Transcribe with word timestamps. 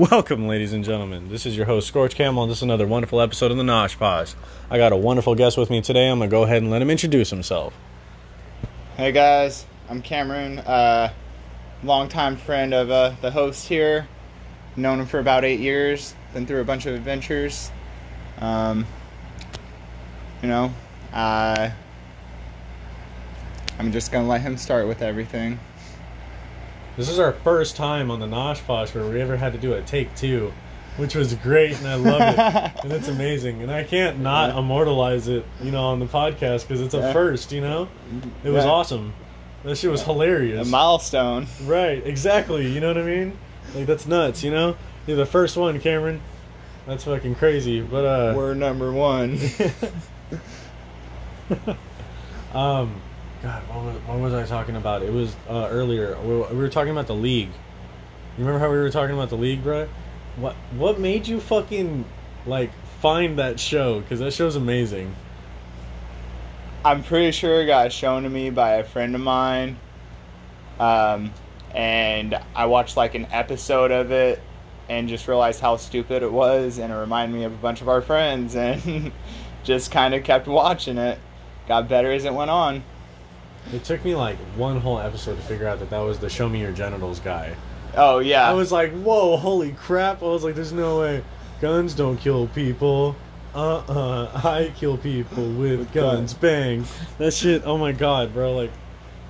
Welcome, 0.00 0.48
ladies 0.48 0.72
and 0.72 0.82
gentlemen. 0.82 1.28
This 1.28 1.44
is 1.44 1.54
your 1.54 1.66
host, 1.66 1.86
Scorch 1.86 2.14
Camel, 2.14 2.42
and 2.42 2.50
this 2.50 2.60
is 2.60 2.62
another 2.62 2.86
wonderful 2.86 3.20
episode 3.20 3.50
of 3.50 3.58
the 3.58 3.62
Gnoshposh. 3.62 4.34
I 4.70 4.78
got 4.78 4.92
a 4.92 4.96
wonderful 4.96 5.34
guest 5.34 5.58
with 5.58 5.68
me 5.68 5.82
today. 5.82 6.08
I'm 6.08 6.16
going 6.16 6.30
to 6.30 6.34
go 6.34 6.42
ahead 6.42 6.62
and 6.62 6.70
let 6.70 6.80
him 6.80 6.88
introduce 6.88 7.28
himself. 7.28 7.74
Hey 8.96 9.12
guys, 9.12 9.66
I'm 9.90 10.00
Cameron, 10.00 10.60
uh, 10.60 11.12
longtime 11.84 12.38
friend 12.38 12.72
of 12.72 12.90
uh, 12.90 13.12
the 13.20 13.30
host 13.30 13.68
here. 13.68 14.08
Known 14.74 15.00
him 15.00 15.06
for 15.06 15.18
about 15.18 15.44
eight 15.44 15.60
years. 15.60 16.14
Been 16.32 16.46
through 16.46 16.62
a 16.62 16.64
bunch 16.64 16.86
of 16.86 16.94
adventures. 16.94 17.70
Um, 18.38 18.86
you 20.40 20.48
know, 20.48 20.72
I'm 21.12 21.74
just 23.90 24.12
gonna 24.12 24.26
let 24.28 24.40
him 24.40 24.56
start 24.56 24.88
with 24.88 25.02
everything. 25.02 25.58
This 27.00 27.08
is 27.08 27.18
our 27.18 27.32
first 27.32 27.76
time 27.76 28.10
on 28.10 28.20
the 28.20 28.26
Gnoshposh 28.26 28.94
where 28.94 29.06
we 29.06 29.22
ever 29.22 29.34
had 29.34 29.54
to 29.54 29.58
do 29.58 29.72
a 29.72 29.80
take 29.80 30.14
two, 30.16 30.52
which 30.98 31.14
was 31.14 31.32
great, 31.36 31.74
and 31.78 31.88
I 31.88 31.94
love 31.94 32.20
it. 32.20 32.72
and 32.84 32.92
it's 32.92 33.08
amazing. 33.08 33.62
And 33.62 33.72
I 33.72 33.84
can't 33.84 34.18
not 34.20 34.50
Yeah. 34.52 34.58
immortalize 34.58 35.26
it, 35.26 35.46
you 35.62 35.70
know, 35.70 35.82
on 35.84 35.98
the 35.98 36.04
podcast 36.04 36.68
because 36.68 36.82
it's 36.82 36.92
a 36.92 36.98
Yeah. 36.98 37.12
first, 37.14 37.52
you 37.52 37.62
know? 37.62 37.88
It 38.44 38.50
was 38.50 38.66
Yeah. 38.66 38.70
awesome. 38.70 39.14
That 39.64 39.78
shit 39.78 39.90
was 39.90 40.02
hilarious. 40.02 40.68
A 40.68 40.70
milestone. 40.70 41.46
Right, 41.64 42.06
exactly. 42.06 42.66
You 42.70 42.80
know 42.80 42.88
what 42.88 42.98
I 42.98 43.02
mean? 43.04 43.32
Like 43.74 43.86
that's 43.86 44.06
nuts. 44.06 44.44
You 44.44 44.50
know, 44.50 44.76
you're 45.06 45.16
the 45.16 45.24
first 45.24 45.56
one, 45.56 45.80
Cameron. 45.80 46.20
That's 46.86 47.04
fucking 47.04 47.36
crazy. 47.36 47.80
But 47.80 48.04
uh, 48.04 48.34
We're 48.36 48.52
number 48.52 48.92
one. 48.92 49.38
um, 52.54 53.00
God, 53.42 53.62
what 53.68 53.84
was, 53.84 53.96
what 54.02 54.18
was 54.18 54.34
I 54.34 54.44
talking 54.44 54.76
about? 54.76 55.02
It 55.02 55.12
was 55.12 55.34
uh, 55.48 55.68
earlier. 55.70 56.18
We, 56.20 56.36
we 56.54 56.56
were 56.56 56.68
talking 56.68 56.92
about 56.92 57.06
the 57.06 57.14
league. 57.14 57.48
You 57.48 58.44
remember 58.44 58.58
how 58.58 58.70
we 58.70 58.78
were 58.78 58.90
talking 58.90 59.14
about 59.14 59.30
the 59.30 59.36
league, 59.36 59.62
bro? 59.62 59.88
What 60.36 60.54
What 60.76 61.00
made 61.00 61.26
you 61.26 61.40
fucking 61.40 62.04
like 62.46 62.70
find 63.00 63.38
that 63.38 63.58
show? 63.58 64.00
Because 64.00 64.20
that 64.20 64.34
show's 64.34 64.56
amazing. 64.56 65.14
I'm 66.84 67.02
pretty 67.02 67.32
sure 67.32 67.62
it 67.62 67.66
got 67.66 67.92
shown 67.92 68.22
to 68.24 68.30
me 68.30 68.50
by 68.50 68.74
a 68.74 68.84
friend 68.84 69.14
of 69.14 69.20
mine. 69.20 69.78
Um, 70.78 71.32
and 71.74 72.38
I 72.54 72.66
watched 72.66 72.96
like 72.96 73.14
an 73.14 73.26
episode 73.30 73.90
of 73.90 74.12
it 74.12 74.40
and 74.88 75.08
just 75.08 75.28
realized 75.28 75.60
how 75.60 75.76
stupid 75.76 76.22
it 76.22 76.32
was. 76.32 76.78
And 76.78 76.92
it 76.92 76.96
reminded 76.96 77.36
me 77.36 77.44
of 77.44 77.52
a 77.52 77.56
bunch 77.56 77.80
of 77.80 77.88
our 77.88 78.02
friends 78.02 78.54
and 78.54 79.12
just 79.64 79.90
kind 79.90 80.14
of 80.14 80.24
kept 80.24 80.46
watching 80.46 80.98
it. 80.98 81.18
Got 81.68 81.88
better 81.88 82.10
as 82.12 82.24
it 82.24 82.34
went 82.34 82.50
on. 82.50 82.82
It 83.72 83.84
took 83.84 84.04
me 84.04 84.14
like 84.14 84.36
one 84.56 84.80
whole 84.80 84.98
episode 84.98 85.36
to 85.36 85.42
figure 85.42 85.68
out 85.68 85.78
that 85.80 85.90
that 85.90 86.00
was 86.00 86.18
the 86.18 86.28
"Show 86.28 86.48
Me 86.48 86.60
Your 86.60 86.72
Genitals" 86.72 87.20
guy. 87.20 87.54
Oh, 87.96 88.20
yeah. 88.20 88.48
I 88.48 88.52
was 88.52 88.70
like, 88.70 88.92
whoa, 88.92 89.36
holy 89.36 89.72
crap. 89.72 90.22
I 90.22 90.26
was 90.26 90.44
like, 90.44 90.54
there's 90.54 90.72
no 90.72 91.00
way. 91.00 91.24
Guns 91.60 91.94
don't 91.94 92.16
kill 92.16 92.46
people. 92.48 93.16
Uh 93.52 93.78
uh 93.78 94.30
I 94.44 94.72
kill 94.76 94.96
people 94.96 95.44
with, 95.54 95.80
With 95.80 95.92
guns. 95.92 96.32
guns. 96.32 96.34
Bang. 96.34 96.84
That 97.18 97.32
shit, 97.32 97.62
oh 97.64 97.76
my 97.76 97.90
god, 97.92 98.32
bro. 98.32 98.54
Like, 98.54 98.70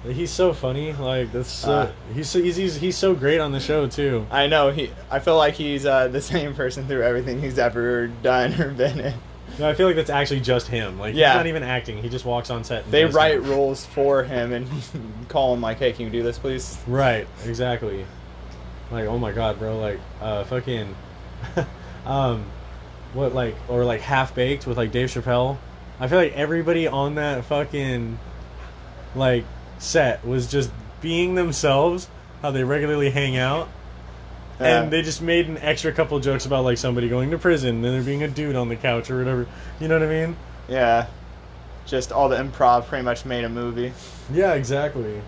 he's 0.04 0.30
so 0.30 0.52
funny. 0.52 0.92
Like, 0.92 1.32
that's 1.32 1.48
so. 1.50 1.90
Ah. 1.90 2.12
he's, 2.14 2.28
so 2.28 2.40
he's, 2.42 2.56
he's, 2.56 2.76
he's 2.76 2.96
so 2.98 3.14
great 3.14 3.40
on 3.40 3.50
the 3.52 3.60
show, 3.60 3.86
too. 3.86 4.26
I 4.30 4.46
know. 4.46 4.70
he. 4.72 4.90
I 5.10 5.20
feel 5.20 5.36
like 5.38 5.54
he's 5.54 5.86
uh, 5.86 6.08
the 6.08 6.20
same 6.20 6.54
person 6.54 6.86
through 6.86 7.02
everything 7.02 7.40
he's 7.40 7.58
ever 7.58 8.08
done 8.22 8.60
or 8.60 8.72
been 8.72 9.00
in. 9.00 9.14
No, 9.58 9.68
I 9.68 9.74
feel 9.74 9.86
like 9.86 9.96
that's 9.96 10.10
actually 10.10 10.40
just 10.40 10.66
him. 10.68 10.98
Like, 10.98 11.14
Yeah. 11.14 11.30
he's 11.32 11.36
not 11.36 11.46
even 11.46 11.62
acting. 11.62 12.02
He 12.02 12.08
just 12.08 12.24
walks 12.24 12.50
on 12.50 12.64
set. 12.64 12.84
And 12.84 12.92
They 12.92 13.04
write 13.04 13.34
it. 13.34 13.40
rules 13.42 13.84
for 13.86 14.22
him 14.22 14.52
and 14.52 14.66
call 15.28 15.52
him 15.54 15.60
like, 15.60 15.78
"Hey, 15.78 15.92
can 15.92 16.04
you 16.06 16.10
do 16.10 16.22
this, 16.22 16.38
please?" 16.38 16.78
Right, 16.86 17.26
exactly. 17.44 18.04
Like, 18.90 19.06
oh 19.06 19.18
my 19.18 19.32
god, 19.32 19.58
bro. 19.58 19.78
Like, 19.78 20.00
uh, 20.20 20.44
fucking. 20.44 20.94
um, 22.06 22.44
what, 23.12 23.34
like, 23.34 23.54
or 23.68 23.84
like 23.84 24.00
Half 24.00 24.34
Baked 24.34 24.66
with 24.66 24.76
like 24.78 24.92
Dave 24.92 25.08
Chappelle. 25.10 25.58
I 25.98 26.08
feel 26.08 26.18
like 26.18 26.32
everybody 26.34 26.86
on 26.86 27.16
that 27.16 27.44
fucking, 27.44 28.18
like, 29.14 29.44
set 29.78 30.24
was 30.26 30.46
just 30.50 30.70
being 31.02 31.34
themselves, 31.34 32.08
how 32.42 32.50
they 32.52 32.64
regularly 32.64 33.10
hang 33.10 33.36
out. 33.36 33.68
Yeah. 34.60 34.82
And 34.82 34.92
they 34.92 35.02
just 35.02 35.22
made 35.22 35.48
an 35.48 35.56
extra 35.58 35.90
couple 35.92 36.18
jokes 36.20 36.44
about 36.46 36.64
like 36.64 36.76
somebody 36.78 37.08
going 37.08 37.30
to 37.30 37.38
prison, 37.38 37.76
and 37.76 37.84
then 37.84 37.92
there 37.92 38.02
being 38.02 38.22
a 38.22 38.28
dude 38.28 38.56
on 38.56 38.68
the 38.68 38.76
couch 38.76 39.10
or 39.10 39.18
whatever. 39.18 39.46
You 39.80 39.88
know 39.88 39.98
what 39.98 40.06
I 40.08 40.26
mean? 40.26 40.36
Yeah. 40.68 41.06
Just 41.86 42.12
all 42.12 42.28
the 42.28 42.36
improv 42.36 42.86
pretty 42.86 43.04
much 43.04 43.24
made 43.24 43.44
a 43.44 43.48
movie. 43.48 43.92
Yeah, 44.32 44.52
exactly. 44.54 45.20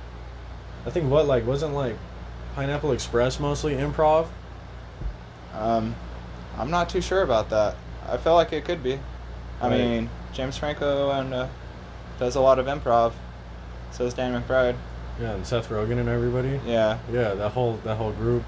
I 0.87 0.91
think 0.91 1.11
what 1.11 1.27
like 1.27 1.47
wasn't 1.47 1.75
like 1.75 1.97
Pineapple 2.55 2.93
Express 2.93 3.41
mostly 3.41 3.75
improv. 3.75 4.27
Um, 5.55 5.95
I'm 6.59 6.71
not 6.71 6.89
too 6.89 7.01
sure 7.01 7.23
about 7.23 7.51
that. 7.51 7.77
I 8.09 8.17
feel 8.17 8.35
like 8.35 8.53
it 8.53 8.65
could 8.65 8.83
be. 8.83 8.99
I 9.61 9.69
Right. 9.69 9.79
mean, 9.79 10.11
James 10.33 10.57
Franco 10.57 11.11
and 11.11 11.33
uh, 11.33 11.49
does 12.19 12.35
a 12.37 12.41
lot 12.41 12.59
of 12.59 12.67
improv. 12.67 13.13
So 13.93 14.05
does 14.05 14.15
Dan 14.15 14.41
McBride. 14.41 14.75
Yeah, 15.21 15.33
and 15.33 15.47
Seth 15.47 15.69
Rogen 15.69 15.99
and 15.99 16.09
everybody. 16.09 16.59
Yeah, 16.67 16.99
Yeah, 17.13 17.35
that 17.35 17.51
whole 17.53 17.79
that 17.85 17.97
whole 17.97 18.13
group. 18.13 18.43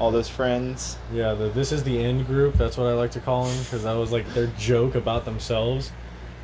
All 0.00 0.10
those 0.10 0.28
friends. 0.28 0.96
Yeah, 1.12 1.34
the 1.34 1.48
this 1.50 1.72
is 1.72 1.84
the 1.84 2.02
end 2.02 2.26
group. 2.26 2.54
That's 2.54 2.76
what 2.76 2.86
I 2.86 2.94
like 2.94 3.10
to 3.12 3.20
call 3.20 3.44
them 3.44 3.58
because 3.64 3.84
that 3.84 3.92
was 3.92 4.10
like 4.12 4.26
their 4.34 4.46
joke 4.58 4.94
about 4.94 5.24
themselves. 5.24 5.92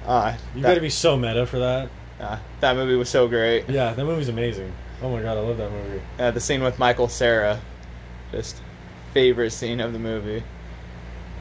Ah, 0.06 0.36
You 0.54 0.62
got 0.62 0.74
to 0.74 0.80
be 0.80 0.90
so 0.90 1.16
meta 1.16 1.46
for 1.46 1.58
that. 1.58 1.88
ah, 2.20 2.40
that 2.60 2.76
movie 2.76 2.94
was 2.94 3.08
so 3.08 3.26
great. 3.26 3.68
Yeah, 3.68 3.92
that 3.94 4.04
movie's 4.04 4.28
amazing. 4.28 4.72
Oh 5.02 5.10
my 5.10 5.20
god, 5.22 5.36
I 5.36 5.40
love 5.40 5.56
that 5.56 5.70
movie. 5.72 6.00
Yeah, 6.18 6.30
the 6.30 6.40
scene 6.40 6.62
with 6.62 6.78
Michael 6.78 7.08
Cera, 7.08 7.58
just 8.30 8.60
favorite 9.12 9.50
scene 9.50 9.80
of 9.80 9.92
the 9.92 9.98
movie. 9.98 10.42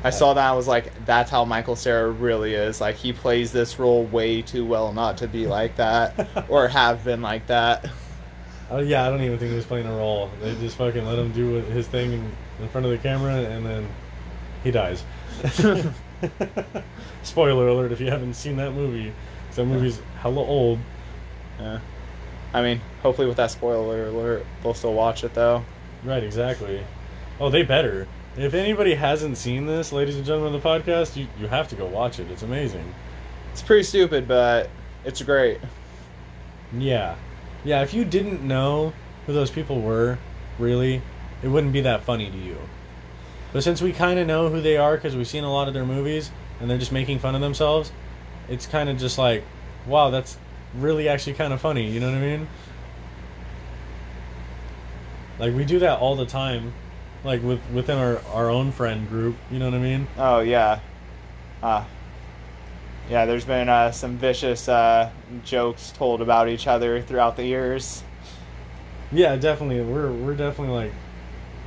I 0.03 0.09
saw 0.11 0.33
that. 0.35 0.47
I 0.47 0.53
was 0.53 0.67
like, 0.67 0.93
that's 1.05 1.31
how 1.31 1.45
Michael 1.45 1.75
Cera 1.75 2.09
really 2.11 2.53
is. 2.53 2.79
Like 2.79 2.95
he 2.95 3.11
plays 3.11 3.51
this 3.51 3.79
role 3.79 4.03
way 4.05 4.41
too 4.41 4.65
well 4.65 4.93
not 4.93 5.17
to 5.17 5.27
be 5.27 5.47
like 5.47 5.75
that 5.77 6.45
or 6.49 6.67
have 6.67 7.03
been 7.03 7.21
like 7.21 7.47
that. 7.47 7.89
Oh 8.69 8.79
yeah, 8.79 9.05
I 9.05 9.09
don't 9.09 9.21
even 9.21 9.37
think 9.37 9.51
he 9.51 9.55
was 9.55 9.65
playing 9.65 9.85
a 9.85 9.95
role. 9.95 10.31
They 10.41 10.55
just 10.55 10.77
fucking 10.77 11.05
let 11.05 11.19
him 11.19 11.31
do 11.31 11.55
his 11.61 11.87
thing 11.87 12.13
in, 12.13 12.31
in 12.61 12.69
front 12.69 12.85
of 12.85 12.91
the 12.91 12.97
camera, 12.97 13.35
and 13.35 13.65
then 13.65 13.87
he 14.63 14.71
dies. 14.71 15.03
Spoiler 17.23 17.67
alert 17.67 17.91
if 17.91 17.99
you 17.99 18.09
haven't 18.09 18.33
seen 18.33 18.57
that 18.57 18.71
movie, 18.71 19.13
That 19.55 19.65
movie's 19.65 20.01
hella 20.19 20.41
old. 20.41 20.79
Yeah. 21.59 21.79
I 22.53 22.61
mean, 22.61 22.81
hopefully 23.01 23.27
with 23.27 23.37
that 23.37 23.51
spoiler 23.51 24.07
alert, 24.07 24.45
they'll 24.63 24.73
still 24.73 24.93
watch 24.93 25.23
it 25.23 25.33
though. 25.33 25.63
Right, 26.03 26.23
exactly. 26.23 26.83
Oh, 27.39 27.49
they 27.49 27.63
better. 27.63 28.07
If 28.37 28.53
anybody 28.53 28.95
hasn't 28.95 29.37
seen 29.37 29.65
this, 29.65 29.91
ladies 29.91 30.15
and 30.15 30.25
gentlemen 30.25 30.55
of 30.55 30.63
the 30.63 30.67
podcast, 30.67 31.15
you, 31.15 31.27
you 31.39 31.47
have 31.47 31.67
to 31.69 31.75
go 31.75 31.85
watch 31.85 32.19
it. 32.19 32.29
It's 32.31 32.43
amazing. 32.43 32.93
It's 33.51 33.61
pretty 33.61 33.83
stupid, 33.83 34.27
but 34.27 34.69
it's 35.03 35.21
great. 35.21 35.59
Yeah. 36.77 37.15
Yeah, 37.65 37.81
if 37.81 37.93
you 37.93 38.05
didn't 38.05 38.43
know 38.43 38.93
who 39.25 39.33
those 39.33 39.49
people 39.49 39.81
were, 39.81 40.17
really, 40.59 41.01
it 41.41 41.47
wouldn't 41.47 41.73
be 41.73 41.81
that 41.81 42.03
funny 42.03 42.29
to 42.29 42.37
you. 42.37 42.57
But 43.51 43.63
since 43.63 43.81
we 43.81 43.91
kind 43.91 44.19
of 44.19 44.27
know 44.27 44.49
who 44.49 44.61
they 44.61 44.77
are 44.77 44.95
because 44.95 45.15
we've 45.15 45.27
seen 45.27 45.43
a 45.43 45.51
lot 45.51 45.67
of 45.67 45.73
their 45.73 45.85
movies 45.85 46.29
and 46.59 46.69
they're 46.69 46.77
just 46.77 46.91
making 46.91 47.19
fun 47.19 47.35
of 47.35 47.41
themselves, 47.41 47.91
it's 48.49 48.67
kind 48.67 48.87
of 48.87 48.97
just 48.97 49.17
like, 49.17 49.43
wow, 49.87 50.11
that's 50.11 50.37
really 50.75 51.09
actually 51.09 51.33
kind 51.33 51.53
of 51.53 51.59
funny. 51.59 51.89
You 51.89 51.99
know 51.99 52.07
what 52.07 52.17
I 52.17 52.21
mean? 52.21 52.47
Like 55.39 55.55
we 55.55 55.65
do 55.65 55.79
that 55.79 55.99
all 55.99 56.15
the 56.15 56.25
time, 56.25 56.73
like 57.23 57.41
with 57.43 57.59
within 57.73 57.97
our 57.97 58.21
our 58.33 58.49
own 58.49 58.71
friend 58.71 59.07
group. 59.09 59.35
You 59.51 59.59
know 59.59 59.65
what 59.65 59.73
I 59.73 59.79
mean? 59.79 60.07
Oh 60.17 60.39
yeah. 60.39 60.79
Ah. 61.61 61.85
Yeah, 63.09 63.25
there's 63.25 63.45
been 63.45 63.69
uh, 63.69 63.91
some 63.91 64.17
vicious 64.17 64.67
uh, 64.67 65.09
jokes 65.43 65.91
told 65.91 66.21
about 66.21 66.49
each 66.49 66.67
other 66.67 67.01
throughout 67.01 67.35
the 67.35 67.45
years. 67.45 68.03
Yeah, 69.11 69.35
definitely. 69.35 69.81
We're 69.81 70.11
we're 70.11 70.35
definitely 70.35 70.75
like 70.75 70.93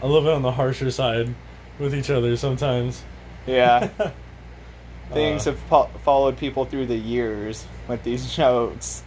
a 0.03 0.06
little 0.06 0.22
bit 0.22 0.32
on 0.32 0.43
the 0.43 0.53
harsher 0.53 0.91
side 0.91 1.33
with 1.78 1.95
each 1.95 2.10
other 2.10 2.36
sometimes. 2.36 3.03
Yeah. 3.47 3.89
Things 5.13 5.47
Uh, 5.47 5.53
have 5.53 5.60
fo- 5.60 5.91
followed 6.04 6.36
people 6.36 6.65
through 6.66 6.86
the 6.86 6.97
years 6.97 7.66
with 7.86 8.03
these 8.03 8.30
jokes. 8.36 9.03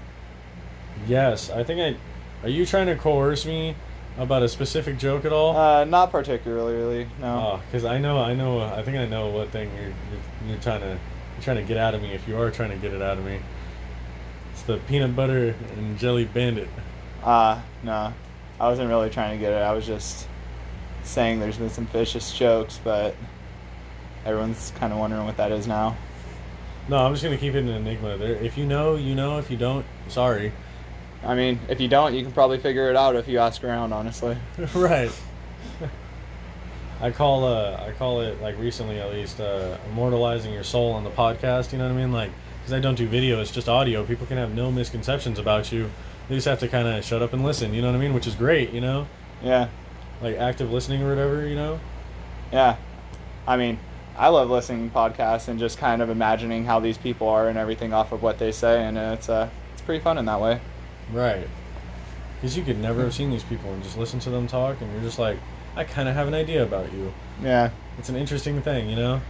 Yes, 1.08 1.50
I 1.50 1.64
think 1.64 1.80
I. 1.82 2.46
Are 2.46 2.50
you 2.50 2.66
trying 2.66 2.88
to 2.88 2.96
coerce 2.96 3.46
me 3.46 3.76
about 4.18 4.42
a 4.42 4.50
specific 4.50 4.98
joke 4.98 5.26
at 5.26 5.34
all? 5.34 5.56
Uh, 5.56 5.86
not 5.86 6.12
particularly, 6.12 7.08
no. 7.20 7.28
Oh, 7.28 7.62
because 7.68 7.86
I 7.86 8.00
know, 8.00 8.18
I 8.20 8.34
know, 8.34 8.60
I 8.62 8.82
think 8.82 8.98
I 8.98 9.06
know 9.06 9.28
what 9.28 9.50
thing 9.50 9.70
you're, 9.76 9.86
you're 9.86 10.50
you're 10.50 10.60
trying 10.60 10.82
to 10.82 10.98
trying 11.42 11.58
to 11.58 11.64
get 11.64 11.78
out 11.78 11.94
of 11.94 12.02
me. 12.02 12.14
If 12.14 12.28
you 12.28 12.38
are 12.38 12.52
trying 12.52 12.72
to 12.72 12.78
get 12.78 12.94
it 12.94 13.02
out 13.02 13.18
of 13.18 13.26
me, 13.26 13.40
it's 14.54 14.64
the 14.64 14.78
peanut 14.88 15.16
butter 15.16 15.56
and 15.78 15.98
jelly 15.98 16.26
bandit. 16.26 16.70
Uh, 17.24 17.62
no. 17.84 18.14
I 18.60 18.68
wasn't 18.68 18.90
really 18.90 19.10
trying 19.10 19.38
to 19.38 19.44
get 19.44 19.54
it. 19.54 19.62
I 19.62 19.74
was 19.74 19.86
just 19.86 20.28
saying 21.04 21.40
there's 21.40 21.58
been 21.58 21.70
some 21.70 21.88
vicious 21.88 22.32
jokes, 22.32 22.80
but 22.84 23.16
everyone's 24.26 24.72
kind 24.78 24.94
of 24.94 25.00
wondering 25.00 25.26
what 25.26 25.38
that 25.38 25.52
is 25.52 25.68
now. 25.68 25.98
No, 26.88 26.98
I'm 26.98 27.14
just 27.14 27.24
gonna 27.24 27.38
keep 27.38 27.56
it 27.56 27.60
an 27.60 27.70
enigma. 27.70 28.18
There, 28.18 28.36
if 28.36 28.58
you 28.58 28.66
know, 28.66 28.96
you 28.96 29.16
know. 29.16 29.38
If 29.38 29.50
you 29.50 29.58
don't, 29.58 29.86
sorry. 30.08 30.52
I 31.24 31.36
mean, 31.36 31.60
if 31.70 31.80
you 31.80 31.88
don't, 31.88 32.14
you 32.14 32.24
can 32.24 32.32
probably 32.32 32.58
figure 32.58 32.90
it 32.90 32.96
out 32.96 33.16
if 33.16 33.28
you 33.28 33.40
ask 33.40 33.64
around, 33.64 33.94
honestly. 33.94 34.36
right. 34.74 35.12
I 37.02 37.10
call 37.12 37.46
uh 37.46 37.84
I 37.88 37.92
call 37.92 38.22
it 38.22 38.42
like 38.42 38.58
recently 38.60 39.00
at 39.00 39.12
least 39.12 39.40
uh, 39.40 39.78
immortalizing 39.90 40.54
your 40.54 40.64
soul 40.64 40.92
on 40.94 41.04
the 41.04 41.10
podcast. 41.10 41.72
You 41.72 41.80
know 41.80 41.86
what 41.88 41.94
I 41.94 41.98
mean? 41.98 42.12
Like 42.12 42.32
because 42.60 42.74
I 42.74 42.80
don't 42.80 42.96
do 42.96 43.08
video, 43.08 43.42
it's 43.42 43.52
just 43.52 43.68
audio. 43.68 44.06
People 44.06 44.28
can 44.28 44.38
have 44.38 44.54
no 44.54 44.72
misconceptions 44.72 45.40
about 45.40 45.72
you. 45.72 45.90
They 46.30 46.36
just 46.36 46.48
have 46.48 46.60
to 46.60 46.68
kind 46.68 46.88
of 46.88 47.04
shut 47.04 47.22
up 47.22 47.34
and 47.34 47.44
listen. 47.44 47.74
You 47.74 47.82
know 47.82 47.88
what 47.90 47.98
I 47.98 48.00
mean? 48.00 48.14
Which 48.14 48.28
is 48.28 48.36
great. 48.36 48.72
You 48.72 48.82
know, 48.82 49.08
Yeah. 49.44 49.68
like 50.22 50.38
active 50.38 50.72
listening 50.72 51.02
or 51.02 51.10
whatever. 51.10 51.48
You 51.48 51.56
know. 51.56 51.80
Yeah. 52.52 52.76
I 53.48 53.58
mean, 53.58 53.80
I 54.16 54.28
love 54.28 54.50
listening 54.52 54.92
to 54.92 54.96
podcasts 54.96 55.48
and 55.48 55.58
just 55.60 55.80
kind 55.80 56.02
of 56.04 56.10
imagining 56.12 56.66
how 56.66 56.80
these 56.80 56.98
people 56.98 57.28
are 57.30 57.50
and 57.50 57.58
everything 57.58 57.94
off 57.94 58.12
of 58.12 58.22
what 58.22 58.38
they 58.38 58.52
say, 58.52 58.84
and 58.84 58.96
it's 58.98 59.28
uh, 59.30 59.50
it's 59.74 59.82
pretty 59.82 60.04
fun 60.04 60.20
in 60.20 60.26
that 60.26 60.40
way. 60.40 60.60
Right. 61.12 61.48
Because 62.36 62.56
you 62.56 62.64
could 62.64 62.78
never 62.80 63.02
have 63.02 63.14
seen 63.14 63.32
these 63.32 63.44
people 63.44 63.72
and 63.74 63.82
just 63.84 63.98
listen 63.98 64.20
to 64.22 64.30
them 64.30 64.46
talk, 64.48 64.80
and 64.82 64.92
you're 64.94 65.02
just 65.02 65.18
like, 65.20 65.38
I 65.76 65.84
kind 65.84 66.08
of 66.10 66.16
have 66.16 66.28
an 66.28 66.34
idea 66.34 66.64
about 66.64 66.92
you. 66.94 67.14
Yeah. 67.42 67.72
It's 67.98 68.10
an 68.10 68.16
interesting 68.16 68.62
thing, 68.62 68.90
you 68.90 68.96
know? 68.96 69.22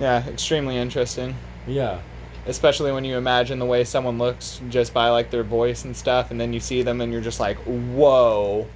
Yeah. 0.00 0.26
Extremely 0.28 0.76
interesting. 0.76 1.34
Yeah. 1.66 2.00
especially 2.46 2.90
when 2.90 3.04
you 3.04 3.16
imagine 3.16 3.58
the 3.60 3.64
way 3.66 3.84
someone 3.84 4.18
looks 4.18 4.60
just 4.68 4.92
by 4.92 5.08
like 5.10 5.30
their 5.30 5.44
voice 5.44 5.84
and 5.84 5.96
stuff 5.96 6.32
and 6.32 6.40
then 6.40 6.52
you 6.52 6.58
see 6.58 6.82
them 6.82 7.00
and 7.00 7.12
you're 7.12 7.20
just 7.20 7.38
like 7.38 7.56
whoa 7.58 8.66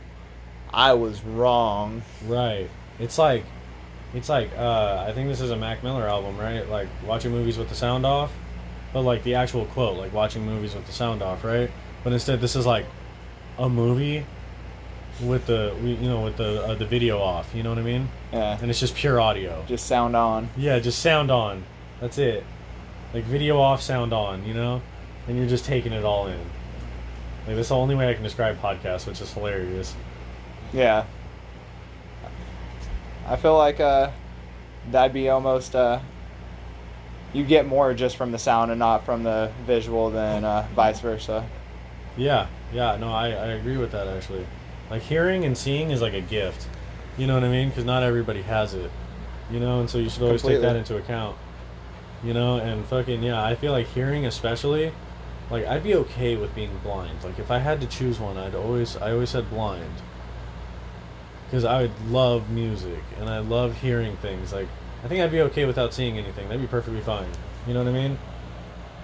i 0.73 0.93
was 0.93 1.21
wrong 1.25 2.01
Right. 2.25 2.71
It's 3.01 3.19
like, 3.19 3.45
it's 4.15 4.29
like, 4.29 4.51
uh, 4.57 5.05
I 5.09 5.13
think 5.13 5.29
this 5.29 5.41
is 5.41 5.51
a 5.51 5.57
Mac 5.57 5.83
Miller 5.83 6.09
album, 6.09 6.39
right? 6.39 6.67
Like 6.69 6.89
watching 7.05 7.33
movies 7.33 7.59
with 7.59 7.69
the 7.69 7.75
sound 7.75 8.07
off, 8.07 8.33
but 8.93 9.03
like 9.03 9.23
the 9.25 9.35
actual 9.35 9.67
quote, 9.67 9.99
like 9.99 10.13
watching 10.13 10.47
movies 10.47 10.75
with 10.75 10.87
the 10.87 10.93
sound 10.93 11.21
off, 11.23 11.45
right? 11.45 11.71
But 12.05 12.13
instead, 12.15 12.41
this 12.41 12.57
is 12.57 12.65
like 12.67 12.87
a 13.59 13.69
movie 13.69 14.25
with 15.23 15.47
the, 15.47 15.75
you 15.83 15.97
know, 16.09 16.23
with 16.23 16.37
the 16.37 16.63
uh, 16.65 16.75
the 16.75 16.87
video 16.87 17.19
off. 17.19 17.55
You 17.55 17.63
know 17.63 17.71
what 17.71 17.79
I 17.79 17.83
mean? 17.83 18.09
yeah 18.33 18.59
And 18.61 18.71
it's 18.71 18.81
just 18.81 18.95
pure 18.95 19.21
audio. 19.21 19.65
just 19.67 19.87
sound 19.87 20.15
on 20.17 20.49
Yeah, 20.57 20.79
just 20.79 21.01
sound 21.01 21.31
on. 21.31 21.65
That's 22.01 22.19
it. 22.19 22.45
Like 23.15 23.25
video 23.25 23.59
off, 23.59 23.81
sound 23.83 24.13
on. 24.13 24.45
You 24.47 24.55
know, 24.55 24.83
and 25.27 25.37
you're 25.39 25.47
just 25.49 25.65
taking 25.65 25.93
it 25.93 26.05
all 26.05 26.27
in. 26.27 26.39
Like 27.47 27.57
that's 27.57 27.69
the 27.69 27.77
only 27.77 27.95
way 27.95 28.11
I 28.11 28.15
can 28.15 28.23
describe 28.23 28.61
podcasts, 28.61 29.07
which 29.07 29.21
is 29.21 29.33
hilarious. 29.33 29.95
yeah 30.73 31.05
i 33.29 33.35
feel 33.37 33.57
like 33.59 33.81
uh 33.81 34.11
that'd 34.91 35.13
be 35.13 35.29
almost 35.29 35.75
uh 35.75 35.99
you 37.33 37.45
get 37.45 37.67
more 37.67 37.93
just 37.93 38.17
from 38.17 38.31
the 38.33 38.39
sound 38.39 38.71
and 38.71 38.79
not 38.79 39.05
from 39.05 39.23
the 39.25 39.51
visual 39.67 40.11
than 40.11 40.45
uh, 40.45 40.67
vice 40.75 41.01
versa 41.01 41.45
Yeah, 42.17 42.47
yeah, 42.73 42.97
no, 42.97 43.13
I, 43.13 43.27
I 43.29 43.47
agree 43.59 43.77
with 43.77 43.91
that 43.93 44.07
actually. 44.09 44.47
Like 44.91 45.03
hearing 45.03 45.45
and 45.45 45.57
seeing 45.57 45.91
is 45.91 46.01
like 46.01 46.15
a 46.15 46.21
gift. 46.21 46.69
You 47.19 47.27
know 47.27 47.35
what 47.35 47.45
I 47.45 47.49
mean? 47.49 47.69
Because 47.69 47.85
not 47.85 48.03
everybody 48.03 48.43
has 48.43 48.75
it. 48.75 48.91
You 49.51 49.61
know, 49.61 49.81
and 49.81 49.89
so 49.89 49.99
you 49.99 50.11
should 50.11 50.23
always 50.23 50.43
take 50.43 50.61
that 50.61 50.77
into 50.77 50.97
account. 50.97 51.37
You 52.25 52.35
know, 52.35 52.59
and 52.59 52.85
fucking 52.87 53.23
yeah, 53.23 53.43
I 53.43 53.55
feel 53.55 53.73
like 53.73 53.87
hearing 53.89 54.27
especially, 54.27 54.93
like 55.51 55.67
I'd 55.67 55.83
be 55.85 55.95
okay 55.95 56.37
with 56.37 56.55
being 56.55 56.77
blind. 56.83 57.23
Like 57.25 57.39
if 57.39 57.51
I 57.51 57.59
had 57.59 57.81
to 57.81 57.87
choose 57.87 58.19
one, 58.19 58.37
I'd 58.37 58.55
always 58.55 58.97
I 58.97 59.13
always 59.13 59.31
said 59.31 59.49
blind. 59.51 60.03
Because 61.47 61.65
I 61.65 61.83
would 61.83 62.09
love 62.09 62.51
music 62.51 63.03
and 63.19 63.29
I 63.29 63.39
love 63.39 63.81
hearing 63.81 64.17
things. 64.17 64.53
Like 64.53 64.69
I 65.05 65.09
think 65.09 65.21
I'd 65.23 65.31
be 65.31 65.41
okay 65.43 65.65
without 65.65 65.95
seeing 65.95 66.19
anything. 66.19 66.49
That'd 66.49 66.63
be 66.63 66.67
perfectly 66.69 67.01
fine. 67.01 67.29
You 67.67 67.75
know 67.75 67.85
what 67.85 67.89
I 67.91 67.93
mean? 67.93 68.19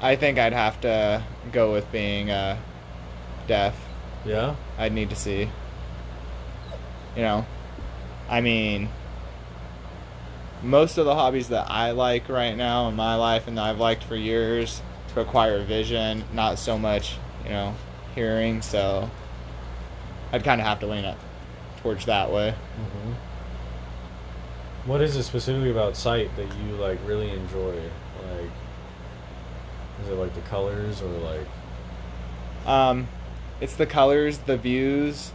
i 0.05 0.17
think 0.17 0.37
i'd 0.37 0.53
have 0.53 0.81
to 0.81 1.23
go 1.53 1.73
with 1.73 1.91
being 1.93 2.29
uh 2.31 2.57
deaf 3.47 3.77
Yeah. 4.25 4.57
I'd 4.79 4.93
need 4.93 5.11
to 5.11 5.17
see. 5.17 5.49
You 7.17 7.23
know, 7.23 7.47
I 8.29 8.41
mean, 8.41 8.89
most 10.63 10.97
of 10.99 11.05
the 11.05 11.15
hobbies 11.15 11.49
that 11.49 11.71
I 11.71 11.91
like 11.91 12.29
right 12.29 12.57
now 12.57 12.89
in 12.89 12.97
my 12.97 13.17
life 13.17 13.49
and 13.49 13.59
that 13.59 13.65
I've 13.65 13.79
liked 13.79 14.05
for 14.05 14.17
years 14.17 14.81
require 15.15 15.63
vision, 15.63 16.25
not 16.33 16.59
so 16.59 16.79
much, 16.79 17.17
you 17.45 17.51
know, 17.51 17.75
hearing. 18.15 18.63
So 18.63 19.11
I'd 20.33 20.45
kind 20.45 20.61
of 20.61 20.67
have 20.67 20.81
to 20.81 20.87
lean 20.87 21.05
up 21.05 21.19
towards 21.83 22.07
that 22.07 22.31
way. 22.31 22.53
hmm 22.77 23.13
What 24.89 25.03
is 25.03 25.17
it 25.17 25.25
specifically 25.25 25.71
about 25.71 25.97
sight 25.97 26.35
that 26.37 26.47
you 26.65 26.77
like 26.77 26.99
really 27.07 27.31
enjoy? 27.31 27.75
Like, 27.75 28.51
is 30.03 30.09
it 30.09 30.15
like 30.15 30.35
the 30.35 30.41
colors 30.43 31.03
or 31.03 31.09
like? 31.09 31.47
Um, 32.67 33.09
it's 33.61 33.75
the 33.75 33.87
colors, 33.87 34.39
the 34.39 34.57
views. 34.57 35.33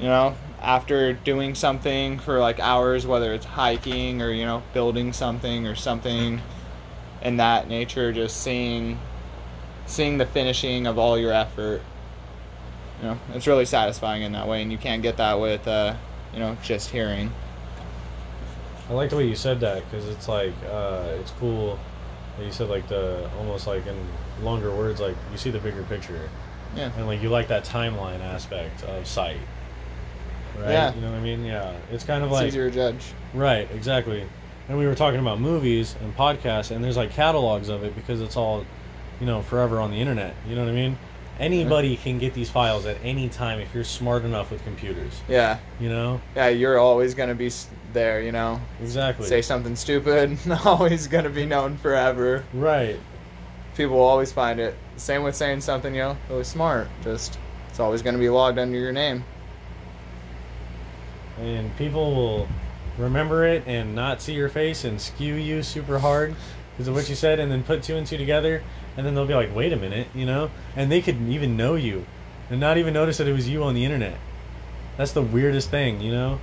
You 0.00 0.06
know, 0.06 0.34
after 0.62 1.12
doing 1.12 1.54
something 1.54 2.18
for 2.18 2.38
like 2.38 2.60
hours, 2.60 3.06
whether 3.06 3.32
it's 3.34 3.44
hiking 3.44 4.22
or 4.22 4.30
you 4.30 4.44
know 4.44 4.62
building 4.72 5.12
something 5.12 5.66
or 5.66 5.74
something 5.74 6.40
in 7.20 7.36
that 7.36 7.68
nature, 7.68 8.12
just 8.12 8.42
seeing, 8.42 8.98
seeing 9.86 10.18
the 10.18 10.26
finishing 10.26 10.86
of 10.86 10.98
all 10.98 11.18
your 11.18 11.32
effort. 11.32 11.82
You 13.00 13.08
know, 13.08 13.18
it's 13.34 13.46
really 13.46 13.64
satisfying 13.64 14.22
in 14.22 14.32
that 14.32 14.46
way, 14.46 14.62
and 14.62 14.70
you 14.70 14.78
can't 14.78 15.02
get 15.02 15.16
that 15.16 15.40
with, 15.40 15.66
uh, 15.66 15.94
you 16.32 16.38
know, 16.38 16.56
just 16.62 16.90
hearing. 16.90 17.32
I 18.88 18.92
like 18.94 19.10
the 19.10 19.16
way 19.16 19.26
you 19.26 19.34
said 19.36 19.60
that 19.60 19.88
because 19.90 20.08
it's 20.08 20.28
like 20.28 20.52
uh, 20.70 21.16
it's 21.20 21.32
cool. 21.32 21.78
that 22.38 22.44
You 22.44 22.52
said 22.52 22.68
like 22.68 22.88
the 22.88 23.28
almost 23.38 23.66
like 23.66 23.86
in 23.86 23.96
longer 24.44 24.70
words, 24.74 25.00
like 25.00 25.16
you 25.32 25.38
see 25.38 25.50
the 25.50 25.58
bigger 25.58 25.82
picture, 25.84 26.28
Yeah. 26.76 26.90
and 26.96 27.06
like 27.06 27.22
you 27.22 27.28
like 27.28 27.48
that 27.48 27.64
timeline 27.64 28.20
aspect 28.20 28.84
of 28.84 29.06
sight. 29.06 29.38
Right. 30.58 30.70
Yeah. 30.70 30.94
You 30.94 31.00
know 31.00 31.10
what 31.10 31.18
I 31.18 31.22
mean? 31.22 31.44
Yeah. 31.44 31.76
It's 31.90 32.04
kind 32.04 32.22
of 32.22 32.30
It's 32.30 32.38
like 32.40 32.48
easier 32.48 32.68
to 32.68 32.74
judge. 32.74 33.12
Right, 33.34 33.68
exactly. 33.72 34.26
And 34.68 34.78
we 34.78 34.86
were 34.86 34.94
talking 34.94 35.20
about 35.20 35.40
movies 35.40 35.96
and 36.02 36.16
podcasts, 36.16 36.70
and 36.70 36.82
there's 36.84 36.96
like 36.96 37.10
catalogs 37.12 37.68
of 37.68 37.82
it 37.84 37.94
because 37.94 38.20
it's 38.20 38.36
all, 38.36 38.64
you 39.20 39.26
know, 39.26 39.42
forever 39.42 39.80
on 39.80 39.90
the 39.90 39.96
internet. 39.96 40.34
You 40.48 40.54
know 40.54 40.62
what 40.64 40.70
I 40.70 40.74
mean? 40.74 40.98
Anybody 41.40 41.96
can 41.96 42.18
get 42.18 42.34
these 42.34 42.50
files 42.50 42.86
at 42.86 42.96
any 43.02 43.28
time 43.28 43.58
if 43.58 43.74
you're 43.74 43.84
smart 43.84 44.24
enough 44.24 44.50
with 44.50 44.62
computers. 44.64 45.20
Yeah. 45.28 45.58
You 45.80 45.88
know? 45.88 46.20
Yeah, 46.36 46.48
you're 46.48 46.78
always 46.78 47.14
gonna 47.14 47.34
be 47.34 47.50
there. 47.92 48.20
You 48.22 48.32
know, 48.32 48.60
Exactly. 48.80 49.26
say 49.26 49.42
something 49.42 49.74
stupid, 49.74 50.38
always 50.64 51.06
gonna 51.08 51.30
be 51.30 51.46
known 51.46 51.76
forever. 51.78 52.44
Right. 52.52 53.00
people 53.76 53.96
will 53.96 54.04
always 54.04 54.30
find 54.30 54.60
it. 54.60 54.74
Same 54.96 55.22
with 55.22 55.34
saying 55.34 55.62
something, 55.62 55.94
you 55.94 56.02
know, 56.02 56.16
really 56.28 56.44
smart. 56.44 56.88
Just 57.02 57.38
it's 57.70 57.80
always 57.80 58.02
going 58.02 58.14
to 58.14 58.20
be 58.20 58.28
logged 58.28 58.58
under 58.58 58.78
your 58.78 58.92
name. 58.92 59.24
And 61.38 61.74
people 61.76 62.14
will 62.14 62.48
remember 62.98 63.46
it 63.46 63.64
and 63.66 63.94
not 63.94 64.20
see 64.20 64.34
your 64.34 64.48
face 64.48 64.84
and 64.84 65.00
skew 65.00 65.34
you 65.34 65.62
super 65.62 65.98
hard 65.98 66.34
because 66.72 66.88
of 66.88 66.94
what 66.94 67.08
you 67.08 67.14
said, 67.14 67.38
and 67.38 67.50
then 67.50 67.62
put 67.62 67.82
two 67.82 67.96
and 67.96 68.06
two 68.06 68.16
together, 68.16 68.62
and 68.96 69.06
then 69.06 69.14
they'll 69.14 69.26
be 69.26 69.34
like, 69.34 69.54
"Wait 69.54 69.72
a 69.72 69.76
minute," 69.76 70.08
you 70.14 70.26
know? 70.26 70.50
And 70.76 70.90
they 70.90 71.02
could 71.02 71.20
even 71.28 71.56
know 71.56 71.74
you 71.74 72.06
and 72.50 72.60
not 72.60 72.76
even 72.76 72.92
notice 72.92 73.18
that 73.18 73.26
it 73.26 73.32
was 73.32 73.48
you 73.48 73.62
on 73.64 73.74
the 73.74 73.84
internet. 73.84 74.18
That's 74.98 75.12
the 75.12 75.22
weirdest 75.22 75.70
thing, 75.70 76.00
you 76.00 76.12
know? 76.12 76.38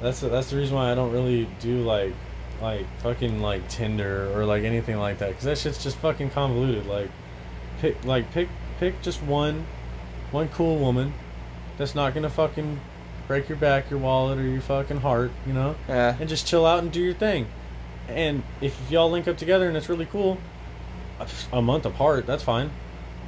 That's 0.00 0.20
the, 0.20 0.30
that's 0.30 0.50
the 0.50 0.56
reason 0.56 0.76
why 0.76 0.90
I 0.90 0.94
don't 0.94 1.12
really 1.12 1.46
do 1.60 1.82
like 1.82 2.14
like 2.60 2.86
fucking 3.00 3.42
like 3.42 3.68
Tinder 3.68 4.32
or 4.34 4.44
like 4.46 4.62
anything 4.62 4.96
like 4.96 5.18
that 5.18 5.28
because 5.28 5.44
that 5.44 5.58
shit's 5.58 5.82
just 5.82 5.96
fucking 5.98 6.30
convoluted. 6.30 6.86
Like 6.86 7.10
pick 7.80 8.02
like 8.04 8.30
pick 8.32 8.48
pick 8.78 9.00
just 9.02 9.22
one 9.22 9.66
one 10.30 10.48
cool 10.48 10.78
woman 10.78 11.12
that's 11.76 11.94
not 11.94 12.14
gonna 12.14 12.30
fucking 12.30 12.80
break 13.28 13.48
your 13.48 13.58
back, 13.58 13.90
your 13.90 13.98
wallet, 13.98 14.38
or 14.38 14.42
your 14.42 14.60
fucking 14.60 15.00
heart, 15.00 15.30
you 15.46 15.52
know, 15.52 15.74
Yeah. 15.88 16.16
and 16.18 16.28
just 16.28 16.46
chill 16.46 16.66
out 16.66 16.80
and 16.80 16.90
do 16.92 17.00
your 17.00 17.14
thing. 17.14 17.46
And 18.08 18.42
if 18.60 18.78
y'all 18.90 19.10
link 19.10 19.28
up 19.28 19.36
together 19.36 19.68
and 19.68 19.76
it's 19.76 19.88
really 19.88 20.06
cool, 20.06 20.38
a- 21.20 21.56
a 21.56 21.62
month 21.62 21.86
apart, 21.86 22.26
that's 22.26 22.42
fine. 22.42 22.70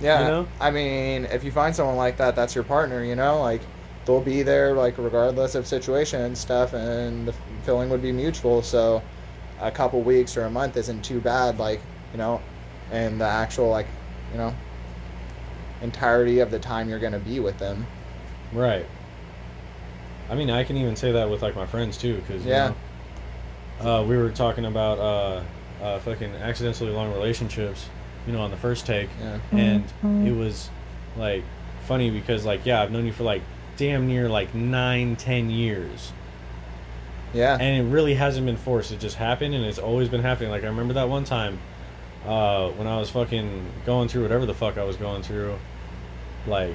Yeah. 0.01 0.21
You 0.23 0.29
know? 0.29 0.47
I 0.61 0.71
mean, 0.71 1.27
if 1.27 1.45
you 1.45 1.53
find 1.53 1.75
someone 1.75 1.97
like 1.97 2.17
that, 2.17 2.35
that's 2.35 2.55
your 2.55 2.65
partner, 2.65 3.03
you 3.05 3.15
know? 3.15 3.41
Like, 3.41 3.61
they'll 4.05 4.21
be 4.21 4.43
there, 4.43 4.75
like, 4.75 4.99
regardless 4.99 5.55
of 5.55 5.67
situation 5.67 6.21
and 6.21 6.37
stuff, 6.37 6.73
and 6.75 7.27
the 7.29 7.35
feeling 7.65 7.89
would 7.91 8.03
be 8.03 8.13
mutual. 8.13 8.61
So, 8.63 9.01
a 9.61 9.71
couple 9.71 10.01
weeks 10.03 10.37
or 10.37 10.45
a 10.45 10.51
month 10.51 10.77
isn't 10.77 11.03
too 11.05 11.21
bad, 11.21 11.59
like, 11.59 11.81
you 12.13 12.19
know, 12.19 12.41
and 12.91 13.21
the 13.21 13.25
actual, 13.25 13.71
like, 13.71 13.87
you 14.33 14.39
know, 14.39 14.53
entirety 15.83 16.41
of 16.41 16.51
the 16.51 16.59
time 16.59 16.89
you're 16.89 16.99
going 16.99 17.13
to 17.13 17.19
be 17.19 17.41
with 17.41 17.59
them. 17.59 17.87
Right. 18.53 18.87
I 20.31 20.35
mean, 20.35 20.51
I 20.51 20.65
can 20.65 20.77
even 20.77 20.97
say 20.97 21.13
that 21.13 21.29
with 21.31 21.43
like 21.43 21.55
my 21.57 21.67
friends 21.67 21.97
too, 21.97 22.17
because 22.17 22.45
Yeah. 22.45 22.69
you 23.81 23.85
know, 23.85 24.01
uh, 24.01 24.03
we 24.05 24.17
were 24.17 24.31
talking 24.31 24.65
about 24.65 24.99
uh, 24.99 25.43
uh, 25.85 25.99
fucking 26.01 26.35
accidentally 26.37 26.91
long 26.91 27.13
relationships, 27.13 27.87
you 28.27 28.33
know, 28.33 28.41
on 28.41 28.51
the 28.51 28.57
first 28.57 28.87
take, 28.87 29.09
Yeah. 29.21 29.39
and 29.53 30.27
it 30.27 30.33
was 30.35 30.71
like 31.17 31.43
funny 31.87 32.11
because 32.11 32.45
like 32.45 32.65
yeah, 32.65 32.81
I've 32.83 32.91
known 32.91 33.05
you 33.07 33.13
for 33.13 33.25
like 33.25 33.43
damn 33.77 34.07
near 34.07 34.29
like 34.29 34.55
nine, 34.55 35.17
ten 35.17 35.51
years, 35.51 36.13
Yeah. 37.35 37.59
and 37.61 37.87
it 37.87 37.91
really 37.91 38.15
hasn't 38.15 38.47
been 38.47 38.57
forced. 38.57 38.93
It 38.93 39.01
just 39.01 39.17
happened, 39.17 39.55
and 39.55 39.65
it's 39.65 39.79
always 39.79 40.09
been 40.09 40.23
happening. 40.23 40.51
Like 40.51 40.63
I 40.65 40.69
remember 40.69 40.95
that 40.95 41.09
one 41.09 41.25
time 41.25 41.59
uh, 42.27 42.69
when 42.71 42.87
I 42.87 42.97
was 42.99 43.11
fucking 43.11 43.67
going 43.85 44.09
through 44.09 44.23
whatever 44.23 44.47
the 44.47 44.55
fuck 44.55 44.79
I 44.79 44.85
was 44.85 44.97
going 44.97 45.23
through, 45.23 45.59
like 46.47 46.75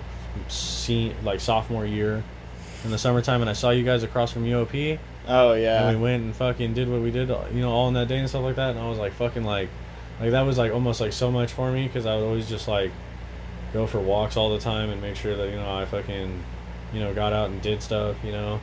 see 0.49 1.13
like 1.23 1.39
sophomore 1.39 1.85
year, 1.85 2.23
in 2.85 2.91
the 2.91 2.97
summertime, 2.97 3.41
and 3.41 3.49
I 3.49 3.53
saw 3.53 3.71
you 3.71 3.83
guys 3.83 4.03
across 4.03 4.31
from 4.31 4.45
UOP, 4.45 4.97
Oh 5.27 5.53
yeah. 5.53 5.87
and 5.89 5.97
we 5.97 6.03
went 6.03 6.23
and 6.23 6.35
fucking 6.35 6.73
did 6.73 6.89
what 6.89 7.01
we 7.01 7.11
did, 7.11 7.29
you 7.29 7.61
know, 7.61 7.71
all 7.71 7.87
in 7.87 7.93
that 7.95 8.07
day 8.07 8.17
and 8.19 8.29
stuff 8.29 8.43
like 8.43 8.55
that. 8.55 8.71
And 8.71 8.79
I 8.79 8.87
was 8.89 8.97
like, 8.99 9.13
fucking 9.13 9.43
like, 9.43 9.69
like 10.19 10.31
that 10.31 10.41
was 10.41 10.57
like 10.57 10.71
almost 10.73 11.01
like 11.01 11.13
so 11.13 11.29
much 11.31 11.51
for 11.51 11.71
me 11.71 11.87
because 11.87 12.05
I 12.05 12.15
would 12.15 12.23
always 12.23 12.47
just 12.49 12.67
like 12.67 12.91
go 13.73 13.85
for 13.85 13.99
walks 13.99 14.35
all 14.37 14.49
the 14.49 14.59
time 14.59 14.89
and 14.89 15.01
make 15.01 15.15
sure 15.15 15.35
that 15.35 15.49
you 15.49 15.55
know 15.55 15.71
I 15.77 15.85
fucking, 15.85 16.43
you 16.93 16.99
know, 16.99 17.13
got 17.13 17.33
out 17.33 17.49
and 17.49 17.61
did 17.61 17.81
stuff, 17.83 18.15
you 18.23 18.31
know, 18.31 18.59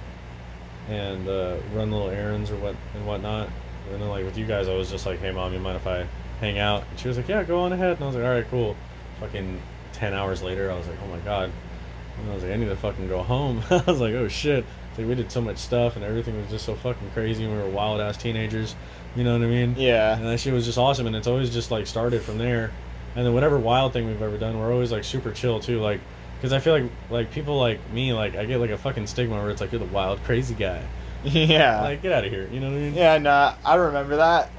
and 0.88 1.28
uh, 1.28 1.56
run 1.74 1.90
little 1.90 2.08
errands 2.10 2.50
or 2.50 2.56
what 2.56 2.74
and 2.94 3.06
whatnot. 3.06 3.48
And 3.92 4.00
then 4.02 4.08
like 4.08 4.24
with 4.24 4.36
you 4.36 4.46
guys, 4.46 4.68
I 4.68 4.74
was 4.74 4.90
just 4.90 5.06
like, 5.06 5.20
hey 5.20 5.30
mom, 5.30 5.52
you 5.52 5.58
mind 5.60 5.76
if 5.76 5.86
I 5.86 6.06
hang 6.40 6.58
out? 6.58 6.84
And 6.90 6.98
she 6.98 7.08
was 7.08 7.16
like, 7.16 7.28
yeah, 7.28 7.42
go 7.44 7.60
on 7.60 7.72
ahead. 7.72 7.92
And 7.96 8.02
I 8.02 8.06
was 8.06 8.16
like, 8.16 8.24
all 8.24 8.30
right, 8.30 8.50
cool. 8.50 8.76
Fucking 9.20 9.60
ten 9.92 10.12
hours 10.12 10.42
later, 10.42 10.70
I 10.70 10.76
was 10.76 10.86
like, 10.88 10.98
oh 11.04 11.06
my 11.08 11.18
god. 11.20 11.50
And 12.20 12.30
I 12.30 12.34
was 12.34 12.42
like, 12.42 12.52
I 12.52 12.56
need 12.56 12.68
to 12.68 12.76
fucking 12.76 13.08
go 13.08 13.22
home. 13.22 13.62
I 13.70 13.82
was 13.86 14.00
like, 14.00 14.14
oh 14.14 14.28
shit. 14.28 14.64
Like 14.96 15.06
we 15.06 15.14
did 15.14 15.30
so 15.30 15.40
much 15.40 15.58
stuff 15.58 15.96
and 15.96 16.04
everything 16.04 16.36
was 16.40 16.50
just 16.50 16.64
so 16.64 16.74
fucking 16.74 17.10
crazy. 17.10 17.44
And 17.44 17.52
we 17.52 17.62
were 17.62 17.68
wild 17.68 18.00
ass 18.00 18.16
teenagers. 18.16 18.74
You 19.14 19.24
know 19.24 19.32
what 19.38 19.44
I 19.46 19.50
mean? 19.50 19.74
yeah. 19.76 20.16
And 20.16 20.26
that 20.26 20.40
shit 20.40 20.52
was 20.52 20.64
just 20.64 20.78
awesome. 20.78 21.06
And 21.06 21.14
it's 21.16 21.26
always 21.26 21.52
just 21.52 21.70
like 21.70 21.86
started 21.86 22.22
from 22.22 22.38
there. 22.38 22.70
And 23.14 23.24
then 23.24 23.32
whatever 23.34 23.58
wild 23.58 23.92
thing 23.92 24.06
we've 24.06 24.20
ever 24.20 24.36
done, 24.38 24.58
we're 24.58 24.72
always 24.72 24.92
like 24.92 25.04
super 25.04 25.32
chill 25.32 25.58
too. 25.60 25.80
Like, 25.80 26.00
because 26.36 26.52
I 26.52 26.58
feel 26.58 26.74
like 26.74 26.90
like 27.10 27.30
people 27.30 27.58
like 27.58 27.78
me, 27.90 28.12
like 28.12 28.36
I 28.36 28.44
get 28.44 28.58
like 28.58 28.70
a 28.70 28.78
fucking 28.78 29.06
stigma 29.06 29.36
where 29.36 29.50
it's 29.50 29.60
like 29.60 29.72
you're 29.72 29.78
the 29.78 29.86
wild 29.86 30.22
crazy 30.24 30.54
guy. 30.54 30.82
Yeah. 31.24 31.80
Like 31.82 32.02
get 32.02 32.12
out 32.12 32.24
of 32.24 32.30
here. 32.30 32.48
You 32.52 32.60
know 32.60 32.68
what 32.70 32.76
I 32.76 32.80
mean? 32.80 32.94
Yeah, 32.94 33.18
no, 33.18 33.54
I 33.64 33.74
remember 33.74 34.16
that. 34.16 34.50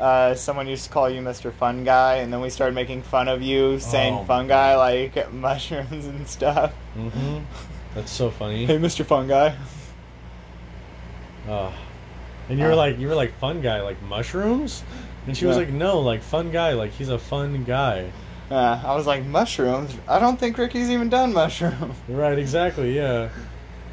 Uh, 0.00 0.34
someone 0.34 0.68
used 0.68 0.84
to 0.84 0.90
call 0.90 1.10
you 1.10 1.20
Mr. 1.20 1.52
Fun 1.52 1.82
Guy, 1.84 2.16
and 2.16 2.32
then 2.32 2.40
we 2.40 2.50
started 2.50 2.74
making 2.74 3.02
fun 3.02 3.26
of 3.28 3.42
you 3.42 3.80
saying 3.80 4.14
Oh, 4.14 4.24
Fun 4.24 4.46
Guy 4.46 4.76
like 4.76 5.32
mushrooms 5.32 6.06
and 6.06 6.26
stuff. 6.28 6.72
hmm 6.94 7.38
That's 7.94 8.10
so 8.12 8.30
funny. 8.30 8.64
Hey, 8.66 8.78
Mr. 8.78 9.04
Fun 9.04 9.26
Guy. 9.26 9.56
Oh. 11.48 11.72
And 12.48 12.58
you 12.58 12.64
were 12.64 12.72
Uh. 12.72 12.76
like, 12.76 12.98
you 12.98 13.08
were 13.08 13.14
like 13.14 13.36
fun 13.38 13.60
guy, 13.60 13.80
like 13.82 14.00
mushrooms, 14.02 14.82
and 15.26 15.36
she 15.36 15.46
was 15.46 15.56
Yeah. 15.56 15.64
like, 15.64 15.72
no, 15.72 16.00
like 16.00 16.22
fun 16.22 16.50
guy, 16.50 16.72
like 16.74 16.92
he's 16.92 17.08
a 17.08 17.18
fun 17.18 17.64
guy. 17.64 18.10
Uh, 18.50 18.80
I 18.84 18.94
was 18.94 19.06
like, 19.06 19.24
mushrooms? 19.26 19.94
I 20.08 20.18
don't 20.18 20.38
think 20.40 20.56
Ricky's 20.56 20.90
even 20.90 21.08
done 21.10 21.32
mushrooms. 21.34 21.94
Right, 22.08 22.38
exactly, 22.38 22.96
yeah. 22.96 23.28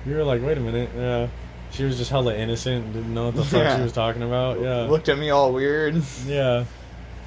You 0.06 0.16
were 0.16 0.24
like, 0.24 0.42
wait 0.42 0.58
a 0.58 0.62
minute, 0.62 0.90
yeah. 0.96 1.28
She 1.72 1.84
was 1.84 1.98
just 1.98 2.10
hella 2.10 2.34
innocent, 2.36 2.94
didn't 2.94 3.14
know 3.14 3.26
what 3.26 3.36
the 3.36 3.44
fuck 3.44 3.62
Yeah. 3.64 3.76
she 3.78 3.84
was 3.84 3.92
talking 3.92 4.22
about. 4.24 4.62
Yeah, 4.62 4.84
Looked 4.84 5.10
at 5.10 5.18
me 5.18 5.30
all 5.30 5.52
weird. 5.52 6.02
yeah. 6.28 6.64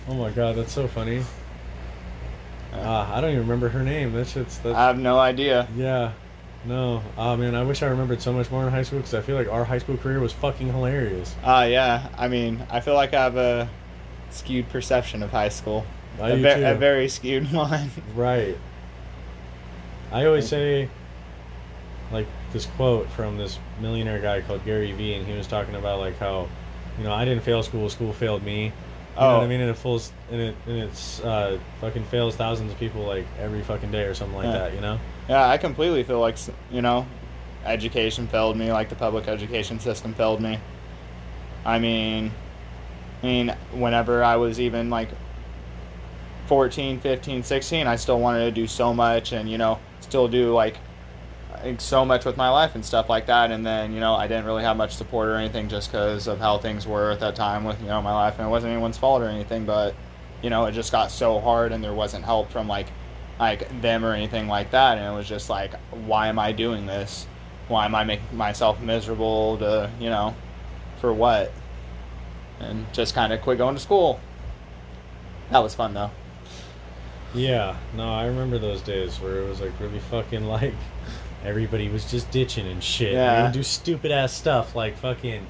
Oh 0.09 0.15
my 0.15 0.31
god, 0.31 0.57
that's 0.57 0.73
so 0.73 0.89
funny. 0.89 1.23
Ah, 2.73 3.15
I 3.15 3.21
don't 3.21 3.31
even 3.31 3.43
remember 3.43 3.69
her 3.69 3.83
name. 3.83 4.13
That 4.13 4.27
shit's 4.27 4.59
that. 4.59 4.75
I 4.75 4.87
have 4.87 4.99
no 4.99 5.19
idea. 5.19 5.67
yeah, 5.77 6.13
no. 6.65 7.03
Ah, 7.17 7.35
man, 7.37 7.55
I 7.55 7.63
wish 7.63 7.83
I 7.83 7.87
remembered 7.87 8.23
so 8.23 8.33
much 8.33 8.51
more 8.51 8.65
in 8.65 8.71
high 8.71 8.83
school 8.83 8.99
because 9.01 9.15
I 9.15 9.21
feel 9.21 9.37
like 9.37 9.49
our 9.49 9.65
high 9.65 9.79
school 9.79 9.97
career 9.97 10.21
was 10.21 10.33
fucking 10.33 10.69
hilarious. 10.73 11.35
Uh, 11.45 11.67
yeah, 11.69 12.09
I 12.17 12.29
mean, 12.29 12.65
I 12.71 12.81
feel 12.81 12.95
like 12.95 13.13
I 13.15 13.23
have 13.25 13.37
a 13.37 13.69
skewed 14.31 14.69
perception 14.71 15.23
of 15.23 15.31
high 15.31 15.49
school. 15.49 15.85
I 16.21 16.31
a, 16.31 16.37
ve- 16.37 16.55
too. 16.55 16.67
a 16.67 16.75
very 16.75 17.09
skewed 17.09 17.53
one. 17.53 17.91
Right. 18.15 18.57
I 20.13 20.25
always 20.25 20.49
say, 20.49 20.89
like 22.13 22.27
this 22.53 22.67
quote 22.67 23.09
from 23.11 23.37
this 23.37 23.59
millionaire 23.81 24.21
guy 24.21 24.41
called 24.41 24.65
Gary 24.65 24.93
Vee, 24.93 25.15
and 25.15 25.27
he 25.27 25.35
was 25.37 25.47
talking 25.47 25.75
about 25.75 26.01
like 26.01 26.19
how, 26.19 26.49
you 26.99 27.05
know, 27.05 27.13
I 27.13 27.25
didn't 27.25 27.43
fail 27.43 27.63
school, 27.63 27.89
school 27.89 28.13
failed 28.13 28.43
me. 28.43 28.65
You 28.65 29.25
know 29.25 29.33
what 29.35 29.41
Oh. 29.41 29.45
I 29.45 29.47
mean? 29.49 29.61
And 29.61 29.71
it 29.71 29.75
fools, 29.77 30.13
and 30.31 30.41
it 30.41 30.55
and 30.67 30.79
it's 30.79 31.21
uh, 31.21 31.59
fucking 31.81 32.05
fails 32.05 32.37
thousands 32.37 32.73
of 32.73 32.79
people 32.79 33.03
like 33.03 33.27
every 33.41 33.63
fucking 33.63 33.91
day 33.91 34.05
or 34.05 34.15
something 34.15 34.37
like 34.37 34.47
Yeah. 34.47 34.53
that. 34.59 34.75
You 34.75 34.81
know? 34.81 34.99
Yeah, 35.29 35.49
I 35.49 35.59
completely 35.59 36.03
feel 36.05 36.21
like 36.21 36.37
you 36.71 36.83
know, 36.83 37.05
education 37.65 38.29
failed 38.29 38.57
me, 38.57 38.73
like 38.73 38.89
the 38.89 38.95
public 38.95 39.27
education 39.29 39.81
system 39.81 40.15
failed 40.15 40.41
me. 40.41 40.59
I 41.67 41.79
mean, 41.81 42.31
I 43.23 43.27
mean, 43.27 43.57
whenever 43.73 44.23
I 44.23 44.37
was 44.37 44.61
even 44.61 44.89
like 44.89 45.09
14, 46.47 47.01
15, 47.01 47.43
16, 47.43 47.87
I 47.87 47.97
still 47.97 48.21
wanted 48.21 48.45
to 48.45 48.51
do 48.53 48.67
so 48.67 48.95
much 48.95 49.33
and 49.33 49.51
you 49.51 49.59
know, 49.59 49.79
still 50.01 50.29
do 50.29 50.55
like, 50.55 50.77
so 51.79 52.05
much 52.05 52.25
with 52.25 52.37
my 52.37 52.49
life 52.49 52.75
and 52.75 52.85
stuff 52.85 53.09
like 53.09 53.27
that. 53.27 53.51
And 53.51 53.65
then 53.65 53.93
you 53.93 54.01
know 54.01 54.15
i 54.15 54.27
didn't 54.27 54.45
really 54.45 54.63
have 54.63 54.77
much 54.77 54.95
support 54.95 55.29
or 55.29 55.37
anything 55.37 55.69
just 55.69 55.91
because 55.91 56.27
of 56.27 56.39
how 56.39 56.59
things 56.59 56.87
were 56.87 57.11
at 57.11 57.21
that 57.21 57.37
time 57.37 57.65
with 57.65 57.81
you 57.81 57.89
know 57.89 58.01
my 58.03 58.13
life. 58.13 58.39
And 58.39 58.47
it 58.47 58.51
wasn't 58.51 58.73
anyone's 58.73 58.99
fault 58.99 59.23
or 59.23 59.29
anything 59.29 59.65
but 59.65 59.95
you 60.43 60.51
know 60.51 60.67
it 60.67 60.73
just 60.73 60.93
got 60.93 61.11
so 61.11 61.41
hard 61.41 61.73
and 61.73 61.83
there 61.83 61.95
wasn't 61.95 62.25
help 62.25 62.51
from 62.51 62.69
like 62.69 62.87
like 63.39 63.81
them 63.81 64.05
or 64.05 64.13
anything 64.13 64.49
like 64.49 64.71
that. 64.73 64.99
And 64.99 65.13
it 65.13 65.17
was 65.17 65.29
just 65.29 65.51
like 65.51 65.75
why 66.07 66.29
am 66.29 66.39
i 66.39 66.53
doing 66.53 66.87
this? 66.87 67.27
Why 67.69 67.85
am 67.85 67.95
i 67.95 68.05
making 68.05 68.37
myself 68.37 68.81
miserable 68.81 69.59
to 69.59 69.91
you 70.01 70.11
know 70.11 70.35
for 71.01 71.13
what? 71.13 71.53
And 72.61 72.93
just 72.93 73.15
kind 73.15 73.33
of 73.33 73.41
quit 73.41 73.59
going 73.59 73.75
to 73.75 73.81
school. 73.81 74.21
That 75.51 75.61
was 75.61 75.75
fun 75.75 75.95
though. 75.95 76.11
Yeah. 77.35 77.77
No, 77.95 78.09
I 78.09 78.27
remember 78.27 78.59
those 78.59 78.81
days 78.81 79.21
where 79.21 79.39
it 79.39 79.49
was 79.49 79.61
like 79.61 79.79
really 79.81 80.01
fucking 80.01 80.45
like 80.47 80.75
everybody 81.45 81.89
was 81.89 82.11
just 82.11 82.31
ditching 82.31 82.67
and 82.67 82.83
shit. 82.83 83.13
Yeah. 83.13 83.39
We 83.39 83.43
would 83.45 83.53
do 83.53 83.63
stupid 83.63 84.11
ass 84.11 84.33
stuff 84.33 84.75
like 84.75 84.97
fucking 84.97 85.47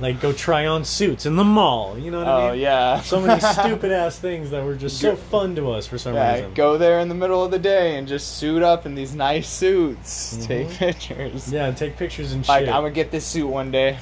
like 0.00 0.18
go 0.20 0.32
try 0.32 0.66
on 0.66 0.84
suits 0.84 1.26
in 1.26 1.36
the 1.36 1.44
mall. 1.44 1.98
You 1.98 2.10
know 2.10 2.18
what 2.20 2.28
I 2.28 2.40
mean? 2.40 2.50
oh 2.50 2.52
yeah 2.54 3.00
so 3.02 3.20
many 3.20 3.38
stupid 3.52 3.92
ass 3.92 4.18
things 4.18 4.50
that 4.50 4.64
were 4.64 4.74
just 4.74 4.98
so 4.98 5.14
fun 5.16 5.54
to 5.56 5.70
us 5.72 5.86
for 5.86 5.98
some 5.98 6.14
Yeah, 6.14 6.34
reason. 6.36 6.54
go 6.54 6.78
there 6.78 7.00
in 7.00 7.08
the 7.10 7.14
middle 7.14 7.44
of 7.44 7.50
the 7.50 7.58
day 7.58 7.96
and 7.98 8.08
just 8.08 8.38
suit 8.38 8.62
up 8.62 8.86
in 8.86 8.94
these 8.94 9.14
nice 9.14 9.48
suits. 9.48 10.36
Mhm. 10.38 10.46
Take 10.46 10.68
pictures. 10.78 11.52
Yeah, 11.52 11.66
and 11.66 11.76
take 11.76 11.96
pictures 11.96 12.32
and 12.32 12.46
Like 12.48 12.60
shit. 12.66 12.68
I'm 12.74 12.82
gonna 12.82 12.90
get 12.94 13.10
this 13.10 13.24
suit 13.26 13.46
one 13.46 13.70
day. 13.70 13.98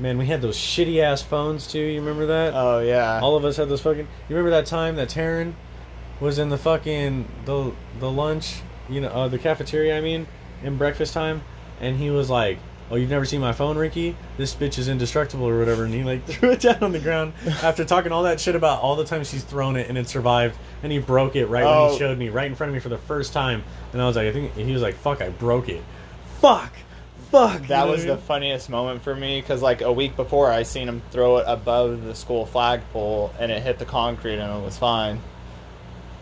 Man, 0.00 0.18
we 0.18 0.26
had 0.26 0.42
those 0.42 0.56
shitty 0.56 1.00
ass 1.00 1.22
phones 1.22 1.68
too. 1.68 1.78
You 1.78 2.00
remember 2.00 2.26
that? 2.26 2.52
Oh 2.54 2.80
yeah. 2.80 3.20
All 3.22 3.36
of 3.36 3.44
us 3.44 3.56
had 3.56 3.68
those 3.68 3.80
fucking. 3.82 4.08
You 4.28 4.36
remember 4.36 4.50
that 4.50 4.66
time 4.66 4.96
that 4.96 5.08
Taryn 5.08 5.52
was 6.18 6.40
in 6.40 6.48
the 6.48 6.58
fucking 6.58 7.26
the 7.44 7.70
the 8.00 8.10
lunch, 8.10 8.56
you 8.88 9.00
know, 9.00 9.08
uh, 9.10 9.28
the 9.28 9.38
cafeteria. 9.38 9.96
I 9.96 10.00
mean, 10.00 10.26
in 10.64 10.76
breakfast 10.76 11.12
time, 11.14 11.42
and 11.80 11.96
he 11.96 12.10
was 12.10 12.28
like, 12.30 12.58
"Oh, 12.90 12.96
you've 12.96 13.10
never 13.10 13.24
seen 13.24 13.40
my 13.40 13.52
phone, 13.52 13.76
Ricky? 13.78 14.16
This 14.36 14.54
bitch 14.54 14.78
is 14.78 14.88
indestructible 14.88 15.46
or 15.46 15.58
whatever." 15.58 15.84
And 15.84 15.94
he 15.94 16.02
like 16.02 16.24
threw 16.26 16.50
it 16.52 16.60
down 16.60 16.82
on 16.82 16.92
the 16.92 16.98
ground 16.98 17.32
after 17.62 17.84
talking 17.84 18.10
all 18.12 18.22
that 18.24 18.40
shit 18.40 18.56
about 18.56 18.80
all 18.80 18.96
the 18.96 19.04
times 19.04 19.28
she's 19.30 19.44
thrown 19.44 19.76
it 19.76 19.88
and 19.88 19.96
it 19.98 20.08
survived, 20.08 20.56
and 20.82 20.90
he 20.90 20.98
broke 20.98 21.36
it 21.36 21.46
right 21.46 21.64
when 21.64 21.72
Oh. 21.74 21.92
he 21.92 21.98
showed 21.98 22.18
me, 22.18 22.28
right 22.30 22.46
in 22.46 22.54
front 22.54 22.68
of 22.70 22.74
me 22.74 22.80
for 22.80 22.88
the 22.88 22.98
first 22.98 23.32
time. 23.32 23.62
And 23.92 24.02
I 24.02 24.06
was 24.06 24.16
like, 24.16 24.26
I 24.26 24.32
think 24.32 24.54
he 24.54 24.72
was 24.72 24.82
like, 24.82 24.94
"Fuck, 24.96 25.20
I 25.22 25.28
broke 25.28 25.68
it." 25.68 25.82
Fuck. 26.40 26.72
Fuck. 27.30 27.62
you 27.62 27.66
that 27.68 27.86
know 27.86 27.90
was 27.90 28.00
what 28.02 28.04
I 28.04 28.14
the 28.14 28.14
mean? 28.16 28.26
funniest 28.26 28.70
moment 28.70 29.02
for 29.02 29.14
me 29.16 29.40
because 29.40 29.60
like 29.60 29.80
a 29.80 29.90
week 29.92 30.14
before 30.14 30.52
I 30.52 30.62
seen 30.62 30.88
him 30.88 31.02
throw 31.10 31.38
it 31.38 31.44
above 31.48 32.04
the 32.04 32.14
school 32.14 32.46
flagpole 32.46 33.32
and 33.40 33.50
it 33.50 33.60
hit 33.60 33.80
the 33.80 33.84
concrete 33.84 34.38
and 34.38 34.56
it 34.56 34.64
was 34.64 34.78
fine. 34.78 35.20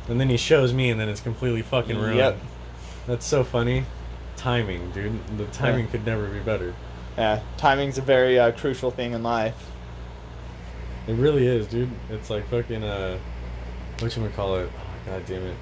And 0.09 0.19
then 0.19 0.29
he 0.31 0.37
shows 0.39 0.73
me, 0.73 0.91
and 0.91 0.99
then 0.99 1.09
it's 1.11 1.21
completely 1.21 1.61
fucking 1.63 1.97
ruined. 1.99 2.17
Yep. 2.17 2.39
That's 3.07 3.27
so 3.27 3.45
funny. 3.45 3.85
Timing, 4.43 4.91
dude. 4.91 5.39
The 5.39 5.47
timing 5.47 5.87
could 5.87 6.05
never 6.05 6.27
be 6.27 6.41
better. 6.41 6.75
Yeah, 7.17 7.41
timing's 7.59 7.99
a 7.99 8.03
very 8.03 8.41
uh, 8.41 8.51
crucial 8.51 8.91
thing 8.91 9.13
in 9.13 9.23
life. 9.23 9.71
It 11.07 11.13
really 11.13 11.47
is, 11.47 11.69
dude. 11.69 11.89
It's 12.11 12.29
like 12.29 12.49
fucking 12.49 12.83
uh, 12.83 13.19
what 14.01 14.17
you 14.17 14.29
call 14.35 14.57
it? 14.57 14.69
Oh, 14.77 15.11
God 15.11 15.27
damn 15.27 15.47
it. 15.47 15.57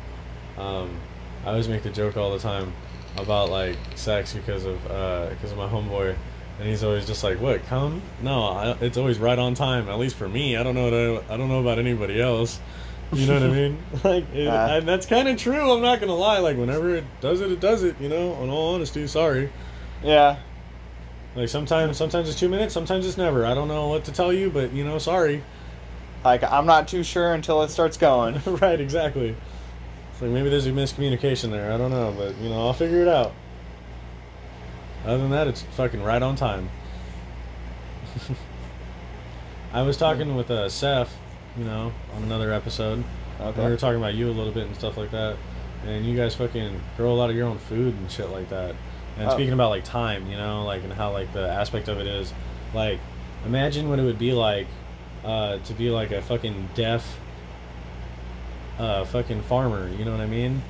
Um, 0.56 0.96
I 1.44 1.50
always 1.50 1.68
make 1.68 1.82
the 1.82 1.90
joke 1.90 2.16
all 2.16 2.32
the 2.32 2.38
time 2.38 2.72
about 3.18 3.50
like 3.50 3.76
sex 3.96 4.32
because 4.32 4.64
of 4.64 4.90
uh 4.90 5.28
because 5.28 5.52
of 5.52 5.58
my 5.58 5.68
homeboy, 5.68 6.16
and 6.58 6.66
he's 6.66 6.82
always 6.82 7.06
just 7.06 7.22
like, 7.22 7.38
"What? 7.38 7.62
Come? 7.66 8.00
No, 8.22 8.44
I, 8.44 8.70
it's 8.80 8.96
always 8.96 9.18
right 9.18 9.38
on 9.38 9.52
time. 9.52 9.90
At 9.90 9.98
least 9.98 10.16
for 10.16 10.26
me. 10.26 10.56
I 10.56 10.62
don't 10.62 10.74
know. 10.74 11.22
I 11.28 11.36
don't 11.36 11.50
know 11.50 11.60
about 11.60 11.78
anybody 11.78 12.18
else. 12.18 12.58
You 13.12 13.26
know 13.26 13.34
what 13.34 13.42
I 13.42 13.48
mean? 13.52 13.78
Like, 14.04 14.34
it, 14.34 14.46
Uh. 14.46 14.68
and 14.78 14.88
that's 14.88 15.06
kind 15.06 15.28
of 15.28 15.36
true. 15.36 15.72
I'm 15.74 15.82
not 15.82 16.00
gonna 16.00 16.14
lie. 16.14 16.38
Like, 16.38 16.56
whenever 16.56 16.94
it 16.94 17.04
does 17.20 17.40
it, 17.40 17.50
it 17.50 17.60
does 17.60 17.82
it. 17.82 17.96
You 18.00 18.08
know. 18.08 18.40
In 18.42 18.50
all 18.50 18.74
honesty, 18.74 19.06
sorry. 19.06 19.50
Yeah, 20.02 20.36
Like 21.36 21.48
sometimes, 21.48 21.96
sometimes 21.98 22.28
it's 22.28 22.38
two 22.38 22.48
minutes. 22.48 22.72
Sometimes 22.72 23.06
it's 23.06 23.18
never. 23.18 23.44
I 23.44 23.52
don't 23.54 23.68
know 23.68 23.88
what 23.88 24.04
to 24.04 24.12
tell 24.12 24.32
you, 24.32 24.48
but 24.50 24.72
you 24.72 24.84
know, 24.84 24.98
sorry. 24.98 25.42
like 26.24 26.42
I'm 26.42 26.66
not 26.66 26.88
too 26.88 27.02
sure 27.02 27.34
until 27.34 27.62
it 27.62 27.68
starts 27.70 27.96
going. 27.98 28.40
right, 28.46 28.80
exactly. 28.80 29.36
It's 30.12 30.22
like 30.22 30.30
maybe 30.30 30.48
there's 30.48 30.66
a 30.66 30.70
miscommunication 30.70 31.50
there. 31.50 31.72
I 31.72 31.76
don't 31.76 31.90
know, 31.90 32.14
but 32.16 32.36
you 32.38 32.48
know, 32.48 32.66
I'll 32.66 32.72
figure 32.72 33.02
it 33.02 33.08
out. 33.08 33.32
Other 35.04 35.18
than 35.18 35.30
that, 35.30 35.48
it's 35.48 35.62
fucking 35.62 36.02
right 36.02 36.22
on 36.22 36.36
time. 36.36 36.68
I 39.72 39.82
was 39.82 39.96
talking 39.96 40.34
with 40.36 40.50
uh, 40.50 40.68
Seth, 40.68 41.16
you 41.56 41.64
know, 41.64 41.92
on 42.16 42.22
another 42.22 42.52
episode. 42.52 43.02
Okay. 43.40 43.64
We 43.64 43.70
were 43.70 43.76
talking 43.76 43.98
about 43.98 44.14
you 44.14 44.28
a 44.28 44.32
little 44.32 44.52
bit 44.52 44.66
and 44.66 44.74
stuff 44.76 44.96
like 44.96 45.10
that, 45.12 45.36
and 45.86 46.04
you 46.04 46.16
guys 46.16 46.34
fucking 46.34 46.80
grow 46.96 47.12
a 47.12 47.16
lot 47.16 47.30
of 47.30 47.36
your 47.36 47.46
own 47.46 47.58
food 47.58 47.94
and 47.94 48.10
shit 48.10 48.30
like 48.30 48.48
that. 48.50 48.74
And 49.18 49.28
Oh. 49.28 49.32
speaking 49.32 49.52
about 49.52 49.70
like 49.70 49.84
time, 49.84 50.30
you 50.30 50.36
know, 50.36 50.64
like 50.64 50.82
and 50.84 50.92
how 50.92 51.12
like 51.12 51.32
the 51.32 51.48
aspect 51.48 51.88
of 51.88 51.98
it 51.98 52.06
is, 52.06 52.32
like, 52.74 52.98
imagine 53.46 53.88
what 53.88 53.98
it 53.98 54.02
would 54.02 54.18
be 54.18 54.32
like 54.32 54.66
uh, 55.24 55.58
to 55.58 55.72
be 55.74 55.90
like 55.90 56.10
a 56.12 56.22
fucking 56.22 56.68
deaf, 56.74 57.18
uh, 58.78 59.04
fucking 59.04 59.42
farmer. 59.42 59.88
You 59.98 60.04
know 60.04 60.12
what 60.12 60.20
I 60.20 60.26
mean? 60.26 60.62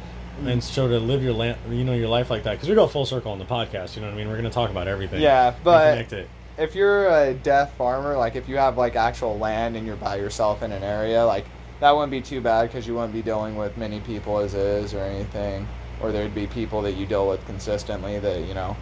and 0.47 0.65
so 0.65 0.89
to 0.89 0.99
live 0.99 1.23
your 1.23 1.35
la- 1.35 1.53
you 1.69 1.85
know 1.85 1.93
your 1.93 2.09
life 2.09 2.31
like 2.31 2.45
that 2.45 2.53
because 2.53 2.67
we 2.67 2.75
go 2.75 2.87
full 2.87 3.05
circle 3.05 3.31
on 3.31 3.39
the 3.39 3.45
podcast. 3.45 3.95
You 3.95 4.01
know 4.01 4.09
what 4.09 4.15
I 4.15 4.17
mean? 4.17 4.29
We're 4.29 4.37
gonna 4.37 4.49
talk 4.49 4.71
about 4.71 4.89
everything. 4.89 5.21
Yeah, 5.21 5.53
but 5.63 5.91
connect 5.93 6.13
it. 6.15 6.29
If 6.61 6.75
you're 6.75 7.09
a 7.09 7.33
deaf 7.33 7.75
farmer, 7.77 8.17
like 8.19 8.37
if 8.37 8.47
you 8.47 8.59
have 8.59 8.77
like 8.77 8.95
actual 8.95 9.39
land 9.39 9.77
and 9.77 9.87
you're 9.87 9.97
by 9.97 10.17
yourself 10.17 10.63
in 10.63 10.73
an 10.73 10.83
area, 10.83 11.25
like 11.25 11.47
that 11.81 11.91
wouldn't 11.93 12.11
be 12.11 12.21
too 12.21 12.43
bad 12.43 12.69
because 12.69 12.87
you 12.87 12.95
wouldn't 12.95 13.15
be 13.15 13.23
dealing 13.23 13.57
with 13.57 13.77
many 13.79 13.99
people 14.01 14.39
as 14.39 14.55
is 14.55 14.93
or 14.93 15.01
anything, 15.01 15.67
or 16.03 16.13
there'd 16.13 16.35
be 16.35 16.47
people 16.47 16.83
that 16.83 16.93
you 16.93 17.07
deal 17.07 17.27
with 17.27 17.45
consistently 17.47 18.19
that 18.19 18.47
you 18.47 18.53
know 18.53 18.77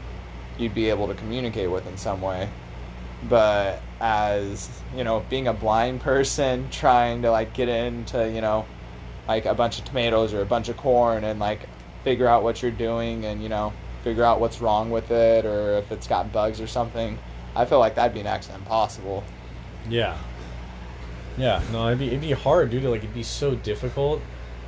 you'd 0.59 0.75
be 0.75 0.91
able 0.91 1.07
to 1.07 1.15
communicate 1.15 1.71
with 1.71 1.87
in 1.87 1.97
some 1.97 2.21
way. 2.21 2.49
But 3.29 3.81
as 4.01 4.69
you 4.97 5.05
know, 5.05 5.25
being 5.31 5.47
a 5.47 5.55
blind 5.55 6.01
person 6.01 6.69
trying 6.71 7.23
to 7.23 7.31
like 7.31 7.55
get 7.55 7.69
into 7.69 8.29
you 8.29 8.41
know 8.41 8.67
like 9.29 9.47
a 9.47 9.55
bunch 9.55 9.79
of 9.79 9.85
tomatoes 9.85 10.35
or 10.35 10.43
a 10.43 10.47
bunch 10.47 10.69
of 10.69 10.77
corn 10.77 11.23
and 11.23 11.39
like 11.39 11.61
figure 12.03 12.27
out 12.27 12.43
what 12.43 12.61
you're 12.61 12.73
doing 12.73 13.25
and 13.25 13.41
you 13.41 13.49
know 13.49 13.73
figure 14.03 14.25
out 14.25 14.41
what's 14.41 14.61
wrong 14.61 14.91
with 14.91 15.13
it 15.13 15.45
or 15.45 15.75
if 15.75 15.93
it's 15.93 16.09
got 16.09 16.33
bugs 16.33 16.61
or 16.61 16.67
something 16.67 17.19
i 17.59 17.65
feel 17.65 17.79
like 17.79 17.95
that'd 17.95 18.15
be 18.15 18.23
next 18.23 18.47
to 18.47 18.55
impossible 18.55 19.23
Yeah. 19.89 20.17
Yeah, 21.37 21.63
no, 21.71 21.87
it'd 21.87 22.01
be 22.01 22.09
it'd 22.09 22.21
be 22.21 22.33
hard, 22.33 22.71
dude. 22.71 22.83
Like 22.83 22.99
it'd 22.99 23.15
be 23.15 23.23
so 23.23 23.55
difficult, 23.55 24.21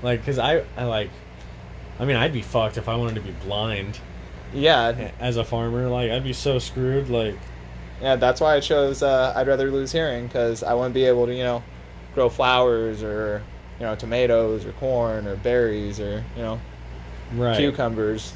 like 0.04 0.20
because 0.20 0.38
I 0.38 0.62
I 0.76 0.84
like, 0.84 1.10
I 1.98 2.04
mean, 2.04 2.14
I'd 2.14 2.32
be 2.32 2.42
fucked 2.42 2.76
if 2.76 2.88
I 2.88 2.94
wanted 2.94 3.16
to 3.16 3.22
be 3.22 3.32
blind 3.44 3.98
yeah 4.54 5.10
as 5.18 5.36
a 5.36 5.42
farmer. 5.44 5.88
Like 5.88 6.12
I'd 6.12 6.22
be 6.22 6.32
so 6.32 6.60
screwed. 6.60 7.08
Like 7.08 7.34
yeah 8.00 8.16
that's 8.16 8.40
why 8.40 8.56
i 8.56 8.60
chose 8.60 9.02
uh, 9.02 9.32
i'd 9.36 9.46
rather 9.46 9.70
lose 9.70 9.92
hearing 9.92 10.26
because 10.26 10.62
i 10.62 10.72
wouldn't 10.72 10.94
be 10.94 11.04
able 11.04 11.26
to 11.26 11.34
you 11.34 11.42
know 11.42 11.62
grow 12.14 12.28
flowers 12.28 13.02
or 13.02 13.42
you 13.78 13.86
know 13.86 13.94
tomatoes 13.94 14.64
or 14.64 14.72
corn 14.72 15.26
or 15.26 15.36
berries 15.36 16.00
or 16.00 16.24
you 16.36 16.42
know 16.42 16.60
right. 17.34 17.56
cucumbers 17.56 18.32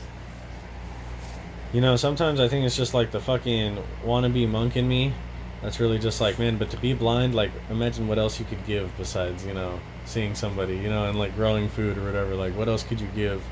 You 1.75 1.81
know, 1.81 1.97
sometimes 1.97 2.38
I 2.38 2.47
think 2.47 2.64
it's 2.64 2.76
just 2.76 2.95
like 2.95 3.11
the 3.11 3.21
fucking 3.21 3.83
wannabe 4.04 4.49
monk 4.49 4.76
in 4.76 4.87
me. 4.87 5.12
That's 5.61 5.81
really 5.81 5.99
just 5.99 6.21
like, 6.21 6.38
man, 6.38 6.57
but 6.57 6.71
to 6.71 6.76
be 6.76 6.95
blind, 6.95 7.35
like, 7.35 7.50
imagine 7.69 8.07
what 8.07 8.16
else 8.16 8.38
you 8.38 8.45
could 8.45 8.64
give 8.64 8.97
besides, 8.97 9.45
you 9.45 9.54
know, 9.54 9.81
seeing 10.04 10.37
somebody, 10.37 10.76
you 10.76 10.88
know, 10.88 11.09
and 11.09 11.19
like 11.19 11.35
growing 11.35 11.69
food 11.69 11.99
or 11.99 12.04
whatever. 12.04 12.37
Like, 12.37 12.57
what 12.57 12.69
else 12.69 12.85
could 12.85 13.00
you 13.00 13.09
give? 13.16 13.43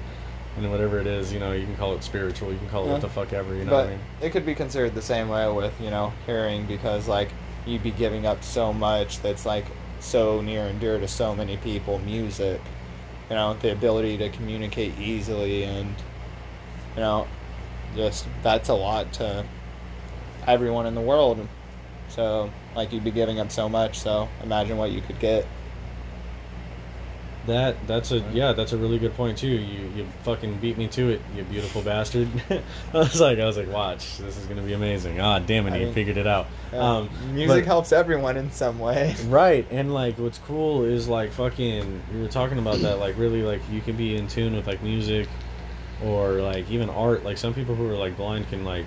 And 0.56 0.70
whatever 0.70 1.00
it 1.00 1.08
is, 1.08 1.32
you 1.32 1.40
know, 1.40 1.50
you 1.50 1.64
can 1.64 1.74
call 1.76 1.94
it 1.96 2.04
spiritual, 2.04 2.52
you 2.52 2.58
can 2.58 2.68
call 2.68 2.86
it 2.86 2.92
what 2.92 3.00
the 3.00 3.08
fuck 3.08 3.32
ever, 3.32 3.56
you 3.56 3.64
know 3.64 3.70
but 3.70 3.86
what 3.86 3.86
I 3.86 3.90
mean? 3.96 4.00
it 4.20 4.30
could 4.30 4.46
be 4.46 4.54
considered 4.54 4.94
the 4.94 5.02
same 5.02 5.28
way 5.28 5.50
with 5.50 5.72
you 5.80 5.90
know 5.90 6.12
hearing 6.26 6.66
because 6.66 7.08
like 7.08 7.30
you'd 7.66 7.82
be 7.82 7.90
giving 7.90 8.26
up 8.26 8.44
so 8.44 8.72
much 8.72 9.20
that's 9.20 9.46
like 9.46 9.64
so 9.98 10.42
near 10.42 10.66
and 10.66 10.78
dear 10.78 11.00
to 11.00 11.08
so 11.08 11.34
many 11.34 11.56
people 11.56 11.98
music 12.00 12.60
you 13.30 13.36
know 13.36 13.54
the 13.54 13.72
ability 13.72 14.18
to 14.18 14.28
communicate 14.28 14.92
easily 14.98 15.64
and 15.64 15.94
you 16.96 17.00
know 17.00 17.26
just 17.96 18.26
that's 18.42 18.68
a 18.68 18.74
lot 18.74 19.12
to 19.12 19.44
everyone 20.46 20.86
in 20.86 20.94
the 20.94 21.00
world 21.00 21.46
so 22.08 22.50
like 22.74 22.92
you'd 22.92 23.04
be 23.04 23.10
giving 23.10 23.38
up 23.40 23.50
so 23.50 23.68
much 23.68 23.98
so 23.98 24.28
imagine 24.42 24.76
what 24.76 24.90
you 24.90 25.00
could 25.00 25.18
get 25.18 25.46
That 27.46 27.74
that's 27.88 28.12
a 28.12 28.18
yeah, 28.32 28.52
that's 28.52 28.72
a 28.72 28.76
really 28.76 29.00
good 29.00 29.14
point 29.16 29.36
too. 29.36 29.48
You 29.48 29.90
you 29.96 30.06
fucking 30.22 30.58
beat 30.58 30.78
me 30.78 30.86
to 30.88 31.08
it, 31.08 31.20
you 31.36 31.42
beautiful 31.42 31.82
bastard. 31.82 32.28
I 32.50 32.62
was 32.98 33.20
like 33.20 33.40
I 33.40 33.44
was 33.44 33.56
like, 33.56 33.66
watch, 33.68 34.18
this 34.18 34.36
is 34.36 34.46
gonna 34.46 34.62
be 34.62 34.74
amazing. 34.74 35.20
Ah, 35.20 35.40
damn 35.40 35.66
it, 35.66 35.72
I 35.72 35.78
he 35.78 35.84
mean, 35.86 35.92
figured 35.94 36.18
it 36.18 36.26
out. 36.28 36.46
Uh, 36.72 36.78
Um, 36.78 37.10
music 37.34 37.64
but- 37.64 37.66
helps 37.66 37.90
everyone 37.90 38.36
in 38.36 38.52
some 38.52 38.78
way 38.78 39.16
Right, 39.26 39.66
and 39.72 39.92
like 39.92 40.18
what's 40.18 40.38
cool 40.38 40.84
is 40.84 41.08
like 41.08 41.32
fucking 41.32 42.02
we 42.14 42.20
were 42.22 42.28
talking 42.28 42.58
about 42.58 42.78
that 42.78 43.00
like 43.00 43.18
really 43.18 43.42
like 43.42 43.60
you 43.72 43.80
can 43.80 43.96
be 43.96 44.14
in 44.14 44.28
tune 44.28 44.54
with 44.54 44.68
like 44.68 44.80
music 44.84 45.26
or 46.04 46.40
like 46.40 46.70
even 46.70 46.90
art. 46.90 47.24
Like 47.24 47.38
some 47.38 47.54
people 47.54 47.74
who 47.74 47.88
are 47.90 47.96
like 47.96 48.16
blind 48.16 48.48
can 48.48 48.64
like 48.64 48.86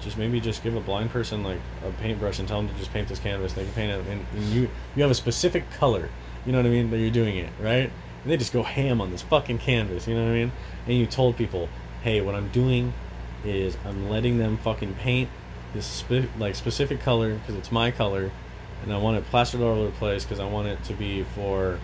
just 0.00 0.16
maybe 0.16 0.40
just 0.40 0.62
give 0.62 0.74
a 0.76 0.80
blind 0.80 1.10
person 1.10 1.42
like 1.42 1.58
a 1.84 1.90
paintbrush 2.00 2.38
and 2.38 2.46
tell 2.46 2.62
them 2.62 2.68
to 2.70 2.78
just 2.78 2.92
paint 2.92 3.08
this 3.08 3.18
canvas. 3.18 3.52
They 3.52 3.64
can 3.64 3.72
paint 3.74 3.92
it, 3.92 4.06
and, 4.06 4.26
and 4.34 4.44
you 4.44 4.68
you 4.94 5.02
have 5.02 5.10
a 5.10 5.14
specific 5.14 5.70
color. 5.72 6.08
You 6.46 6.52
know 6.52 6.58
what 6.58 6.66
I 6.66 6.70
mean? 6.70 6.90
That 6.90 6.98
you're 6.98 7.10
doing 7.10 7.36
it 7.36 7.50
right, 7.60 7.90
and 8.22 8.32
they 8.32 8.36
just 8.36 8.52
go 8.52 8.62
ham 8.62 9.00
on 9.00 9.10
this 9.10 9.22
fucking 9.22 9.58
canvas. 9.58 10.06
You 10.06 10.14
know 10.14 10.24
what 10.24 10.30
I 10.30 10.34
mean? 10.34 10.52
And 10.86 10.96
you 10.96 11.06
told 11.06 11.36
people, 11.36 11.68
hey, 12.02 12.20
what 12.20 12.34
I'm 12.34 12.48
doing 12.50 12.92
is 13.44 13.76
I'm 13.84 14.08
letting 14.08 14.38
them 14.38 14.56
fucking 14.58 14.94
paint 14.94 15.28
this 15.74 15.86
spe- 15.86 16.28
like 16.38 16.54
specific 16.54 17.00
color 17.00 17.34
because 17.34 17.54
it's 17.56 17.72
my 17.72 17.90
color, 17.90 18.30
and 18.82 18.92
I 18.92 18.98
want 18.98 19.18
it 19.18 19.24
plastered 19.26 19.60
all 19.60 19.68
over 19.68 19.84
the 19.86 19.96
place 19.96 20.24
because 20.24 20.40
I 20.40 20.46
want 20.46 20.68
it 20.68 20.82
to 20.84 20.94
be 20.94 21.24
for 21.34 21.78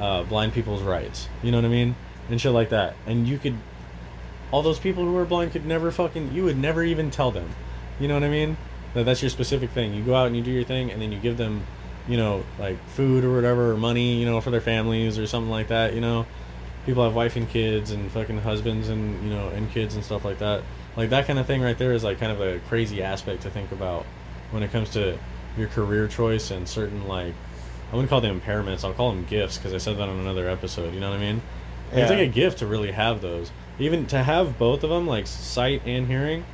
uh, 0.00 0.24
blind 0.24 0.52
people's 0.52 0.82
rights. 0.82 1.28
You 1.42 1.52
know 1.52 1.58
what 1.58 1.66
I 1.66 1.68
mean? 1.68 1.94
And 2.30 2.40
shit 2.40 2.52
like 2.52 2.70
that. 2.70 2.94
And 3.06 3.28
you 3.28 3.38
could, 3.38 3.56
all 4.50 4.62
those 4.62 4.78
people 4.78 5.04
who 5.04 5.16
are 5.16 5.24
blind 5.24 5.52
could 5.52 5.66
never 5.66 5.90
fucking, 5.90 6.32
you 6.32 6.44
would 6.44 6.56
never 6.56 6.82
even 6.82 7.10
tell 7.10 7.30
them. 7.30 7.50
You 8.00 8.08
know 8.08 8.14
what 8.14 8.24
I 8.24 8.28
mean? 8.28 8.56
That 8.94 9.04
that's 9.04 9.22
your 9.22 9.30
specific 9.30 9.70
thing. 9.70 9.94
You 9.94 10.02
go 10.02 10.14
out 10.14 10.26
and 10.26 10.36
you 10.36 10.42
do 10.42 10.50
your 10.50 10.64
thing, 10.64 10.90
and 10.90 11.02
then 11.02 11.12
you 11.12 11.18
give 11.18 11.36
them, 11.36 11.64
you 12.08 12.16
know, 12.16 12.44
like 12.58 12.78
food 12.90 13.24
or 13.24 13.34
whatever, 13.34 13.72
or 13.72 13.76
money, 13.76 14.18
you 14.18 14.26
know, 14.26 14.40
for 14.40 14.50
their 14.50 14.60
families 14.60 15.18
or 15.18 15.26
something 15.26 15.50
like 15.50 15.68
that. 15.68 15.94
You 15.94 16.00
know, 16.00 16.26
people 16.86 17.02
have 17.04 17.14
wife 17.14 17.36
and 17.36 17.48
kids 17.48 17.90
and 17.90 18.10
fucking 18.10 18.38
husbands 18.38 18.88
and 18.88 19.22
you 19.24 19.30
know 19.30 19.48
and 19.48 19.70
kids 19.70 19.94
and 19.94 20.04
stuff 20.04 20.24
like 20.24 20.38
that. 20.38 20.62
Like 20.96 21.10
that 21.10 21.26
kind 21.26 21.38
of 21.38 21.46
thing 21.46 21.62
right 21.62 21.76
there 21.76 21.92
is 21.92 22.04
like 22.04 22.20
kind 22.20 22.32
of 22.32 22.40
a 22.40 22.60
crazy 22.68 23.02
aspect 23.02 23.42
to 23.42 23.50
think 23.50 23.72
about 23.72 24.06
when 24.50 24.62
it 24.62 24.70
comes 24.70 24.90
to 24.90 25.18
your 25.56 25.68
career 25.68 26.08
choice 26.08 26.50
and 26.50 26.68
certain 26.68 27.06
like 27.08 27.34
I 27.92 27.96
wouldn't 27.96 28.10
call 28.10 28.20
them 28.20 28.40
impairments. 28.40 28.84
I'll 28.84 28.94
call 28.94 29.10
them 29.10 29.24
gifts 29.24 29.56
because 29.56 29.74
I 29.74 29.78
said 29.78 29.98
that 29.98 30.08
on 30.08 30.18
another 30.18 30.48
episode. 30.48 30.94
You 30.94 31.00
know 31.00 31.10
what 31.10 31.16
I 31.16 31.20
mean? 31.20 31.42
And 31.94 32.02
It's 32.02 32.10
like 32.10 32.18
a 32.20 32.26
gift 32.26 32.58
to 32.58 32.66
really 32.66 32.90
have 32.92 33.20
those. 33.20 33.50
Even 33.78 34.06
to 34.06 34.22
have 34.22 34.58
both 34.58 34.84
of 34.84 34.90
them, 34.90 35.06
like 35.06 35.26
sight 35.26 35.82
and 35.86 36.06
hearing, 36.06 36.44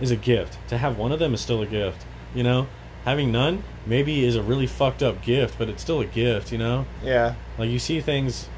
is 0.00 0.10
a 0.10 0.16
gift. 0.16 0.58
To 0.68 0.78
have 0.78 0.96
one 0.98 1.12
of 1.12 1.18
them 1.18 1.34
is 1.34 1.40
still 1.40 1.62
a 1.62 1.66
gift. 1.66 2.04
You 2.34 2.42
know, 2.42 2.66
having 3.04 3.32
none 3.32 3.62
maybe 3.86 4.24
is 4.24 4.36
a 4.36 4.42
really 4.42 4.66
fucked 4.66 5.02
up 5.02 5.22
gift, 5.22 5.58
but 5.58 5.68
it's 5.68 5.82
still 5.82 6.00
a 6.00 6.06
gift. 6.06 6.52
You 6.52 6.58
know, 6.58 6.86
yeah 7.02 7.34
like 7.58 7.70
you 7.70 7.78
see 7.78 8.00
things, 8.00 8.48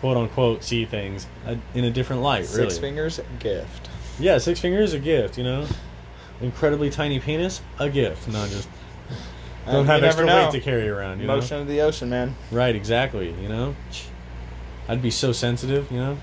quote 0.00 0.16
unquote, 0.16 0.62
see 0.64 0.84
things 0.84 1.26
uh, 1.46 1.56
in 1.74 1.84
a 1.84 1.90
different 1.90 2.22
light. 2.22 2.46
six 2.46 2.56
really, 2.58 2.80
fingers 2.80 3.20
gift 3.38 3.90
yeah, 4.20 4.38
six 4.38 4.60
fingers 4.60 4.92
a 4.92 4.98
gift. 5.00 5.36
You 5.38 5.42
know, 5.44 5.66
incredibly 6.40 6.88
tiny 6.90 7.18
penis 7.18 7.60
a 7.80 7.88
gift. 7.90 8.28
Not 8.28 8.48
just 8.48 8.68
don't 9.66 9.76
Uh, 9.76 9.82
have 9.84 10.04
extra 10.04 10.26
weight 10.26 10.52
to 10.52 10.60
carry 10.60 10.88
around. 10.88 11.20
You 11.20 11.26
know, 11.26 11.36
Motion 11.36 11.60
of 11.60 11.66
the 11.66 11.80
ocean, 11.80 12.10
man. 12.10 12.34
right? 12.52 12.74
Exactly. 12.76 13.34
You 13.42 13.48
know, 13.48 13.74
I'd 14.88 15.02
be 15.02 15.10
so 15.10 15.32
sensitive. 15.32 15.90
You 15.90 15.98
know, 15.98 16.18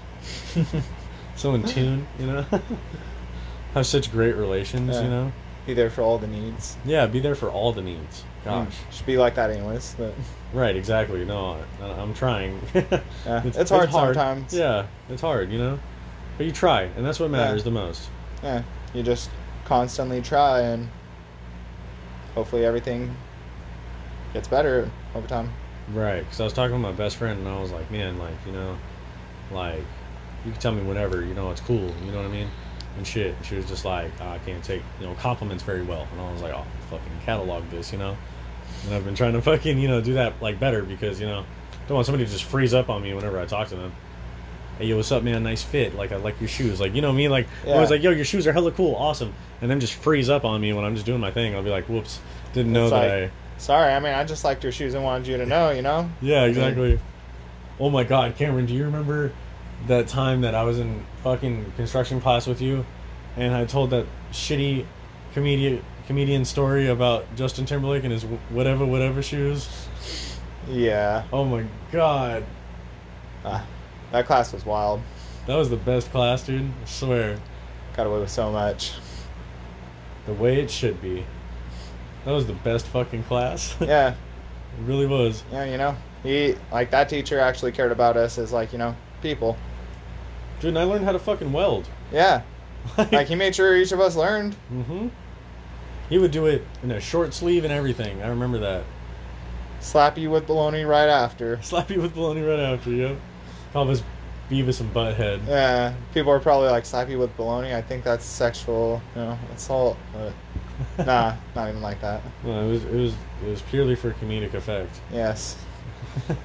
so 1.36 1.54
in 1.56 1.64
tune. 1.64 2.08
You 2.20 2.28
know, 2.28 2.46
have 3.74 3.86
such 3.86 4.12
great 4.12 4.36
relations. 4.36 4.96
Yeah. 4.96 5.02
You 5.04 5.10
know, 5.10 5.32
Be 5.66 5.74
there 5.74 5.90
for 5.90 6.02
all 6.02 6.18
the 6.18 6.28
needs. 6.28 6.78
yeah, 6.86 7.06
be 7.08 7.20
there 7.20 7.36
for 7.36 7.50
all 7.50 7.72
the 7.74 7.82
needs. 7.82 8.24
Gosh, 8.44 8.68
Mm, 8.68 8.92
should 8.94 9.06
be 9.06 9.18
like 9.18 9.36
that 9.36 9.52
anyways. 9.52 9.96
But 9.98 10.14
right? 10.54 10.76
Exactly. 10.76 11.24
No, 11.26 11.58
I, 11.82 11.86
I'm 11.86 12.14
trying. 12.14 12.60
Yeah, 12.74 13.02
it's 13.26 13.70
hard 13.70 13.92
sometimes. 13.92 14.54
Yeah, 14.54 14.88
it's 15.10 15.22
hard. 15.22 15.52
You 15.52 15.60
know, 15.60 15.80
but 16.38 16.46
you 16.46 16.52
try, 16.52 16.84
and 16.84 17.06
that's 17.06 17.20
what 17.20 17.30
matters 17.30 17.64
the 17.64 17.72
most. 17.72 18.10
yeah, 18.44 18.64
you 18.94 19.04
just 19.04 19.30
constantly 19.66 20.22
try, 20.22 20.62
and 20.62 20.90
hopefully 22.36 22.66
everything 22.66 23.16
gets 24.34 24.48
better 24.48 24.90
over 25.16 25.28
time. 25.28 25.52
Right, 25.90 26.20
because 26.20 26.40
I 26.40 26.44
was 26.44 26.54
talking 26.54 26.76
to 26.76 26.80
my 26.80 26.92
best 26.92 27.18
friend, 27.18 27.40
and 27.40 27.48
I 27.48 27.60
was 27.60 27.72
like, 27.72 27.90
man, 27.92 28.18
like, 28.18 28.36
you 28.46 28.52
know, 28.54 28.78
like, 29.52 29.84
you 30.46 30.52
can 30.52 30.60
tell 30.62 30.72
me 30.72 30.84
whatever, 30.84 31.24
you 31.24 31.34
know, 31.34 31.52
it's 31.52 31.62
cool, 31.62 31.94
you 32.06 32.12
know 32.12 32.18
what 32.18 32.26
I 32.26 32.30
mean? 32.30 32.48
And 32.98 33.06
shit. 33.06 33.36
And 33.36 33.46
she 33.46 33.56
was 33.56 33.66
just 33.68 33.86
like, 33.86 34.12
"Oh, 34.20 34.28
I 34.30 34.38
can't 34.40 34.64
take, 34.64 34.82
you 35.00 35.06
know, 35.08 35.14
compliments 35.16 35.64
very 35.64 35.82
well. 35.82 36.08
And 36.12 36.20
I 36.22 36.32
was 36.32 36.42
like, 36.42 36.54
oh, 36.54 36.66
fucking 36.90 37.08
catalog 37.24 37.64
this, 37.70 37.92
you 37.94 37.98
know? 38.00 38.18
And 38.86 38.94
I've 38.94 39.06
been 39.06 39.16
trying 39.16 39.34
to 39.34 39.42
fucking, 39.52 39.80
you 39.80 39.88
know, 39.88 40.02
do 40.02 40.14
that, 40.16 40.42
like, 40.42 40.60
better 40.60 40.84
because, 40.84 41.20
you 41.20 41.26
know, 41.28 41.46
don't 41.88 41.96
want 41.96 42.06
somebody 42.06 42.26
to 42.26 42.32
just 42.32 42.44
freeze 42.44 42.74
up 42.74 42.90
on 42.90 43.02
me 43.02 43.14
whenever 43.14 43.40
I 43.40 43.46
talk 43.46 43.70
to 43.70 43.76
them. 43.76 43.94
Hey, 44.78 44.86
yo, 44.88 44.98
what's 44.98 45.12
up, 45.12 45.24
man? 45.24 45.44
Nice 45.44 45.62
fit. 45.64 45.96
Like, 45.96 46.12
I 46.12 46.16
like 46.18 46.40
your 46.40 46.48
shoes. 46.50 46.80
Like, 46.80 46.94
you 46.96 47.02
know 47.02 47.12
me? 47.12 47.28
Like, 47.28 47.48
I 47.66 47.80
was 47.80 47.90
like, 47.92 48.02
yo, 48.02 48.12
your 48.12 48.26
shoes 48.26 48.48
are 48.48 48.54
hella 48.54 48.72
cool. 48.72 48.96
Awesome. 48.96 49.34
And 49.62 49.70
then 49.70 49.80
just 49.80 49.94
freeze 49.94 50.30
up 50.30 50.44
on 50.44 50.60
me 50.60 50.74
when 50.74 50.84
I'm 50.86 50.96
just 50.96 51.06
doing 51.06 51.20
my 51.20 51.32
thing. 51.32 51.56
I'll 51.56 51.64
be 51.64 51.70
like, 51.70 51.88
whoops. 51.88 52.20
Didn't 52.54 52.74
know 52.74 52.86
It's 52.86 52.92
that 52.92 53.22
like- 53.22 53.32
I. 53.32 53.32
Sorry, 53.62 53.94
I 53.94 54.00
mean 54.00 54.16
I 54.16 54.24
just 54.24 54.44
liked 54.44 54.64
your 54.64 54.72
shoes 54.72 54.96
and 54.96 55.04
wanted 55.04 55.28
you 55.28 55.38
to 55.38 55.46
know, 55.46 55.70
you 55.70 55.84
know. 55.84 56.10
Yeah, 56.20 56.46
exactly. 56.46 57.00
Oh 57.80 57.92
my 57.92 58.04
god, 58.04 58.36
Cameron, 58.36 58.66
do 58.66 58.74
you 58.74 58.86
remember 58.86 59.32
that 59.86 60.08
time 60.08 60.42
that 60.42 60.56
I 60.56 60.64
was 60.64 60.80
in 60.80 61.06
fucking 61.24 61.74
construction 61.76 62.20
class 62.20 62.48
with 62.48 62.60
you 62.60 62.84
and 63.38 63.54
I 63.54 63.66
told 63.66 63.92
that 63.92 64.08
shitty 64.32 64.88
comedian 65.36 65.86
comedian 66.08 66.44
story 66.44 66.88
about 66.88 67.36
Justin 67.36 67.68
Timberlake 67.68 68.04
and 68.04 68.12
his 68.12 68.24
whatever 68.50 68.84
whatever 68.84 69.22
shoes? 69.22 69.70
Yeah, 70.68 71.24
Oh 71.32 71.46
my 71.46 71.64
god. 71.92 72.44
Ah, 73.46 73.64
that 74.12 74.26
class 74.26 74.54
was 74.54 74.66
wild. 74.66 75.02
That 75.46 75.56
was 75.56 75.70
the 75.70 75.78
best 75.78 76.10
class, 76.10 76.44
dude. 76.48 76.64
I 76.64 76.86
swear. 76.86 77.40
Got 77.96 78.08
away 78.08 78.22
with 78.22 78.32
so 78.32 78.52
much. 78.52 78.94
The 80.26 80.34
way 80.34 80.60
it 80.60 80.72
should 80.72 81.00
be. 81.00 81.28
That 82.26 82.32
was 82.32 82.46
the 82.46 82.54
best 82.54 82.86
fucking 82.88 83.24
class. 83.24 83.76
Yeah, 83.82 84.10
it 84.12 84.16
really 84.86 85.08
was. 85.08 85.44
yeah, 85.52 85.66
you 85.66 85.78
know, 85.78 85.96
he 86.24 86.56
like 86.72 86.92
that 86.92 87.10
teacher 87.10 87.40
actually 87.40 87.72
cared 87.72 87.92
about 87.92 88.16
us 88.18 88.38
as 88.38 88.52
like 88.52 88.72
you 88.72 88.78
know 88.80 88.96
people. 89.22 89.58
Dude, 90.60 90.70
and 90.70 90.80
I 90.80 90.84
learned 90.84 91.04
how 91.06 91.12
to 91.12 91.20
fucking 91.20 91.52
weld. 91.52 91.88
Yeah. 92.12 92.42
Like 93.12 93.28
he 93.28 93.36
made 93.36 93.54
sure 93.56 93.76
each 93.78 93.92
of 93.92 94.00
us 94.00 94.16
learned. 94.16 94.56
Mm-hmm. 94.74 95.08
He 96.10 96.18
would 96.18 96.32
do 96.32 96.48
it 96.48 96.66
in 96.84 96.92
a 96.92 97.00
short 97.00 97.32
sleeve 97.34 97.64
and 97.64 97.72
everything. 97.72 98.22
I 98.24 98.28
remember 98.30 98.58
that. 98.60 98.84
Slap 99.80 100.18
you 100.18 100.30
with 100.32 100.48
baloney 100.48 100.88
right 100.88 101.08
after. 101.10 101.60
Slap 101.64 101.90
you 101.92 102.02
with 102.02 102.16
baloney 102.16 102.48
right 102.48 102.60
after, 102.60 102.90
yep. 102.92 103.18
Call 103.74 103.90
us 103.90 104.04
Beavis 104.50 104.82
and 104.82 104.92
Butthead. 104.94 105.48
Yeah, 105.48 105.94
people 106.14 106.32
are 106.32 106.40
probably 106.40 106.70
like 106.70 106.86
slap 106.86 107.08
you 107.10 107.18
with 107.20 107.36
baloney. 107.38 107.74
I 107.74 107.82
think 107.82 108.04
that's 108.04 108.26
sexual, 108.26 109.02
you 109.16 109.22
know, 109.22 109.40
assault. 109.56 109.98
But 110.14 110.34
nah, 111.06 111.36
not 111.56 111.70
even 111.70 111.82
like 111.82 112.02
that. 112.02 112.22
No, 112.44 112.68
it 112.68 112.72
was 112.72 112.84
it 112.86 112.94
was 112.94 113.14
it 113.46 113.50
was 113.50 113.62
purely 113.64 113.96
for 113.96 114.12
comedic 114.14 114.54
effect. 114.54 115.00
Yes. 115.12 115.58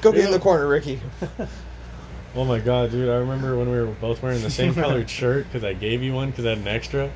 Go 0.00 0.12
get 0.12 0.24
in 0.24 0.30
the 0.30 0.38
corner, 0.38 0.66
Ricky. 0.66 1.00
Oh 2.36 2.44
my 2.44 2.60
god, 2.60 2.92
dude! 2.92 3.08
I 3.08 3.16
remember 3.16 3.58
when 3.58 3.68
we 3.68 3.76
were 3.76 3.86
both 3.86 4.22
wearing 4.22 4.40
the 4.40 4.50
same 4.50 4.72
colored 4.72 5.10
shirt 5.10 5.46
because 5.46 5.64
I 5.64 5.72
gave 5.72 6.00
you 6.00 6.14
one 6.14 6.30
because 6.30 6.46
I 6.46 6.50
had 6.50 6.58
an 6.58 6.68
extra, 6.68 7.10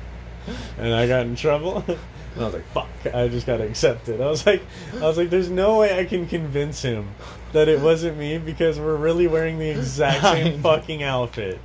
and 0.77 0.93
I 0.93 1.07
got 1.07 1.25
in 1.25 1.37
trouble. 1.37 1.85
And 1.87 1.97
I 2.43 2.47
was 2.47 2.53
like, 2.53 2.67
"Fuck!" 2.73 2.89
I 3.15 3.29
just 3.29 3.47
got 3.47 3.57
to 3.57 3.63
accept 3.63 4.09
it. 4.09 4.19
I 4.19 4.27
was 4.27 4.45
like, 4.45 4.61
"I 4.95 4.99
was 4.99 5.17
like, 5.17 5.29
there's 5.29 5.49
no 5.49 5.77
way 5.77 5.97
I 5.97 6.03
can 6.03 6.27
convince 6.27 6.81
him 6.81 7.07
that 7.53 7.69
it 7.69 7.79
wasn't 7.79 8.17
me 8.17 8.37
because 8.39 8.77
we're 8.77 8.97
really 8.97 9.27
wearing 9.27 9.57
the 9.57 9.69
exact 9.69 10.21
same 10.21 10.61
fucking 10.61 11.01
outfit, 11.01 11.61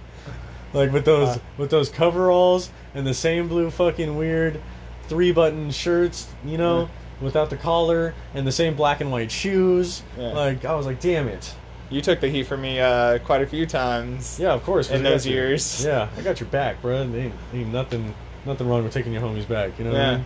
like 0.73 0.93
with 0.93 1.05
those 1.05 1.37
Uh. 1.37 1.41
with 1.59 1.71
those 1.71 1.89
coveralls 1.89 2.71
and 2.95 3.07
the 3.07 3.15
same 3.15 3.49
blue 3.49 3.71
fucking 3.71 4.17
weird 4.17 4.61
three 5.09 5.33
button 5.33 5.71
shirts, 5.71 6.29
you 6.45 6.59
know." 6.59 6.83
Yeah. 6.83 6.87
Without 7.23 7.51
the 7.51 7.57
collar 7.59 8.15
and 8.35 8.47
the 8.47 8.53
same 8.53 8.75
black 8.75 9.03
and 9.03 9.13
white 9.13 9.31
shoes, 9.31 10.03
Yeah. 10.19 10.29
like 10.29 10.65
I 10.65 10.75
was 10.75 10.87
like, 10.87 11.01
"Damn 11.01 11.29
it!" 11.29 11.55
You 11.91 12.01
took 12.01 12.19
the 12.21 12.29
heat 12.29 12.45
from 12.45 12.63
me 12.63 12.81
uh, 12.81 13.19
quite 13.19 13.43
a 13.43 13.47
few 13.47 13.67
times. 13.67 14.39
Yeah, 14.41 14.53
of 14.55 14.65
course. 14.65 14.91
In 14.91 15.03
those 15.03 15.27
you. 15.27 15.35
years. 15.35 15.85
Yeah, 15.85 16.09
I 16.17 16.23
got 16.23 16.41
your 16.41 16.49
back, 16.49 16.81
bro. 16.81 17.03
Ain't, 17.03 17.35
ain't 17.53 17.73
nothing, 17.73 18.15
nothing 18.47 18.69
wrong 18.69 18.85
with 18.85 18.95
taking 18.95 19.13
your 19.13 19.21
homies 19.21 19.47
back. 19.47 19.79
You 19.79 19.85
know 19.85 19.91
what 19.91 20.01
I 20.01 20.05
Yeah. 20.05 20.17
mean? 20.17 20.25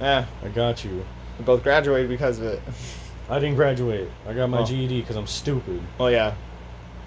Yeah. 0.00 0.24
I 0.44 0.48
got 0.48 0.84
you. 0.84 1.04
We 1.38 1.44
both 1.44 1.62
graduated 1.64 2.08
because 2.08 2.38
of 2.38 2.44
it. 2.44 2.62
I 3.30 3.40
didn't 3.40 3.56
graduate. 3.56 4.08
I 4.28 4.32
got 4.32 4.48
my 4.48 4.58
Oh. 4.58 4.64
GED 4.64 5.00
because 5.00 5.16
I'm 5.16 5.26
stupid. 5.26 5.80
Well, 5.98 6.10
yeah. 6.12 6.34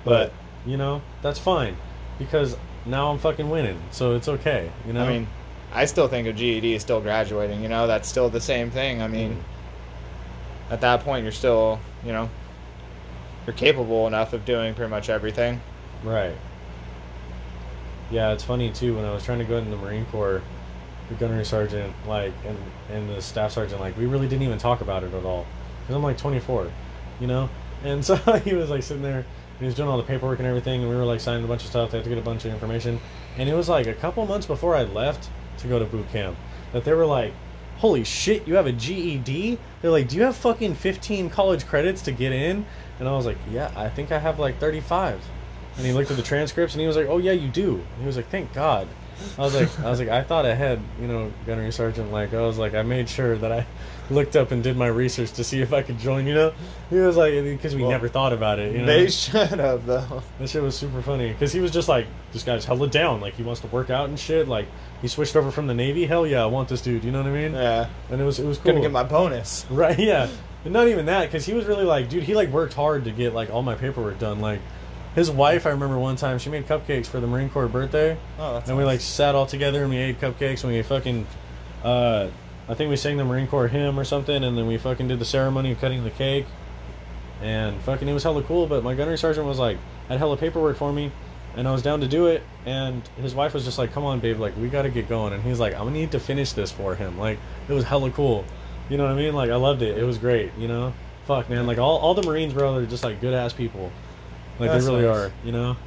But 0.04 0.34
you 0.66 0.76
know, 0.76 1.02
that's 1.22 1.40
fine 1.40 1.78
because 2.20 2.56
now 2.86 3.10
I'm 3.12 3.18
fucking 3.18 3.50
winning, 3.50 3.82
so 3.92 4.16
it's 4.16 4.28
okay. 4.28 4.70
You 4.86 4.94
know. 4.94 5.04
I 5.06 5.10
mean, 5.10 5.28
I 5.74 5.86
still 5.86 6.08
think 6.08 6.28
a 6.28 6.34
GED 6.34 6.76
is 6.76 6.82
still 6.82 7.02
graduating. 7.02 7.62
You 7.64 7.70
know, 7.70 7.88
that's 7.88 8.08
still 8.08 8.30
the 8.30 8.42
same 8.42 8.70
thing. 8.70 9.02
I 9.02 9.08
mean, 9.08 9.32
Mm. 9.36 10.74
at 10.74 10.82
that 10.82 11.02
point, 11.04 11.24
you're 11.24 11.32
still, 11.32 11.80
you 12.06 12.12
know, 12.12 12.30
you're 13.48 13.56
capable 13.56 14.06
enough 14.08 14.34
of 14.34 14.46
doing 14.46 14.74
pretty 14.76 14.90
much 14.90 15.10
everything. 15.10 15.62
Right. 16.04 16.36
Yeah, 18.12 18.32
it's 18.32 18.44
funny 18.44 18.72
too. 18.72 18.96
When 18.96 19.06
I 19.06 19.12
was 19.14 19.24
trying 19.24 19.40
to 19.40 19.46
go 19.46 19.58
into 19.58 19.70
the 19.70 19.78
Marine 19.78 20.06
Corps, 20.06 20.42
the 21.10 21.16
gunnery 21.16 21.46
sergeant, 21.46 21.94
like, 22.08 22.34
and 22.46 22.58
and 22.92 23.10
the 23.10 23.22
staff 23.22 23.52
sergeant, 23.52 23.80
like, 23.80 23.98
we 23.98 24.06
really 24.06 24.28
didn't 24.28 24.44
even 24.44 24.58
talk 24.58 24.82
about 24.82 25.04
it 25.04 25.14
at 25.14 25.24
all. 25.26 25.46
Cause 25.88 25.96
I'm 25.96 26.04
like 26.04 26.18
24, 26.18 26.72
you 27.20 27.28
know. 27.28 27.50
And 27.84 28.04
so 28.10 28.16
he 28.16 28.54
was 28.56 28.70
like 28.70 28.84
sitting 28.84 29.04
there, 29.04 29.26
he 29.60 29.66
was 29.66 29.76
doing 29.76 29.90
all 29.90 29.98
the 29.98 30.04
paperwork 30.04 30.40
and 30.40 30.48
everything, 30.48 30.82
and 30.82 30.90
we 30.90 30.96
were 30.96 31.06
like 31.06 31.20
signing 31.20 31.44
a 31.44 31.48
bunch 31.48 31.64
of 31.64 31.70
stuff. 31.70 31.92
They 31.92 31.98
had 31.98 32.04
to 32.06 32.10
get 32.10 32.18
a 32.18 32.24
bunch 32.24 32.46
of 32.46 32.54
information, 32.54 33.00
and 33.38 33.50
it 33.50 33.54
was 33.54 33.70
like 33.70 33.88
a 33.88 33.94
couple 33.94 34.26
months 34.26 34.46
before 34.46 34.76
I 34.76 34.84
left 34.84 35.30
to 35.60 35.68
go 35.68 35.80
to 35.80 35.86
boot 35.86 36.10
camp 36.12 36.38
that 36.72 36.86
they 36.86 36.94
were 36.94 37.06
like, 37.06 37.34
"Holy 37.78 38.04
shit, 38.04 38.48
you 38.48 38.56
have 38.56 38.68
a 38.68 38.72
GED?" 38.72 39.58
They're 39.82 39.92
like, 39.92 40.08
"Do 40.08 40.16
you 40.16 40.24
have 40.24 40.36
fucking 40.36 40.76
15 40.76 41.30
college 41.30 41.66
credits 41.66 42.02
to 42.04 42.12
get 42.12 42.32
in?" 42.32 42.66
And 43.00 43.08
I 43.08 43.12
was 43.12 43.26
like, 43.26 43.38
"Yeah, 43.52 43.72
I 43.76 43.90
think 43.90 44.12
I 44.12 44.20
have 44.20 44.40
like 44.40 44.60
35." 44.60 45.22
And 45.78 45.86
he 45.86 45.94
looked 45.94 46.12
at 46.12 46.18
the 46.18 46.24
transcripts 46.24 46.74
and 46.74 46.82
he 46.82 46.88
was 46.88 46.96
like, 46.96 47.08
"Oh 47.08 47.18
yeah, 47.18 47.34
you 47.34 47.50
do." 47.50 47.76
And 47.76 48.00
he 48.00 48.06
was 48.06 48.18
like, 48.18 48.30
"Thank 48.30 48.54
God." 48.54 48.88
I 49.38 49.42
was 49.42 49.54
like, 49.54 49.80
I 49.82 49.90
was 49.90 50.00
like, 50.00 50.10
I 50.10 50.24
thought 50.24 50.46
ahead, 50.46 50.82
you 51.02 51.08
know, 51.08 51.32
gunnery 51.46 51.72
sergeant. 51.72 52.12
Like, 52.12 52.34
I 52.34 52.42
was 52.42 52.58
like, 52.58 52.74
I 52.74 52.84
made 52.84 53.10
sure 53.10 53.38
that 53.38 53.52
I 53.52 53.66
looked 54.12 54.36
up 54.36 54.52
and 54.52 54.64
did 54.64 54.76
my 54.78 54.88
research 54.88 55.32
to 55.34 55.44
see 55.44 55.62
if 55.62 55.74
I 55.74 55.82
could 55.82 56.00
join. 56.00 56.26
You 56.28 56.34
know, 56.34 56.54
he 56.90 56.96
was 56.98 57.16
like, 57.18 57.34
because 57.34 57.76
we 57.76 57.82
Well, 57.82 57.92
never 57.92 58.08
thought 58.08 58.34
about 58.34 58.60
it. 58.60 58.74
You 58.74 58.80
know, 58.80 58.86
They 58.86 59.08
should 59.10 59.48
have 59.60 59.86
though. 59.86 60.24
This 60.40 60.52
shit 60.52 60.62
was 60.64 60.78
super 60.78 61.02
funny 61.02 61.32
because 61.32 61.52
he 61.54 61.60
was 61.60 61.72
just 61.72 61.88
like, 61.90 62.08
this 62.32 62.44
guy's 62.44 62.66
hella 62.66 62.88
down. 62.88 63.22
Like, 63.22 63.36
he 63.36 63.44
wants 63.44 63.62
to 63.62 63.68
work 63.68 63.90
out 63.90 64.10
and 64.10 64.20
shit. 64.20 64.48
Like, 64.48 64.68
he 65.02 65.08
switched 65.08 65.36
over 65.36 65.52
from 65.52 65.68
the 65.68 65.74
Navy. 65.74 66.06
Hell 66.06 66.26
yeah, 66.28 66.44
I 66.44 66.48
want 66.48 66.70
this 66.70 66.82
dude. 66.82 67.04
You 67.04 67.12
know 67.12 67.22
what 67.22 67.30
I 67.32 67.34
mean? 67.34 67.54
Yeah. 67.54 67.88
And 68.12 68.20
it 68.22 68.24
was 68.24 68.40
it 68.40 68.46
was 68.46 68.58
cool. 68.58 68.72
Gonna 68.74 68.82
get 68.82 68.92
my 68.92 69.04
bonus. 69.04 69.66
Right, 69.72 69.98
yeah. 70.00 70.28
But 70.64 70.74
not 70.74 70.88
even 70.90 71.06
that, 71.06 71.26
because 71.28 71.46
he 71.46 71.54
was 71.54 71.66
really 71.66 71.86
like, 71.86 72.10
dude, 72.10 72.24
he 72.24 72.36
like 72.36 72.50
worked 72.50 72.74
hard 72.74 73.06
to 73.06 73.12
get 73.12 73.34
like 73.34 73.50
all 73.50 73.64
my 73.64 73.76
paperwork 73.76 74.20
done. 74.20 74.42
Like, 74.42 74.60
his 75.16 75.32
wife, 75.32 75.66
I 75.66 75.70
remember 75.70 75.98
one 75.98 76.18
time, 76.18 76.38
she 76.38 76.50
made 76.50 76.68
cupcakes 76.68 77.08
for 77.08 77.20
the 77.20 77.28
Marine 77.28 77.50
Corps 77.50 77.68
birthday, 77.68 78.18
Oh, 78.38 78.54
that's 78.54 78.70
and 78.70 78.78
we 78.78 78.84
like 78.84 79.02
sat 79.02 79.36
all 79.36 79.46
together 79.46 79.82
and 79.82 79.90
we 79.90 79.98
ate 79.98 80.20
cupcakes 80.22 80.64
and 80.64 80.72
we 80.74 80.82
fucking, 80.84 81.26
uh, 81.84 82.28
I 82.70 82.76
think 82.76 82.92
we 82.92 82.96
sang 82.96 83.18
the 83.18 83.26
Marine 83.26 83.48
Corps 83.48 83.68
hymn 83.68 84.00
or 84.00 84.04
something, 84.04 84.44
and 84.44 84.56
then 84.56 84.68
we 84.68 84.78
fucking 84.78 85.08
did 85.08 85.18
the 85.18 85.26
ceremony 85.26 85.72
of 85.72 85.82
cutting 85.82 86.04
the 86.04 86.12
cake, 86.12 86.46
and 87.42 87.82
fucking 87.82 88.08
it 88.08 88.14
was 88.14 88.24
hella 88.24 88.44
cool. 88.44 88.68
But 88.68 88.84
my 88.84 88.94
gunnery 88.94 89.18
sergeant 89.18 89.48
was 89.48 89.58
like, 89.58 89.78
had 90.08 90.20
hella 90.20 90.38
paperwork 90.38 90.78
for 90.78 90.94
me, 90.94 91.12
and 91.56 91.68
I 91.68 91.72
was 91.72 91.82
down 91.82 92.02
to 92.02 92.08
do 92.08 92.28
it, 92.28 92.44
and 92.68 93.02
his 93.18 93.34
wife 93.34 93.56
was 93.56 93.66
just 93.66 93.80
like, 93.80 93.92
come 93.92 94.06
on, 94.06 94.20
babe, 94.20 94.40
like 94.40 94.56
we 94.56 94.70
got 94.70 94.84
to 94.84 94.90
get 94.90 95.10
going, 95.10 95.34
and 95.34 95.42
he's 95.42 95.60
like, 95.60 95.74
I'm 95.74 95.86
gonna 95.86 95.92
need 95.92 96.12
to 96.12 96.20
finish 96.20 96.54
this 96.54 96.72
for 96.72 96.94
him. 96.94 97.18
Like 97.18 97.40
it 97.68 97.74
was 97.74 97.84
hella 97.84 98.12
cool. 98.12 98.46
You 98.88 98.98
know 98.98 99.04
what 99.06 99.14
I 99.14 99.16
mean? 99.16 99.34
Like 99.34 99.50
I 99.50 99.56
loved 99.56 99.82
it. 99.82 99.98
It 99.98 100.04
was 100.04 100.20
great. 100.20 100.52
You 100.58 100.68
know, 100.68 100.94
fuck 101.26 101.50
man. 101.50 101.66
Like 101.66 101.80
all, 101.80 101.98
all 101.98 102.14
the 102.14 102.24
Marines, 102.24 102.54
bro, 102.54 102.76
they're 102.76 102.86
just 102.86 103.04
like 103.04 103.20
good 103.20 103.34
ass 103.34 103.52
people. 103.52 103.92
Like 104.60 104.70
That's 104.70 104.86
they 104.86 104.92
really 104.92 105.08
nice. 105.08 105.18
are. 105.18 105.32
You 105.44 105.52
know. 105.54 105.78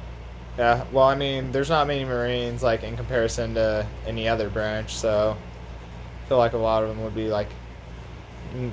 Yeah, 0.57 0.85
well, 0.91 1.05
I 1.05 1.15
mean, 1.15 1.51
there's 1.51 1.69
not 1.69 1.87
many 1.87 2.03
Marines 2.05 2.61
like 2.61 2.83
in 2.83 2.97
comparison 2.97 3.53
to 3.55 3.87
any 4.05 4.27
other 4.27 4.49
branch, 4.49 4.95
so 4.95 5.35
feel 6.27 6.37
like 6.37 6.53
a 6.53 6.57
lot 6.57 6.83
of 6.83 6.89
them 6.89 7.03
would 7.03 7.15
be 7.15 7.27
like 7.29 7.49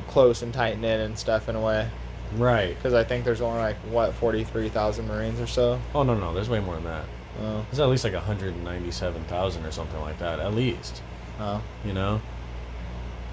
close 0.09 0.43
and 0.43 0.53
tight 0.53 0.79
knit 0.79 1.01
and 1.01 1.19
stuff 1.19 1.49
in 1.49 1.57
a 1.57 1.61
way. 1.61 1.89
Right. 2.37 2.75
Because 2.77 2.95
I 2.95 3.03
think 3.05 3.25
there's 3.25 3.41
only 3.41 3.59
like 3.61 3.77
what 3.91 4.13
43,000 4.15 5.07
Marines 5.09 5.41
or 5.41 5.47
so. 5.47 5.81
Oh 5.95 6.03
no 6.03 6.15
no, 6.15 6.33
there's 6.35 6.49
way 6.49 6.61
more 6.61 6.75
than 6.77 6.85
that. 6.85 7.05
Oh, 7.43 7.65
There's 7.71 7.81
at 7.81 7.89
least 7.89 8.05
like 8.05 8.13
197,000 8.13 9.65
or 9.65 9.71
something 9.71 10.01
like 10.01 10.19
that. 10.19 10.41
At 10.41 10.55
least. 10.55 11.03
oh, 11.39 11.63
You 11.85 11.93
know. 11.93 12.21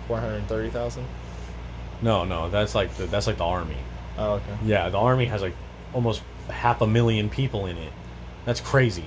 430,000. 0.08 1.04
No 2.02 2.24
no, 2.24 2.50
that's 2.50 2.76
like 2.76 2.94
the, 2.96 3.06
that's 3.08 3.28
like 3.28 3.38
the 3.38 3.44
army. 3.46 3.78
Oh, 4.18 4.34
okay. 4.34 4.58
Yeah, 4.66 4.90
the 4.90 4.98
army 4.98 5.26
has 5.26 5.42
like 5.42 5.56
almost 5.94 6.22
half 6.50 6.82
a 6.82 6.88
million 6.88 7.30
people 7.30 7.66
in 7.66 7.78
it. 7.78 7.92
That's 8.46 8.62
crazy. 8.62 9.06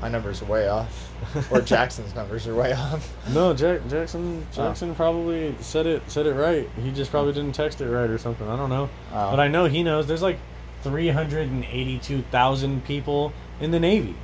My 0.00 0.08
numbers 0.08 0.40
are 0.42 0.44
way 0.44 0.68
off, 0.68 1.10
or 1.50 1.60
Jackson's 1.60 2.14
numbers 2.14 2.46
are 2.46 2.54
way 2.54 2.72
off. 2.72 3.12
No, 3.34 3.52
Jack, 3.52 3.80
Jackson 3.88 4.46
Oh. 4.52 4.54
Jackson 4.54 4.94
probably 4.94 5.56
said 5.60 5.86
it 5.86 6.02
said 6.08 6.26
it 6.26 6.34
right. 6.34 6.68
He 6.82 6.92
just 6.92 7.10
probably 7.10 7.32
didn't 7.32 7.54
text 7.54 7.80
it 7.80 7.90
right 7.90 8.08
or 8.08 8.18
something. 8.18 8.48
I 8.48 8.56
don't 8.56 8.70
know. 8.70 8.88
Oh. 9.12 9.30
But 9.30 9.40
I 9.40 9.48
know 9.48 9.64
he 9.64 9.82
knows. 9.82 10.06
There's 10.06 10.22
like 10.22 10.38
382,000 10.82 12.84
people 12.84 13.32
in 13.60 13.72
the 13.72 13.80
Navy. 13.80 14.14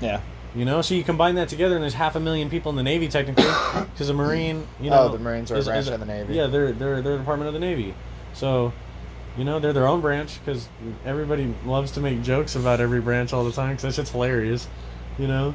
Yeah. 0.00 0.20
You 0.54 0.64
know, 0.64 0.82
so 0.82 0.94
you 0.94 1.04
combine 1.04 1.36
that 1.36 1.48
together, 1.48 1.76
and 1.76 1.82
there's 1.82 1.94
half 1.94 2.16
a 2.16 2.20
million 2.20 2.50
people 2.50 2.70
in 2.70 2.76
the 2.76 2.82
Navy 2.82 3.06
technically, 3.06 3.44
because 3.92 4.08
a 4.08 4.14
Marine, 4.14 4.66
you 4.80 4.90
oh, 4.90 4.94
know, 4.94 5.02
Oh, 5.02 5.08
the 5.10 5.20
Marines 5.20 5.52
are 5.52 5.56
a 5.56 5.62
branch 5.62 5.86
of 5.86 6.00
the 6.00 6.06
Navy. 6.06 6.34
Yeah, 6.34 6.48
they're 6.48 6.72
they're 6.72 7.00
they're 7.02 7.14
a 7.14 7.18
department 7.18 7.46
of 7.46 7.54
the 7.54 7.60
Navy, 7.60 7.94
so 8.34 8.72
you 9.36 9.44
know 9.44 9.60
they're 9.60 9.72
their 9.72 9.86
own 9.86 10.00
branch 10.00 10.38
because 10.40 10.68
everybody 11.04 11.54
loves 11.64 11.92
to 11.92 12.00
make 12.00 12.22
jokes 12.22 12.56
about 12.56 12.80
every 12.80 13.00
branch 13.00 13.32
all 13.32 13.44
the 13.44 13.52
time 13.52 13.70
because 13.70 13.82
that 13.82 13.94
shit's 13.94 14.10
hilarious. 14.10 14.68
You 15.18 15.28
know, 15.28 15.54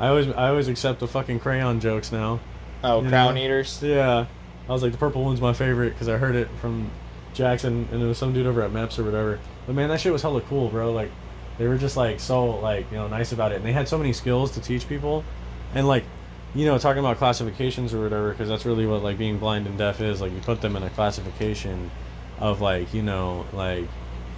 I 0.00 0.08
always 0.08 0.28
I 0.28 0.48
always 0.48 0.68
accept 0.68 1.00
the 1.00 1.08
fucking 1.08 1.40
crayon 1.40 1.80
jokes 1.80 2.12
now. 2.12 2.40
Oh, 2.84 3.00
Crown 3.02 3.34
know? 3.34 3.40
Eaters. 3.40 3.82
Yeah, 3.82 4.26
I 4.68 4.72
was 4.72 4.82
like 4.82 4.92
the 4.92 4.98
purple 4.98 5.24
one's 5.24 5.40
my 5.40 5.52
favorite 5.52 5.90
because 5.90 6.08
I 6.08 6.18
heard 6.18 6.36
it 6.36 6.48
from 6.60 6.90
Jackson 7.34 7.88
and 7.90 8.02
it 8.02 8.06
was 8.06 8.18
some 8.18 8.32
dude 8.32 8.46
over 8.46 8.62
at 8.62 8.70
MEPS 8.70 8.98
or 8.98 9.04
whatever. 9.04 9.38
But 9.66 9.74
man, 9.74 9.88
that 9.88 10.00
shit 10.00 10.12
was 10.12 10.22
hella 10.22 10.40
cool, 10.42 10.68
bro. 10.68 10.92
Like 10.92 11.10
they 11.58 11.66
were 11.66 11.78
just 11.78 11.96
like 11.96 12.20
so 12.20 12.46
like 12.60 12.90
you 12.90 12.96
know 12.98 13.08
nice 13.08 13.32
about 13.32 13.52
it, 13.52 13.56
and 13.56 13.64
they 13.64 13.72
had 13.72 13.88
so 13.88 13.98
many 13.98 14.12
skills 14.12 14.52
to 14.52 14.60
teach 14.60 14.88
people, 14.88 15.24
and 15.74 15.88
like 15.88 16.04
you 16.54 16.66
know 16.66 16.78
talking 16.78 17.00
about 17.00 17.16
classifications 17.16 17.94
or 17.94 18.02
whatever 18.02 18.30
because 18.30 18.48
that's 18.48 18.66
really 18.66 18.86
what 18.86 19.02
like 19.02 19.18
being 19.18 19.38
blind 19.38 19.66
and 19.66 19.78
deaf 19.78 20.00
is. 20.00 20.20
Like 20.20 20.32
you 20.32 20.40
put 20.40 20.60
them 20.60 20.76
in 20.76 20.82
a 20.82 20.90
classification 20.90 21.90
of 22.38 22.60
like 22.60 22.92
you 22.94 23.02
know 23.02 23.46
like 23.52 23.84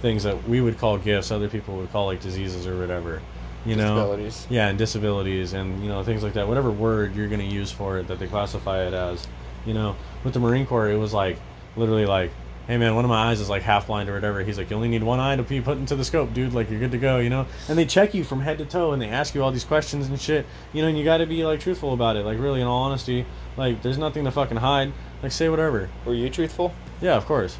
things 0.01 0.23
that 0.23 0.47
we 0.47 0.61
would 0.61 0.77
call 0.77 0.97
gifts, 0.97 1.31
other 1.31 1.49
people 1.49 1.75
would 1.77 1.91
call 1.91 2.05
like 2.05 2.21
diseases 2.21 2.65
or 2.67 2.77
whatever. 2.79 3.21
You 3.65 3.75
know, 3.75 3.95
Disabilities. 3.95 4.47
yeah, 4.49 4.67
and 4.69 4.77
disabilities 4.77 5.51
and 5.53 5.83
you 5.83 5.89
know 5.89 6.01
things 6.03 6.23
like 6.23 6.33
that. 6.33 6.47
Whatever 6.47 6.71
word 6.71 7.13
you're 7.15 7.27
going 7.27 7.41
to 7.41 7.45
use 7.55 7.71
for 7.71 7.97
it 7.99 8.07
that 8.07 8.17
they 8.19 8.27
classify 8.27 8.85
it 8.87 8.93
as. 8.93 9.27
You 9.65 9.73
know, 9.73 9.97
with 10.23 10.33
the 10.33 10.39
Marine 10.39 10.65
Corps, 10.65 10.89
it 10.89 10.95
was 10.97 11.13
like 11.13 11.37
literally 11.75 12.05
like, 12.05 12.31
hey 12.67 12.77
man, 12.77 12.95
one 12.95 13.03
of 13.03 13.09
my 13.09 13.29
eyes 13.29 13.41
is 13.41 13.49
like 13.49 13.61
half 13.61 13.87
blind 13.87 14.07
or 14.09 14.13
whatever. 14.13 14.41
He's 14.41 14.57
like, 14.57 14.69
you 14.69 14.77
only 14.77 14.87
need 14.87 15.03
one 15.03 15.19
eye 15.19 15.35
to 15.35 15.43
be 15.43 15.59
put 15.59 15.77
into 15.77 15.97
the 15.97 16.05
scope, 16.05 16.33
dude. 16.33 16.53
Like 16.53 16.69
you're 16.69 16.79
good 16.79 16.91
to 16.91 16.97
go. 16.97 17.19
You 17.19 17.29
know, 17.29 17.45
and 17.67 17.77
they 17.77 17.85
check 17.85 18.13
you 18.13 18.23
from 18.23 18.39
head 18.39 18.57
to 18.59 18.65
toe 18.65 18.93
and 18.93 19.01
they 19.01 19.09
ask 19.09 19.35
you 19.35 19.43
all 19.43 19.51
these 19.51 19.65
questions 19.65 20.07
and 20.07 20.19
shit. 20.19 20.45
You 20.71 20.81
know, 20.81 20.87
and 20.87 20.97
you 20.97 21.03
got 21.03 21.17
to 21.17 21.25
be 21.25 21.43
like 21.45 21.59
truthful 21.59 21.93
about 21.93 22.15
it. 22.15 22.23
Like 22.25 22.39
really, 22.39 22.61
in 22.61 22.67
all 22.67 22.83
honesty, 22.83 23.25
like 23.57 23.81
there's 23.81 23.97
nothing 23.97 24.23
to 24.23 24.31
fucking 24.31 24.57
hide. 24.57 24.93
Like 25.21 25.33
say 25.33 25.49
whatever. 25.49 25.89
Were 26.05 26.13
you 26.13 26.29
truthful? 26.29 26.73
Yeah, 27.01 27.17
of 27.17 27.25
course. 27.25 27.57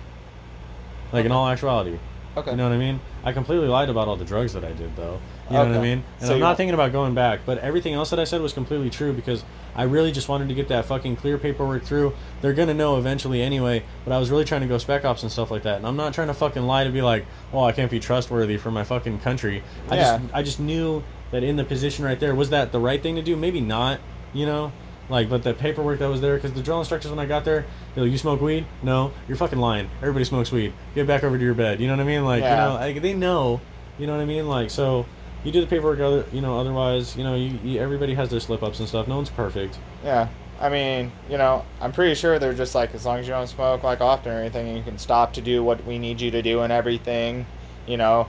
Like 1.12 1.26
in 1.26 1.32
all 1.32 1.48
actuality. 1.48 1.98
Okay. 2.38 2.52
You 2.52 2.58
know 2.58 2.64
what 2.70 2.74
I 2.76 2.78
mean? 2.78 3.00
I 3.24 3.34
completely 3.34 3.68
lied 3.68 3.90
about 3.90 4.08
all 4.08 4.16
the 4.16 4.24
drugs 4.24 4.54
that 4.54 4.64
I 4.64 4.72
did, 4.72 4.96
though. 4.96 5.20
You 5.50 5.56
know 5.58 5.66
what 5.66 5.76
I 5.76 5.82
mean? 5.82 6.04
And 6.20 6.28
so 6.28 6.36
I'm 6.36 6.40
not 6.40 6.58
thinking 6.58 6.76
about 6.76 6.92
going 6.92 7.16
back, 7.16 7.42
but 7.46 7.58
everything 7.58 7.94
else 7.96 8.12
that 8.12 8.20
I 8.20 8.24
said 8.24 8.40
was 8.42 8.54
completely 8.54 8.90
true 8.90 9.12
because 9.14 9.44
I 9.76 9.84
really 9.84 10.12
just 10.12 10.30
wanted 10.30 10.48
to 10.50 10.54
get 10.54 10.68
that 10.68 10.86
fucking 10.86 11.16
clear 11.18 11.38
paperwork 11.38 11.84
through. 11.84 12.14
They're 12.42 12.54
gonna 12.54 12.76
know 12.76 12.98
eventually 12.98 13.42
anyway, 13.42 13.84
but 14.06 14.14
I 14.14 14.20
was 14.20 14.30
really 14.30 14.46
trying 14.46 14.62
to 14.62 14.68
go 14.68 14.78
spec 14.78 15.06
ops 15.06 15.24
and 15.24 15.32
stuff 15.32 15.50
like 15.52 15.64
that. 15.64 15.78
And 15.78 15.88
I'm 15.88 15.98
not 15.98 16.14
trying 16.14 16.28
to 16.28 16.34
fucking 16.34 16.64
lie 16.64 16.84
to 16.84 16.92
be 16.92 17.02
like, 17.02 17.26
oh, 17.52 17.64
I 17.64 17.72
can't 17.72 17.90
be 17.92 18.00
trustworthy 18.00 18.58
for 18.58 18.70
my 18.72 18.84
fucking 18.84 19.20
country. 19.20 19.64
I 19.90 19.96
Yeah. 19.96 20.18
just, 20.20 20.34
I 20.36 20.44
just 20.44 20.60
knew 20.60 21.04
that 21.32 21.44
in 21.44 21.56
the 21.56 21.66
position 21.66 22.06
right 22.06 22.20
there, 22.20 22.36
was 22.36 22.52
that 22.52 22.72
the 22.72 22.80
right 22.80 23.02
thing 23.02 23.16
to 23.16 23.22
do? 23.24 23.36
Maybe 23.36 23.60
not. 23.60 24.00
You 24.34 24.46
know. 24.46 24.72
Like, 25.10 25.28
but 25.30 25.42
the 25.44 25.54
paperwork 25.54 26.00
that 26.00 26.08
was 26.10 26.22
there, 26.22 26.36
because 26.36 26.54
the 26.54 26.62
drill 26.62 26.80
instructors 26.80 27.10
when 27.10 27.20
I 27.20 27.26
got 27.26 27.44
there, 27.44 27.66
they're 27.96 28.04
like, 28.04 28.12
"You 28.12 28.18
smoke 28.20 28.42
weed? 28.42 28.66
No, 28.84 29.12
you're 29.28 29.38
fucking 29.38 29.58
lying. 29.60 29.90
Everybody 30.02 30.24
smokes 30.26 30.52
weed. 30.52 30.72
Get 30.94 31.08
back 31.08 31.24
over 31.24 31.38
to 31.38 31.44
your 31.44 31.56
bed." 31.56 31.80
You 31.82 31.88
know 31.88 31.94
what 31.94 32.02
I 32.02 32.06
mean? 32.06 32.24
Like, 32.26 32.42
Yeah. 32.44 32.52
you 32.52 32.74
know, 32.74 32.80
like, 32.80 33.02
they 33.02 33.14
know. 33.14 33.60
You 33.98 34.06
know 34.08 34.14
what 34.16 34.22
I 34.22 34.26
mean? 34.26 34.48
Like, 34.48 34.70
so 34.70 35.06
you 35.44 35.52
do 35.52 35.62
the 35.62 35.68
paperwork. 35.68 36.00
Other, 36.00 36.26
you 36.32 36.42
know, 36.42 36.60
otherwise, 36.60 37.18
you 37.18 37.24
know, 37.24 37.36
you, 37.36 37.58
you 37.64 37.80
everybody 37.82 38.14
has 38.14 38.30
their 38.30 38.40
slip 38.40 38.62
ups 38.62 38.80
and 38.80 38.88
stuff. 38.88 39.08
No 39.08 39.16
one's 39.16 39.30
perfect. 39.32 39.78
Yeah. 40.04 40.28
I 40.62 40.70
mean, 40.70 41.12
you 41.30 41.38
know, 41.38 41.64
I'm 41.82 41.92
pretty 41.94 42.14
sure 42.16 42.38
they're 42.38 42.54
just 42.54 42.76
like, 42.76 42.94
as 42.94 43.06
long 43.06 43.18
as 43.20 43.26
you 43.26 43.34
don't 43.34 43.48
smoke 43.48 43.82
like 43.84 44.02
often 44.02 44.32
or 44.34 44.40
anything, 44.42 44.76
you 44.76 44.84
can 44.84 44.98
stop 44.98 45.34
to 45.34 45.42
do 45.42 45.64
what 45.64 45.84
we 45.86 45.98
need 45.98 46.20
you 46.22 46.32
to 46.32 46.42
do 46.42 46.62
and 46.62 46.72
everything, 46.74 47.46
you 47.88 47.96
know, 47.98 48.28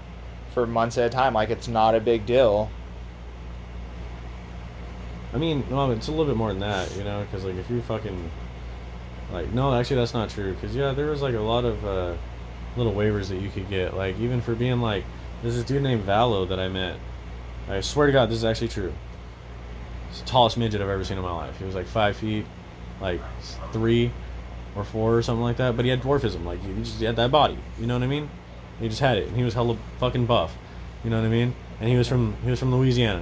for 0.54 0.64
months 0.66 0.96
at 0.96 1.06
a 1.06 1.10
time. 1.10 1.34
Like, 1.34 1.50
it's 1.50 1.66
not 1.68 1.94
a 1.96 2.00
big 2.00 2.24
deal. 2.26 2.70
I 5.32 5.38
mean, 5.38 5.64
well, 5.70 5.90
it's 5.92 6.08
a 6.08 6.10
little 6.10 6.26
bit 6.26 6.36
more 6.36 6.48
than 6.48 6.60
that, 6.60 6.94
you 6.96 7.04
know, 7.04 7.22
because 7.22 7.44
like 7.44 7.54
if 7.54 7.70
you 7.70 7.80
fucking, 7.82 8.30
like, 9.32 9.52
no, 9.52 9.74
actually 9.74 9.96
that's 9.96 10.14
not 10.14 10.30
true. 10.30 10.54
Because 10.54 10.74
yeah, 10.74 10.92
there 10.92 11.06
was 11.06 11.22
like 11.22 11.34
a 11.34 11.40
lot 11.40 11.64
of 11.64 11.84
uh, 11.84 12.14
little 12.76 12.92
waivers 12.92 13.28
that 13.28 13.36
you 13.36 13.48
could 13.48 13.68
get, 13.68 13.96
like 13.96 14.18
even 14.18 14.40
for 14.40 14.54
being 14.54 14.80
like, 14.80 15.04
there's 15.42 15.56
this 15.56 15.64
dude 15.64 15.82
named 15.82 16.04
Valo 16.04 16.48
that 16.48 16.58
I 16.58 16.68
met. 16.68 16.98
I 17.68 17.80
swear 17.80 18.06
to 18.06 18.12
God, 18.12 18.28
this 18.28 18.38
is 18.38 18.44
actually 18.44 18.68
true. 18.68 18.92
He's 20.08 20.20
the 20.20 20.26
tallest 20.26 20.58
midget 20.58 20.80
I've 20.80 20.88
ever 20.88 21.04
seen 21.04 21.16
in 21.16 21.22
my 21.22 21.32
life. 21.32 21.56
He 21.58 21.64
was 21.64 21.74
like 21.74 21.86
five 21.86 22.16
feet, 22.16 22.44
like 23.00 23.20
three 23.72 24.10
or 24.74 24.84
four 24.84 25.16
or 25.16 25.22
something 25.22 25.42
like 25.42 25.58
that. 25.58 25.76
But 25.76 25.84
he 25.84 25.90
had 25.90 26.02
dwarfism, 26.02 26.44
like 26.44 26.60
he 26.62 26.74
just 26.82 27.00
had 27.00 27.16
that 27.16 27.30
body. 27.30 27.58
You 27.78 27.86
know 27.86 27.94
what 27.94 28.02
I 28.02 28.08
mean? 28.08 28.28
He 28.80 28.88
just 28.88 29.00
had 29.00 29.18
it, 29.18 29.28
and 29.28 29.36
he 29.36 29.44
was 29.44 29.54
hella 29.54 29.76
fucking 29.98 30.26
buff. 30.26 30.56
You 31.04 31.10
know 31.10 31.20
what 31.20 31.26
I 31.26 31.30
mean? 31.30 31.54
And 31.78 31.88
he 31.88 31.96
was 31.96 32.08
from 32.08 32.36
he 32.42 32.50
was 32.50 32.58
from 32.58 32.74
Louisiana, 32.74 33.20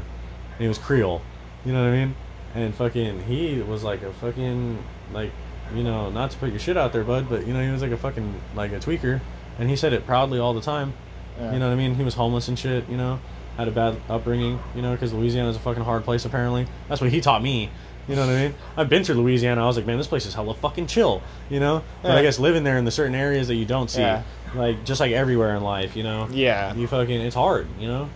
and 0.53 0.61
he 0.61 0.68
was 0.68 0.79
Creole. 0.79 1.21
You 1.68 1.74
know 1.74 1.85
what 1.85 1.92
I 1.92 2.04
mean? 2.07 2.14
And 2.54 2.74
fucking, 2.74 3.24
he 3.24 3.61
was 3.61 3.85
like 3.85 4.00
a 4.00 4.11
fucking, 4.14 4.83
like, 5.12 5.31
you 5.74 5.83
know, 5.83 6.09
not 6.11 6.31
to 6.31 6.38
put 6.38 6.48
your 6.48 6.59
shit 6.59 6.78
out 6.78 6.94
there, 6.94 7.04
bud, 7.04 7.28
but, 7.28 7.46
you 7.46 7.52
know, 7.52 7.62
he 7.62 7.70
was 7.70 7.83
like 7.83 7.90
a 7.90 7.96
fucking, 7.98 8.40
like 8.57 8.72
a 8.72 8.76
tweaker. 8.78 9.20
And 9.59 9.68
he 9.68 9.76
said 9.76 9.92
it 9.92 10.07
proudly 10.07 10.38
all 10.38 10.54
the 10.54 10.62
time. 10.62 10.94
Yeah. 11.38 11.52
You 11.52 11.59
know 11.59 11.66
what 11.66 11.74
I 11.74 11.76
mean? 11.76 11.94
He 11.94 12.04
was 12.04 12.14
homeless 12.14 12.48
and 12.48 12.59
shit, 12.59 12.88
you 12.88 12.96
know, 12.96 13.20
had 13.59 13.68
a 13.68 13.70
bad 13.70 14.00
upbringing, 14.09 14.59
you 14.74 14.81
know, 14.81 14.92
because 14.92 15.12
Louisiana's 15.12 15.57
a 15.57 15.59
fucking 15.59 15.83
hard 15.85 16.04
place, 16.04 16.24
apparently. 16.24 16.66
That's 16.88 17.02
what 17.02 17.11
he 17.11 17.20
taught 17.20 17.42
me. 17.42 17.70
You 18.09 18.16
know 18.16 18.26
what 18.26 18.35
I 18.35 18.44
mean? 18.44 18.54
I've 18.78 18.88
been 18.88 19.04
through 19.04 19.16
Louisiana. 19.16 19.62
I 19.62 19.66
was 19.66 19.76
like, 19.76 19.85
man, 19.85 19.98
this 19.98 20.07
place 20.07 20.24
is 20.24 20.33
hella 20.33 20.54
fucking 20.54 20.87
chill, 20.87 21.22
you 21.50 21.61
know? 21.61 21.85
But 22.00 22.12
I 22.12 22.22
guess 22.22 22.38
living 22.38 22.64
there 22.64 22.78
in 22.78 22.87
the 22.87 22.90
certain 22.90 23.14
areas 23.14 23.48
that 23.48 23.57
you 23.57 23.66
don't 23.66 23.90
see, 23.90 24.00
Yeah. 24.00 24.22
like, 24.54 24.87
just 24.87 25.00
like 25.00 25.12
everywhere 25.12 25.54
in 25.54 25.62
life, 25.62 25.96
you 25.96 26.02
know? 26.02 26.28
Yeah. 26.31 26.74
you 26.74 26.87
fucking 26.87 27.20
it's 27.20 27.35
hard 27.35 27.66
you 27.78 27.88
know 27.88 28.09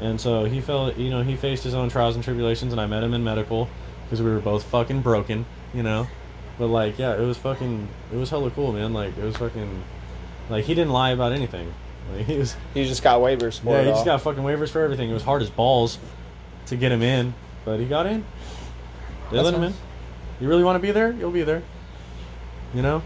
and 0.00 0.20
so 0.20 0.44
he 0.44 0.60
felt 0.60 0.96
you 0.96 1.10
know 1.10 1.22
he 1.22 1.36
faced 1.36 1.62
his 1.62 1.74
own 1.74 1.88
trials 1.88 2.14
and 2.14 2.24
tribulations 2.24 2.72
and 2.72 2.80
i 2.80 2.86
met 2.86 3.02
him 3.02 3.14
in 3.14 3.22
medical 3.22 3.68
because 4.04 4.22
we 4.22 4.30
were 4.30 4.40
both 4.40 4.64
fucking 4.64 5.00
broken 5.02 5.44
you 5.74 5.82
know? 5.82 6.06
But 6.58 6.66
like 6.66 6.98
yeah 6.98 7.14
it 7.14 7.24
was 7.24 7.38
fucking 7.38 7.88
it 8.12 8.16
was 8.16 8.30
hella 8.30 8.50
cool 8.50 8.72
man. 8.72 8.92
Like 8.92 9.16
it 9.16 9.24
was 9.24 9.36
fucking 9.36 9.82
like 10.48 10.64
he 10.64 10.74
didn't 10.74 10.92
lie 10.92 11.10
about 11.10 11.32
anything. 11.32 11.72
Like, 12.12 12.26
he 12.26 12.38
was 12.38 12.56
He 12.74 12.84
just 12.84 13.02
got 13.02 13.20
waivers 13.20 13.60
for 13.60 13.70
yeah 13.70 13.82
he 13.82 13.90
just 13.90 14.04
got 14.04 14.20
fucking 14.20 14.42
waivers 14.42 14.70
for 14.70 14.82
everything. 14.82 15.10
It 15.10 15.14
was 15.14 15.22
hard 15.22 15.42
as 15.42 15.50
balls 15.50 15.98
to 16.66 16.76
get 16.76 16.92
him 16.92 17.02
in 17.02 17.34
but 17.64 17.78
he 17.78 17.86
got 17.86 18.06
in. 18.06 18.24
They 19.30 19.36
That's 19.36 19.44
let 19.44 19.54
him 19.54 19.62
in 19.64 19.74
you 20.40 20.48
really 20.48 20.64
want 20.64 20.76
to 20.76 20.80
be 20.80 20.90
there? 20.90 21.12
You'll 21.12 21.30
be 21.30 21.42
there. 21.42 21.62
You 22.74 22.82
know? 22.82 23.02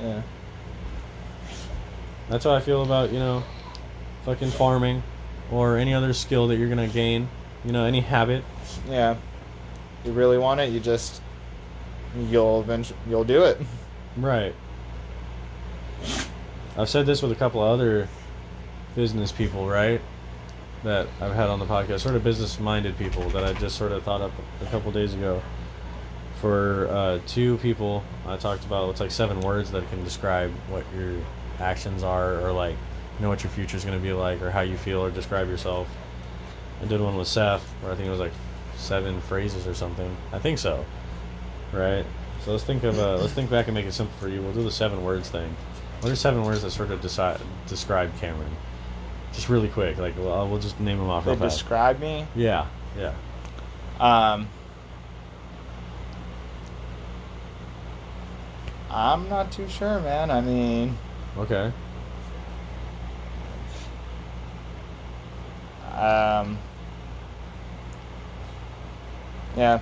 Yeah. 0.00 0.22
That's 2.28 2.44
how 2.44 2.54
I 2.54 2.60
feel 2.60 2.82
about, 2.82 3.12
you 3.12 3.18
know, 3.18 3.42
fucking 4.24 4.52
farming 4.52 5.02
or 5.52 5.76
any 5.76 5.94
other 5.94 6.12
skill 6.12 6.48
that 6.48 6.56
you're 6.56 6.68
going 6.68 6.88
to 6.88 6.92
gain, 6.92 7.28
you 7.64 7.72
know, 7.72 7.84
any 7.84 8.00
habit. 8.00 8.42
Yeah. 8.88 9.16
You 10.04 10.12
really 10.12 10.38
want 10.38 10.60
it, 10.60 10.72
you 10.72 10.80
just, 10.80 11.22
you'll 12.30 12.60
eventually, 12.60 12.98
you'll 13.08 13.24
do 13.24 13.44
it. 13.44 13.60
Right. 14.16 14.54
I've 16.76 16.88
said 16.88 17.06
this 17.06 17.22
with 17.22 17.30
a 17.32 17.36
couple 17.36 17.62
of 17.62 17.68
other 17.68 18.08
business 18.96 19.30
people, 19.30 19.68
right? 19.68 20.00
That 20.84 21.06
I've 21.20 21.34
had 21.34 21.48
on 21.48 21.60
the 21.60 21.66
podcast, 21.66 22.00
sort 22.00 22.16
of 22.16 22.24
business 22.24 22.58
minded 22.58 22.98
people 22.98 23.28
that 23.30 23.44
I 23.44 23.52
just 23.52 23.76
sort 23.76 23.92
of 23.92 24.02
thought 24.02 24.20
up 24.20 24.32
a 24.60 24.66
couple 24.66 24.90
days 24.90 25.14
ago. 25.14 25.42
For 26.40 26.88
uh, 26.88 27.20
two 27.28 27.58
people, 27.58 28.02
I 28.26 28.36
talked 28.36 28.64
about 28.64 28.90
it's 28.90 29.00
like 29.00 29.12
seven 29.12 29.40
words 29.42 29.70
that 29.70 29.88
can 29.90 30.02
describe 30.02 30.50
what 30.68 30.84
your 30.96 31.14
actions 31.60 32.02
are, 32.02 32.40
or 32.40 32.50
like, 32.50 32.74
know, 33.20 33.28
what 33.28 33.42
your 33.44 33.50
future 33.52 33.76
is 33.76 33.84
going 33.84 33.96
to 33.96 34.02
be 34.02 34.12
like, 34.12 34.42
or 34.42 34.50
how 34.50 34.60
you 34.62 34.76
feel, 34.76 35.00
or 35.00 35.10
describe 35.10 35.48
yourself. 35.48 35.88
I 36.82 36.86
did 36.86 37.00
one 37.00 37.16
with 37.16 37.28
Seth, 37.28 37.62
where 37.80 37.92
I 37.92 37.94
think 37.94 38.08
it 38.08 38.10
was 38.10 38.20
like 38.20 38.32
seven 38.76 39.20
phrases 39.20 39.66
or 39.66 39.74
something. 39.74 40.16
I 40.32 40.38
think 40.38 40.58
so. 40.58 40.84
Right. 41.72 42.04
So 42.44 42.50
let's 42.50 42.64
think 42.64 42.82
of 42.82 42.98
uh, 42.98 43.18
let's 43.18 43.32
think 43.32 43.50
back 43.50 43.68
and 43.68 43.74
make 43.74 43.86
it 43.86 43.92
simple 43.92 44.16
for 44.18 44.28
you. 44.28 44.42
We'll 44.42 44.52
do 44.52 44.64
the 44.64 44.70
seven 44.72 45.04
words 45.04 45.28
thing. 45.30 45.54
What 46.00 46.10
are 46.10 46.16
seven 46.16 46.42
words 46.44 46.62
that 46.62 46.72
sort 46.72 46.90
of 46.90 47.00
decide, 47.00 47.40
describe 47.68 48.10
Cameron? 48.18 48.50
Just 49.32 49.48
really 49.48 49.68
quick, 49.68 49.96
like 49.98 50.18
well, 50.18 50.48
we'll 50.48 50.58
just 50.58 50.80
name 50.80 50.98
them 50.98 51.08
off 51.08 51.24
They 51.24 51.36
describe 51.36 52.00
me. 52.00 52.26
yeah, 52.34 52.66
yeah. 52.98 53.14
Um, 54.00 54.48
I'm 58.90 59.28
not 59.28 59.52
too 59.52 59.68
sure, 59.68 60.00
man. 60.00 60.30
I 60.30 60.40
mean, 60.40 60.98
Okay. 61.38 61.72
Um, 66.02 66.58
yeah, 69.56 69.78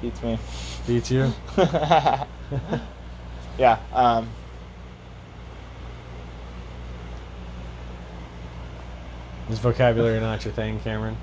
beats 0.00 0.22
me. 0.22 0.38
Beats 0.86 1.10
you. 1.10 1.32
yeah. 3.58 3.78
Um, 3.92 4.28
Is 9.50 9.58
vocabulary 9.58 10.20
not 10.20 10.44
your 10.44 10.54
thing, 10.54 10.80
Cameron? 10.80 11.16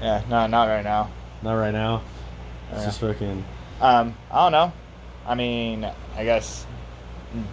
yeah. 0.00 0.22
No, 0.28 0.46
not 0.46 0.64
right 0.68 0.82
now. 0.84 1.10
Not 1.42 1.54
right 1.54 1.72
now. 1.72 2.02
It's 2.70 2.80
Yeah. 2.80 2.84
just 2.86 3.00
fucking. 3.00 3.44
Um, 3.80 4.14
I 4.30 4.36
don't 4.36 4.52
know. 4.52 4.72
I 5.26 5.34
mean, 5.34 5.84
I 6.16 6.24
guess 6.24 6.66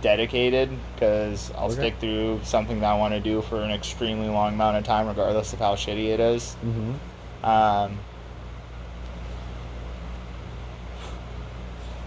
dedicated 0.01 0.69
because 0.95 1.51
I'll 1.55 1.65
Okay. 1.65 1.73
stick 1.75 1.95
through 1.99 2.39
something 2.43 2.79
that 2.79 2.87
I 2.91 2.97
want 2.97 3.13
to 3.13 3.19
do 3.19 3.41
for 3.43 3.61
an 3.61 3.71
extremely 3.71 4.27
long 4.27 4.53
amount 4.53 4.77
of 4.77 4.83
time, 4.83 5.07
regardless 5.07 5.53
of 5.53 5.59
how 5.59 5.75
shitty 5.75 6.07
it 6.07 6.19
is. 6.19 6.55
Mm-hmm. 6.65 7.45
Um, 7.45 7.97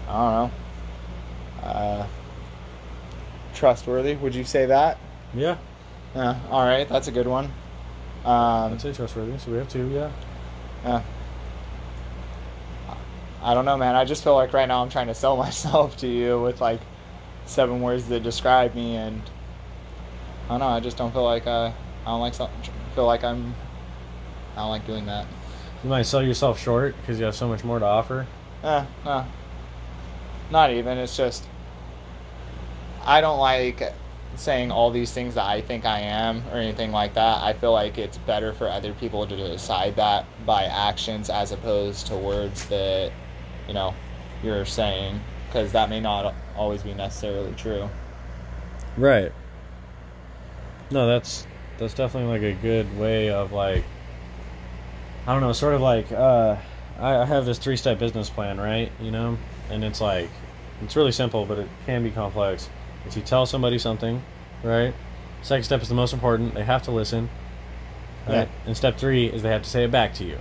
I 0.09 0.13
don't 0.13 0.31
know. 0.33 0.51
Uh, 1.63 2.07
trustworthy? 3.53 4.15
Would 4.15 4.35
you 4.35 4.43
say 4.43 4.65
that? 4.65 4.97
Yeah, 5.33 5.57
Yeah. 6.15 6.37
All 6.49 6.65
right, 6.65 6.87
that's 6.89 7.07
a 7.07 7.11
good 7.11 7.27
one. 7.27 7.45
Um, 8.25 8.73
I'd 8.73 8.81
say 8.81 8.91
trustworthy. 8.93 9.37
So 9.39 9.51
we 9.51 9.57
have 9.57 9.69
two. 9.69 9.87
Yeah. 9.89 10.11
yeah. 10.83 11.01
I 13.43 13.53
don't 13.55 13.65
know, 13.65 13.77
man. 13.77 13.95
I 13.95 14.05
just 14.05 14.23
feel 14.23 14.35
like 14.35 14.53
right 14.53 14.67
now 14.67 14.83
I'm 14.83 14.89
trying 14.89 15.07
to 15.07 15.15
sell 15.15 15.37
myself 15.45 15.97
to 15.97 16.07
you 16.07 16.41
with 16.41 16.59
like 16.61 16.81
seven 17.45 17.81
words 17.81 18.07
that 18.09 18.23
describe 18.23 18.75
me, 18.75 18.95
and 18.95 19.21
I 20.45 20.49
don't 20.49 20.59
know. 20.59 20.67
I 20.67 20.79
just 20.79 20.97
don't 20.97 21.11
feel 21.11 21.23
like 21.23 21.47
uh, 21.47 21.71
I 22.05 22.09
don't 22.09 22.21
like 22.21 22.35
feel 22.35 23.05
like 23.05 23.23
I'm. 23.23 23.53
I 24.55 24.61
don't 24.61 24.69
like 24.69 24.85
doing 24.85 25.05
that. 25.05 25.25
You 25.83 25.89
might 25.89 26.03
sell 26.03 26.21
yourself 26.21 26.59
short 26.59 26.95
because 26.97 27.19
you 27.19 27.25
have 27.25 27.35
so 27.35 27.47
much 27.47 27.63
more 27.63 27.79
to 27.79 27.85
offer. 27.85 28.27
Eh, 28.63 28.85
no. 29.05 29.25
Not 30.51 30.71
even. 30.71 30.97
It's 30.97 31.15
just 31.15 31.45
I 33.03 33.21
don't 33.21 33.39
like 33.39 33.93
saying 34.35 34.71
all 34.71 34.91
these 34.91 35.11
things 35.11 35.35
that 35.35 35.45
I 35.45 35.61
think 35.61 35.85
I 35.85 35.99
am 35.99 36.43
or 36.51 36.57
anything 36.57 36.91
like 36.91 37.15
that. 37.15 37.43
I 37.43 37.53
feel 37.53 37.73
like 37.73 37.97
it's 37.97 38.17
better 38.19 38.53
for 38.53 38.67
other 38.67 38.93
people 38.93 39.25
to 39.27 39.35
decide 39.35 39.95
that 39.95 40.25
by 40.45 40.65
actions 40.65 41.29
as 41.29 41.51
opposed 41.51 42.07
to 42.07 42.15
words 42.15 42.65
that 42.67 43.11
you 43.67 43.73
know 43.73 43.93
you're 44.43 44.65
saying 44.65 45.19
because 45.47 45.71
that 45.73 45.89
may 45.89 45.99
not 45.99 46.33
always 46.55 46.83
be 46.83 46.93
necessarily 46.93 47.53
true. 47.55 47.89
Right. 48.97 49.31
No, 50.89 51.07
that's 51.07 51.47
that's 51.77 51.93
definitely 51.93 52.29
like 52.37 52.57
a 52.57 52.61
good 52.61 52.97
way 52.99 53.29
of 53.29 53.51
like 53.51 53.83
I 55.25 55.33
don't 55.33 55.41
know, 55.41 55.53
sort 55.53 55.73
of 55.73 55.81
like 55.81 56.11
uh 56.11 56.57
I, 56.99 57.17
I 57.17 57.25
have 57.25 57.45
this 57.45 57.57
three 57.57 57.77
step 57.77 57.99
business 57.99 58.29
plan, 58.29 58.59
right? 58.59 58.91
You 58.99 59.11
know? 59.11 59.37
And 59.69 59.83
it's 59.83 60.01
like 60.01 60.29
it's 60.83 60.95
really 60.95 61.11
simple 61.11 61.45
but 61.45 61.59
it 61.59 61.67
can 61.85 62.03
be 62.03 62.11
complex. 62.11 62.69
If 63.05 63.15
you 63.15 63.21
tell 63.21 63.45
somebody 63.45 63.79
something, 63.79 64.21
right? 64.63 64.93
Second 65.41 65.63
step 65.63 65.81
is 65.81 65.89
the 65.89 65.95
most 65.95 66.13
important. 66.13 66.53
They 66.53 66.63
have 66.63 66.83
to 66.83 66.91
listen. 66.91 67.29
Right? 68.27 68.47
Yeah. 68.47 68.67
And 68.67 68.77
step 68.77 68.97
three 68.97 69.25
is 69.27 69.41
they 69.41 69.49
have 69.49 69.63
to 69.63 69.69
say 69.69 69.85
it 69.85 69.91
back 69.91 70.13
to 70.15 70.23
you. 70.23 70.37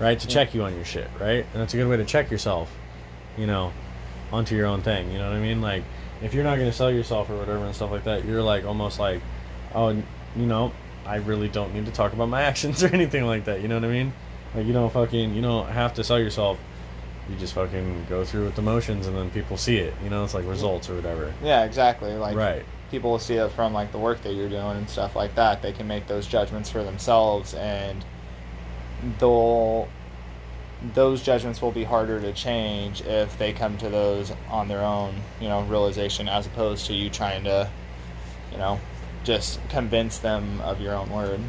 Right? 0.00 0.18
To 0.18 0.26
Yeah. 0.26 0.34
check 0.34 0.54
you 0.54 0.64
on 0.64 0.74
your 0.74 0.84
shit, 0.84 1.08
right? 1.20 1.44
And 1.52 1.60
that's 1.62 1.74
a 1.74 1.76
good 1.76 1.88
way 1.88 1.96
to 1.96 2.04
check 2.04 2.30
yourself, 2.30 2.74
you 3.36 3.46
know, 3.46 3.72
onto 4.32 4.56
your 4.56 4.66
own 4.66 4.82
thing. 4.82 5.10
You 5.10 5.18
know 5.18 5.28
what 5.28 5.36
I 5.36 5.40
mean? 5.40 5.60
Like, 5.60 5.84
if 6.22 6.34
you're 6.34 6.44
not 6.44 6.56
going 6.56 6.70
to 6.70 6.76
sell 6.76 6.90
yourself 6.90 7.30
or 7.30 7.36
whatever 7.36 7.64
and 7.64 7.74
stuff 7.74 7.90
like 7.90 8.04
that, 8.04 8.24
you're 8.24 8.42
like 8.42 8.64
almost 8.64 8.98
like, 8.98 9.20
oh, 9.74 9.90
you 9.90 10.46
know, 10.46 10.72
I 11.06 11.16
really 11.16 11.48
don't 11.48 11.74
need 11.74 11.86
to 11.86 11.92
talk 11.92 12.12
about 12.12 12.28
my 12.28 12.42
actions 12.50 12.82
or 12.82 12.88
anything 12.88 13.24
like 13.24 13.44
that. 13.46 13.60
You 13.60 13.68
know 13.68 13.76
what 13.76 13.84
I 13.84 13.88
mean? 13.88 14.12
Like, 14.54 14.66
you 14.66 14.72
don't 14.72 14.92
fucking, 14.92 15.34
you 15.34 15.42
don't 15.42 15.68
have 15.68 15.94
to 15.94 16.04
sell 16.04 16.18
yourself. 16.18 16.58
You 17.28 17.36
just 17.36 17.52
fucking 17.52 18.06
go 18.08 18.24
through 18.24 18.46
with 18.46 18.56
the 18.56 18.62
motions 18.62 19.06
and 19.06 19.14
then 19.14 19.30
people 19.30 19.58
see 19.58 19.76
it. 19.76 19.92
You 20.02 20.08
know, 20.08 20.24
it's 20.24 20.32
like 20.32 20.46
results 20.46 20.88
or 20.88 20.94
whatever. 20.94 21.32
Yeah, 21.42 21.64
exactly. 21.64 22.14
Like 22.14 22.34
right. 22.34 22.64
people 22.90 23.10
will 23.10 23.18
see 23.18 23.34
it 23.34 23.50
from 23.52 23.74
like 23.74 23.92
the 23.92 23.98
work 23.98 24.22
that 24.22 24.32
you're 24.32 24.48
doing 24.48 24.78
and 24.78 24.88
stuff 24.88 25.14
like 25.14 25.34
that. 25.34 25.60
They 25.60 25.72
can 25.72 25.86
make 25.86 26.06
those 26.06 26.26
judgments 26.26 26.70
for 26.70 26.82
themselves, 26.82 27.52
and 27.52 28.02
they'll 29.18 29.88
those 30.94 31.22
judgments 31.22 31.60
will 31.60 31.72
be 31.72 31.84
harder 31.84 32.20
to 32.20 32.32
change 32.32 33.00
if 33.02 33.36
they 33.38 33.52
come 33.52 33.76
to 33.78 33.88
those 33.88 34.32
on 34.48 34.68
their 34.68 34.82
own, 34.82 35.14
you 35.40 35.48
know, 35.48 35.62
realization 35.62 36.28
as 36.28 36.46
opposed 36.46 36.86
to 36.86 36.94
you 36.94 37.10
trying 37.10 37.44
to, 37.44 37.68
you 38.52 38.58
know, 38.58 38.80
just 39.24 39.60
convince 39.68 40.18
them 40.18 40.60
of 40.60 40.80
your 40.80 40.94
own 40.94 41.10
word. 41.10 41.40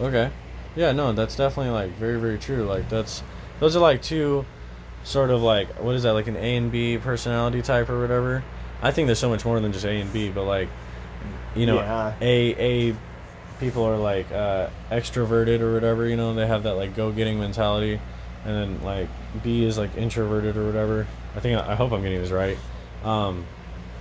Okay. 0.00 0.30
Yeah, 0.74 0.92
no, 0.92 1.12
that's 1.12 1.36
definitely 1.36 1.72
like 1.72 1.92
very, 1.92 2.18
very 2.20 2.38
true. 2.38 2.64
Like 2.64 2.88
that's 2.88 3.22
those 3.60 3.76
are 3.76 3.80
like 3.80 4.02
two 4.02 4.44
sort 5.04 5.30
of 5.30 5.42
like 5.42 5.68
what 5.82 5.94
is 5.94 6.02
that, 6.02 6.12
like 6.12 6.26
an 6.26 6.36
A 6.36 6.56
and 6.56 6.70
B 6.70 6.98
personality 6.98 7.62
type 7.62 7.88
or 7.88 8.00
whatever. 8.00 8.42
I 8.82 8.90
think 8.90 9.06
there's 9.06 9.18
so 9.18 9.30
much 9.30 9.44
more 9.44 9.58
than 9.60 9.72
just 9.72 9.84
A 9.86 9.90
and 10.00 10.12
B, 10.12 10.30
but 10.30 10.44
like 10.44 10.68
you 11.54 11.66
know 11.66 11.76
Yeah. 11.76 12.14
A 12.20 12.90
A 12.90 12.96
people 13.60 13.84
are 13.84 13.96
like 13.96 14.30
uh 14.32 14.68
extroverted 14.90 15.60
or 15.60 15.72
whatever, 15.72 16.06
you 16.08 16.16
know, 16.16 16.34
they 16.34 16.46
have 16.46 16.64
that 16.64 16.74
like 16.74 16.96
go 16.96 17.12
getting 17.12 17.38
mentality 17.38 18.00
and 18.46 18.54
then 18.54 18.82
like 18.82 19.08
B 19.42 19.64
is 19.64 19.76
like 19.76 19.96
introverted 19.96 20.56
or 20.56 20.64
whatever. 20.64 21.06
I 21.34 21.40
think 21.40 21.58
I 21.58 21.74
hope 21.74 21.92
I'm 21.92 22.02
getting 22.02 22.22
this 22.22 22.30
right. 22.30 22.56
Um 23.04 23.44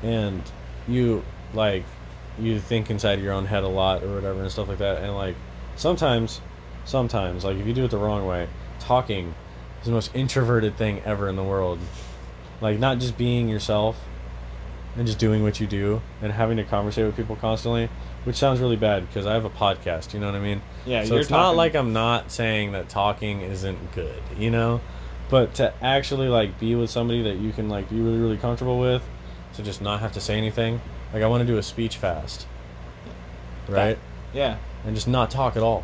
and 0.03 0.41
you 0.87 1.23
like 1.53 1.83
you 2.39 2.59
think 2.59 2.89
inside 2.89 3.19
your 3.19 3.33
own 3.33 3.45
head 3.45 3.63
a 3.63 3.67
lot 3.67 4.03
or 4.03 4.13
whatever 4.13 4.41
and 4.41 4.51
stuff 4.51 4.67
like 4.67 4.77
that 4.77 5.01
and 5.01 5.15
like 5.15 5.35
sometimes 5.75 6.41
sometimes 6.83 7.43
like 7.43 7.57
if 7.57 7.65
you 7.65 7.73
do 7.73 7.85
it 7.85 7.91
the 7.91 7.97
wrong 7.97 8.25
way 8.25 8.47
talking 8.79 9.33
is 9.79 9.85
the 9.85 9.91
most 9.91 10.11
introverted 10.13 10.77
thing 10.77 11.01
ever 11.05 11.29
in 11.29 11.35
the 11.35 11.43
world 11.43 11.79
like 12.59 12.77
not 12.77 12.99
just 12.99 13.17
being 13.17 13.47
yourself 13.47 13.97
and 14.97 15.05
just 15.05 15.19
doing 15.19 15.43
what 15.43 15.59
you 15.59 15.67
do 15.67 16.01
and 16.21 16.31
having 16.31 16.57
to 16.57 16.63
conversate 16.63 17.05
with 17.05 17.15
people 17.15 17.35
constantly 17.35 17.89
which 18.23 18.35
sounds 18.37 18.59
really 18.59 18.75
bad 18.77 19.05
because 19.07 19.25
i 19.25 19.33
have 19.33 19.45
a 19.45 19.49
podcast 19.49 20.13
you 20.13 20.19
know 20.19 20.25
what 20.27 20.35
i 20.35 20.39
mean 20.39 20.61
Yeah, 20.85 21.03
so 21.03 21.13
you're 21.13 21.21
it's 21.21 21.29
not 21.29 21.55
like 21.55 21.75
i'm 21.75 21.91
not 21.93 22.31
saying 22.31 22.71
that 22.71 22.87
talking 22.89 23.41
isn't 23.41 23.93
good 23.93 24.21
you 24.37 24.49
know 24.51 24.79
but 25.29 25.55
to 25.55 25.73
actually 25.83 26.27
like 26.29 26.59
be 26.59 26.75
with 26.75 26.89
somebody 26.89 27.23
that 27.23 27.37
you 27.37 27.51
can 27.51 27.67
like 27.69 27.89
be 27.89 27.99
really 27.99 28.19
really 28.19 28.37
comfortable 28.37 28.79
with 28.79 29.03
to 29.55 29.63
just 29.63 29.81
not 29.81 29.99
have 29.99 30.11
to 30.13 30.21
say 30.21 30.37
anything 30.37 30.79
like 31.13 31.23
i 31.23 31.27
want 31.27 31.41
to 31.41 31.47
do 31.47 31.57
a 31.57 31.63
speech 31.63 31.97
fast 31.97 32.47
right 33.67 33.97
Yeah, 34.33 34.57
and 34.85 34.95
just 34.95 35.07
not 35.07 35.31
talk 35.31 35.55
at 35.57 35.63
all 35.63 35.83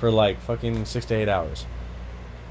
for 0.00 0.10
like 0.10 0.40
fucking 0.40 0.84
six 0.84 1.06
to 1.06 1.14
eight 1.14 1.28
hours. 1.28 1.64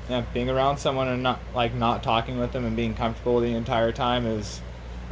yeah. 0.10 0.24
Being 0.34 0.50
around 0.50 0.78
someone 0.78 1.08
and 1.08 1.22
not 1.22 1.40
like 1.54 1.74
not 1.76 2.02
talking 2.04 2.40
with 2.40 2.52
them 2.54 2.66
and 2.66 2.76
being 2.76 2.94
comfortable 2.96 3.40
the 3.40 3.54
entire 3.54 3.92
time 3.92 4.26
is 4.26 4.62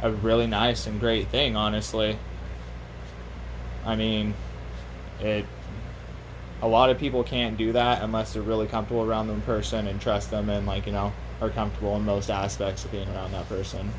a 0.04 0.10
really 0.10 0.46
nice 0.46 0.86
and 0.86 1.00
great 1.00 1.28
thing, 1.28 1.56
honestly. 1.56 2.18
I 3.86 3.96
mean, 3.96 4.34
it. 5.20 5.46
A 6.62 6.68
lot 6.68 6.90
of 6.90 6.98
people 6.98 7.24
can't 7.24 7.56
do 7.56 7.72
that 7.72 8.02
unless 8.02 8.32
they're 8.32 8.42
really 8.42 8.66
comfortable 8.66 9.02
around 9.02 9.28
them 9.28 9.40
person 9.42 9.86
and 9.86 10.00
trust 10.00 10.30
them 10.30 10.48
and 10.48 10.66
like 10.66 10.86
you 10.86 10.92
know 10.92 11.12
are 11.40 11.50
comfortable 11.50 11.96
in 11.96 12.04
most 12.04 12.30
aspects 12.30 12.84
of 12.84 12.92
being 12.92 13.08
around 13.08 13.32
that 13.32 13.48
person. 13.48 13.90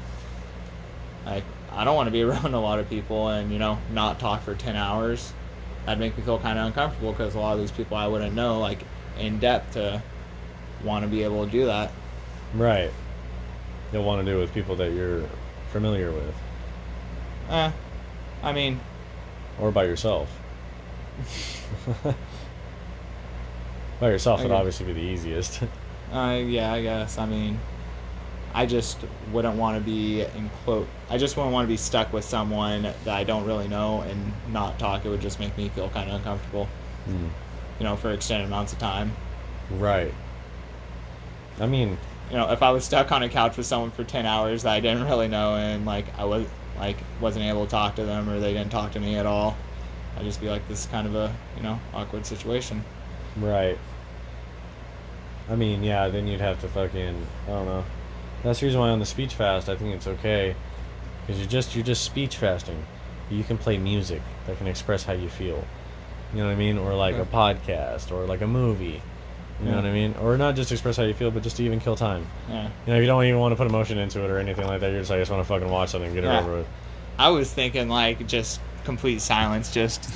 Like 1.25 1.43
I 1.71 1.83
don't 1.83 1.95
want 1.95 2.07
to 2.07 2.11
be 2.11 2.21
around 2.23 2.53
a 2.53 2.59
lot 2.59 2.79
of 2.79 2.87
people 2.87 3.29
and 3.29 3.51
you 3.51 3.59
know 3.59 3.79
not 3.91 4.19
talk 4.19 4.43
for 4.43 4.55
ten 4.55 4.75
hours. 4.75 5.33
That'd 5.85 5.99
make 5.99 6.17
me 6.17 6.23
feel 6.23 6.39
kind 6.39 6.57
of 6.57 6.67
uncomfortable 6.67 7.11
because 7.11 7.35
a 7.35 7.39
lot 7.39 7.53
of 7.53 7.59
these 7.59 7.71
people 7.71 7.97
I 7.97 8.07
wouldn't 8.07 8.35
know 8.35 8.59
like 8.59 8.79
in 9.19 9.39
depth 9.39 9.73
to 9.73 10.01
want 10.83 11.03
to 11.03 11.09
be 11.09 11.23
able 11.23 11.45
to 11.45 11.51
do 11.51 11.65
that. 11.65 11.91
Right. 12.53 12.91
You'll 13.91 14.03
want 14.03 14.25
to 14.25 14.31
do 14.31 14.37
it 14.37 14.41
with 14.41 14.53
people 14.53 14.75
that 14.77 14.91
you're 14.91 15.23
familiar 15.75 16.09
with, 16.09 16.33
Eh, 17.49 17.69
I 18.43 18.53
mean, 18.53 18.79
or 19.59 19.71
by 19.73 19.83
yourself. 19.83 20.29
by 23.99 24.09
yourself 24.09 24.41
would 24.41 24.51
obviously 24.51 24.85
be 24.85 24.93
the 24.93 25.01
easiest. 25.01 25.61
Uh, 26.13 26.35
yeah, 26.47 26.71
I 26.71 26.83
guess. 26.83 27.17
I 27.17 27.25
mean, 27.25 27.59
I 28.53 28.67
just 28.67 28.99
wouldn't 29.33 29.55
want 29.57 29.75
to 29.77 29.83
be 29.83 30.21
in 30.21 30.49
quote. 30.63 30.87
I 31.09 31.17
just 31.17 31.35
wouldn't 31.35 31.51
want 31.51 31.65
to 31.65 31.67
be 31.67 31.75
stuck 31.77 32.13
with 32.13 32.23
someone 32.23 32.83
that 32.83 33.07
I 33.07 33.23
don't 33.23 33.43
really 33.43 33.67
know 33.67 34.01
and 34.01 34.31
not 34.53 34.77
talk. 34.77 35.03
It 35.03 35.09
would 35.09 35.19
just 35.19 35.39
make 35.39 35.57
me 35.57 35.67
feel 35.69 35.89
kind 35.89 36.07
of 36.09 36.15
uncomfortable, 36.17 36.69
Hmm. 37.05 37.27
you 37.79 37.83
know, 37.85 37.95
for 37.95 38.11
extended 38.11 38.45
amounts 38.45 38.71
of 38.71 38.77
time. 38.79 39.13
Right. 39.71 40.13
I 41.59 41.65
mean, 41.65 41.97
You 42.29 42.37
know, 42.37 42.51
if 42.51 42.63
I 42.63 42.71
was 42.71 42.83
stuck 42.83 43.11
on 43.11 43.23
a 43.23 43.29
couch 43.29 43.57
with 43.57 43.65
someone 43.65 43.91
for 43.91 44.03
ten 44.03 44.25
hours 44.25 44.63
that 44.63 44.73
I 44.73 44.79
didn't 44.79 45.05
really 45.05 45.27
know 45.27 45.55
and 45.55 45.85
like 45.85 46.05
I 46.17 46.25
was 46.25 46.47
like 46.77 46.97
wasn't 47.21 47.45
able 47.45 47.65
to 47.65 47.71
talk 47.71 47.95
to 47.95 48.03
them 48.03 48.29
or 48.29 48.39
they 48.39 48.53
didn't 48.53 48.71
talk 48.71 48.91
to 48.93 48.99
me 48.99 49.15
at 49.15 49.25
all, 49.25 49.55
I'd 50.17 50.23
just 50.23 50.41
be 50.41 50.49
like, 50.49 50.67
this 50.67 50.81
is 50.81 50.85
kind 50.87 51.07
of 51.07 51.15
a 51.15 51.33
you 51.57 51.63
know 51.63 51.79
awkward 51.93 52.25
situation. 52.25 52.83
right. 53.37 53.77
I 55.47 55.55
mean, 55.55 55.83
yeah, 55.83 56.07
then 56.07 56.27
you'd 56.27 56.41
have 56.41 56.59
to 56.61 56.67
fucking 56.67 57.27
I 57.45 57.49
don't 57.49 57.65
know. 57.65 57.85
That's 58.43 58.59
the 58.59 58.65
reason 58.65 58.79
why 58.79 58.89
on 58.89 58.99
the 58.99 59.05
speech 59.05 59.33
fast 59.35 59.69
I 59.69 59.75
think 59.75 59.95
it's 59.95 60.07
okay 60.07 60.55
because 61.21 61.39
you're 61.39 61.49
just 61.49 61.75
you're 61.75 61.85
just 61.85 62.03
speech 62.03 62.37
fasting. 62.37 62.83
You 63.29 63.43
can 63.43 63.57
play 63.57 63.77
music 63.77 64.21
that 64.45 64.57
can 64.57 64.67
express 64.67 65.03
how 65.03 65.13
you 65.13 65.29
feel. 65.29 65.63
You 66.33 66.39
know 66.39 66.45
what 66.45 66.53
I 66.53 66.55
mean? 66.55 66.77
Or 66.77 66.93
like 66.93 67.15
a 67.15 67.25
podcast 67.25 68.11
or 68.11 68.25
like 68.25 68.41
a 68.41 68.47
movie. 68.47 69.01
You 69.59 69.65
know 69.65 69.71
Yeah. 69.71 69.75
what 69.77 69.85
I 69.85 69.91
mean? 69.93 70.15
Or 70.21 70.37
not 70.37 70.55
just 70.55 70.71
express 70.71 70.97
how 70.97 71.03
you 71.03 71.13
feel, 71.13 71.31
but 71.31 71.43
just 71.43 71.57
to 71.57 71.63
even 71.63 71.79
kill 71.79 71.95
time. 71.95 72.25
Yeah. 72.49 72.63
You 72.63 72.69
know, 72.87 72.95
if 72.95 73.01
you 73.01 73.07
don't 73.07 73.23
even 73.23 73.39
want 73.39 73.53
to 73.53 73.55
put 73.55 73.67
emotion 73.67 73.97
into 73.97 74.23
it 74.23 74.29
or 74.29 74.37
anything 74.37 74.67
like 74.67 74.81
that, 74.81 74.91
you're 74.91 74.99
just 74.99 75.09
like, 75.09 75.17
I 75.17 75.21
just 75.21 75.31
want 75.31 75.41
to 75.43 75.47
fucking 75.47 75.69
watch 75.69 75.89
something 75.89 76.07
and 76.07 76.15
get 76.15 76.23
Yeah. 76.25 76.39
it 76.39 76.43
over 76.43 76.57
with. 76.57 76.67
I 77.17 77.29
was 77.29 77.51
thinking 77.51 77.87
like 77.87 78.27
just 78.27 78.59
complete 78.83 79.21
silence, 79.21 79.71
just 79.71 80.09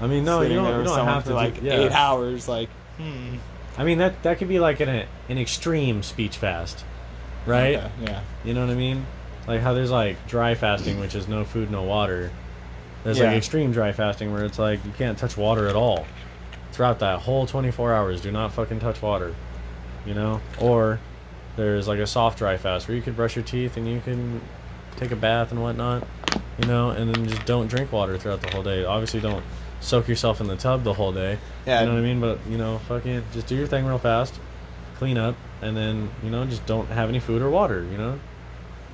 I 0.00 0.06
mean, 0.06 0.24
no, 0.24 0.42
you 0.42 0.54
don't, 0.54 0.78
you 0.78 0.84
don't 0.84 1.04
have 1.06 1.24
to 1.24 1.34
like 1.34 1.60
do, 1.60 1.68
eight 1.70 1.90
hours. 1.90 2.46
Like, 2.48 2.68
hmm. 2.98 3.36
I 3.76 3.82
mean, 3.84 3.98
that 3.98 4.22
that 4.22 4.38
could 4.38 4.48
be 4.48 4.60
like 4.60 4.78
an 4.80 4.88
an 5.28 5.38
extreme 5.38 6.04
speech 6.04 6.36
fast, 6.36 6.84
right? 7.46 7.76
Okay, 7.78 7.90
yeah. 8.04 8.20
You 8.44 8.54
know 8.54 8.60
what 8.64 8.70
I 8.70 8.76
mean? 8.76 9.04
Like 9.48 9.60
how 9.60 9.74
there's 9.74 9.90
like 9.90 10.24
dry 10.28 10.54
fasting, 10.54 11.00
which 11.00 11.16
is 11.16 11.26
no 11.26 11.44
food, 11.44 11.70
no 11.72 11.82
water. 11.82 12.30
There's 13.02 13.18
like 13.18 13.36
extreme 13.36 13.72
dry 13.72 13.90
fasting 13.92 14.32
where 14.32 14.44
it's 14.44 14.58
like 14.58 14.84
you 14.84 14.92
can't 14.96 15.18
touch 15.18 15.36
water 15.36 15.66
at 15.68 15.74
all 15.74 16.06
throughout 16.78 17.00
that 17.00 17.18
whole 17.18 17.44
24 17.44 17.92
hours. 17.92 18.20
Do 18.20 18.30
not 18.30 18.52
fucking 18.52 18.78
touch 18.78 19.02
water. 19.02 19.34
You 20.06 20.14
know? 20.14 20.40
Or 20.60 21.00
there's 21.56 21.88
like 21.88 21.98
a 21.98 22.06
soft 22.06 22.38
dry 22.38 22.56
fast 22.56 22.86
where 22.86 22.96
you 22.96 23.02
could 23.02 23.16
brush 23.16 23.34
your 23.34 23.44
teeth 23.44 23.76
and 23.76 23.88
you 23.88 24.00
can 24.00 24.40
take 24.96 25.10
a 25.10 25.16
bath 25.16 25.50
and 25.50 25.60
whatnot. 25.60 26.06
You 26.60 26.68
know, 26.68 26.90
and 26.90 27.12
then 27.12 27.26
just 27.28 27.44
don't 27.46 27.66
drink 27.66 27.90
water 27.90 28.16
throughout 28.16 28.42
the 28.42 28.50
whole 28.50 28.62
day. 28.62 28.84
Obviously, 28.84 29.18
don't 29.18 29.44
soak 29.80 30.06
yourself 30.06 30.40
in 30.40 30.46
the 30.46 30.54
tub 30.54 30.84
the 30.84 30.94
whole 30.94 31.10
day. 31.10 31.38
Yeah. 31.66 31.80
You 31.80 31.86
know 31.86 31.94
what 31.94 31.98
I 31.98 32.02
mean? 32.02 32.20
But 32.20 32.38
you 32.48 32.58
know, 32.58 32.78
fucking 32.86 33.24
just 33.32 33.48
do 33.48 33.56
your 33.56 33.66
thing 33.66 33.84
real 33.84 33.98
fast, 33.98 34.38
clean 34.98 35.18
up, 35.18 35.34
and 35.62 35.76
then 35.76 36.10
you 36.22 36.30
know 36.30 36.44
just 36.46 36.64
don't 36.66 36.86
have 36.88 37.08
any 37.08 37.18
food 37.18 37.42
or 37.42 37.50
water. 37.50 37.84
You 37.90 37.98
know, 37.98 38.20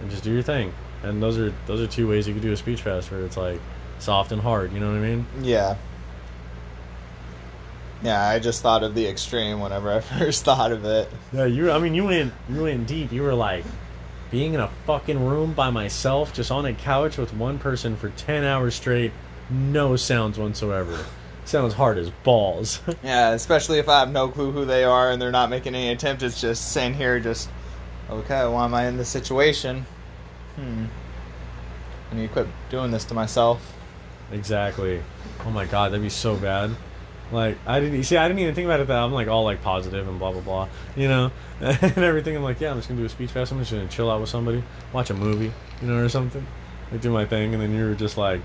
and 0.00 0.10
just 0.10 0.24
do 0.24 0.32
your 0.32 0.42
thing. 0.42 0.72
And 1.02 1.22
those 1.22 1.38
are 1.38 1.52
those 1.66 1.80
are 1.80 1.86
two 1.86 2.08
ways 2.08 2.26
you 2.26 2.32
could 2.32 2.42
do 2.42 2.52
a 2.52 2.56
speech 2.56 2.82
fast 2.82 3.10
where 3.10 3.24
it's 3.24 3.36
like 3.36 3.60
soft 3.98 4.32
and 4.32 4.40
hard. 4.40 4.72
You 4.72 4.80
know 4.80 4.90
what 4.90 4.98
I 4.98 5.00
mean? 5.00 5.26
Yeah. 5.42 5.76
Yeah, 8.04 8.22
I 8.28 8.38
just 8.38 8.60
thought 8.60 8.82
of 8.82 8.94
the 8.94 9.06
extreme 9.06 9.60
whenever 9.60 9.90
I 9.90 10.00
first 10.18 10.44
thought 10.44 10.72
of 10.72 10.84
it. 10.84 11.10
Yeah, 11.32 11.46
you. 11.46 11.70
I 11.72 11.78
mean, 11.78 11.94
you 11.94 12.04
went 12.04 12.34
you 12.50 12.62
went 12.62 12.86
deep. 12.86 13.10
You 13.10 13.22
were 13.22 13.34
like 13.34 13.64
being 14.30 14.52
in 14.54 14.60
a 14.60 14.68
fucking 14.86 15.24
room 15.24 15.54
by 15.54 15.70
myself, 15.70 16.34
just 16.34 16.50
on 16.50 16.66
a 16.66 16.74
couch 16.74 17.16
with 17.16 17.32
one 17.34 17.58
person 17.58 17.96
for 17.96 18.10
ten 18.10 18.44
hours 18.44 18.74
straight, 18.74 19.12
no 19.48 19.96
sounds 19.96 20.38
whatsoever. 20.38 21.02
Sounds 21.46 21.74
hard 21.74 21.98
as 21.98 22.10
balls. 22.22 22.80
Yeah, 23.02 23.30
especially 23.32 23.78
if 23.78 23.88
I 23.88 24.00
have 24.00 24.10
no 24.10 24.28
clue 24.28 24.50
who 24.50 24.64
they 24.64 24.84
are 24.84 25.10
and 25.10 25.20
they're 25.20 25.30
not 25.30 25.50
making 25.50 25.74
any 25.74 25.90
attempt. 25.90 26.22
It's 26.22 26.40
just 26.40 26.72
sitting 26.72 26.94
here, 26.94 27.20
just 27.20 27.48
okay. 28.10 28.46
Why 28.46 28.66
am 28.66 28.74
I 28.74 28.86
in 28.86 28.98
this 28.98 29.08
situation? 29.08 29.86
Hmm. 30.56 30.86
I 32.10 32.16
need 32.16 32.26
to 32.28 32.32
quit 32.32 32.46
doing 32.70 32.90
this 32.90 33.04
to 33.06 33.14
myself. 33.14 33.74
Exactly. 34.30 35.02
Oh 35.44 35.50
my 35.50 35.64
god, 35.64 35.92
that'd 35.92 36.02
be 36.02 36.10
so 36.10 36.36
bad. 36.36 36.70
Like 37.32 37.58
I 37.66 37.80
didn't 37.80 38.02
see 38.04 38.16
I 38.16 38.28
didn't 38.28 38.40
even 38.40 38.54
think 38.54 38.66
about 38.66 38.80
it 38.80 38.86
that 38.88 38.98
I'm 38.98 39.12
like 39.12 39.28
all 39.28 39.44
like 39.44 39.62
positive 39.62 40.06
and 40.08 40.18
blah 40.18 40.32
blah 40.32 40.40
blah. 40.40 40.68
You 40.96 41.08
know? 41.08 41.30
and 41.60 41.98
everything 41.98 42.36
I'm 42.36 42.42
like, 42.42 42.60
yeah, 42.60 42.70
I'm 42.70 42.76
just 42.76 42.88
gonna 42.88 43.00
do 43.00 43.06
a 43.06 43.08
speech 43.08 43.30
fast, 43.30 43.52
I'm 43.52 43.58
just 43.58 43.72
gonna 43.72 43.88
chill 43.88 44.10
out 44.10 44.20
with 44.20 44.30
somebody, 44.30 44.62
watch 44.92 45.10
a 45.10 45.14
movie, 45.14 45.52
you 45.80 45.88
know, 45.88 46.02
or 46.02 46.08
something. 46.08 46.46
Like 46.92 47.00
do 47.00 47.10
my 47.10 47.24
thing 47.24 47.54
and 47.54 47.62
then 47.62 47.74
you 47.74 47.84
were 47.84 47.94
just 47.94 48.16
like 48.16 48.40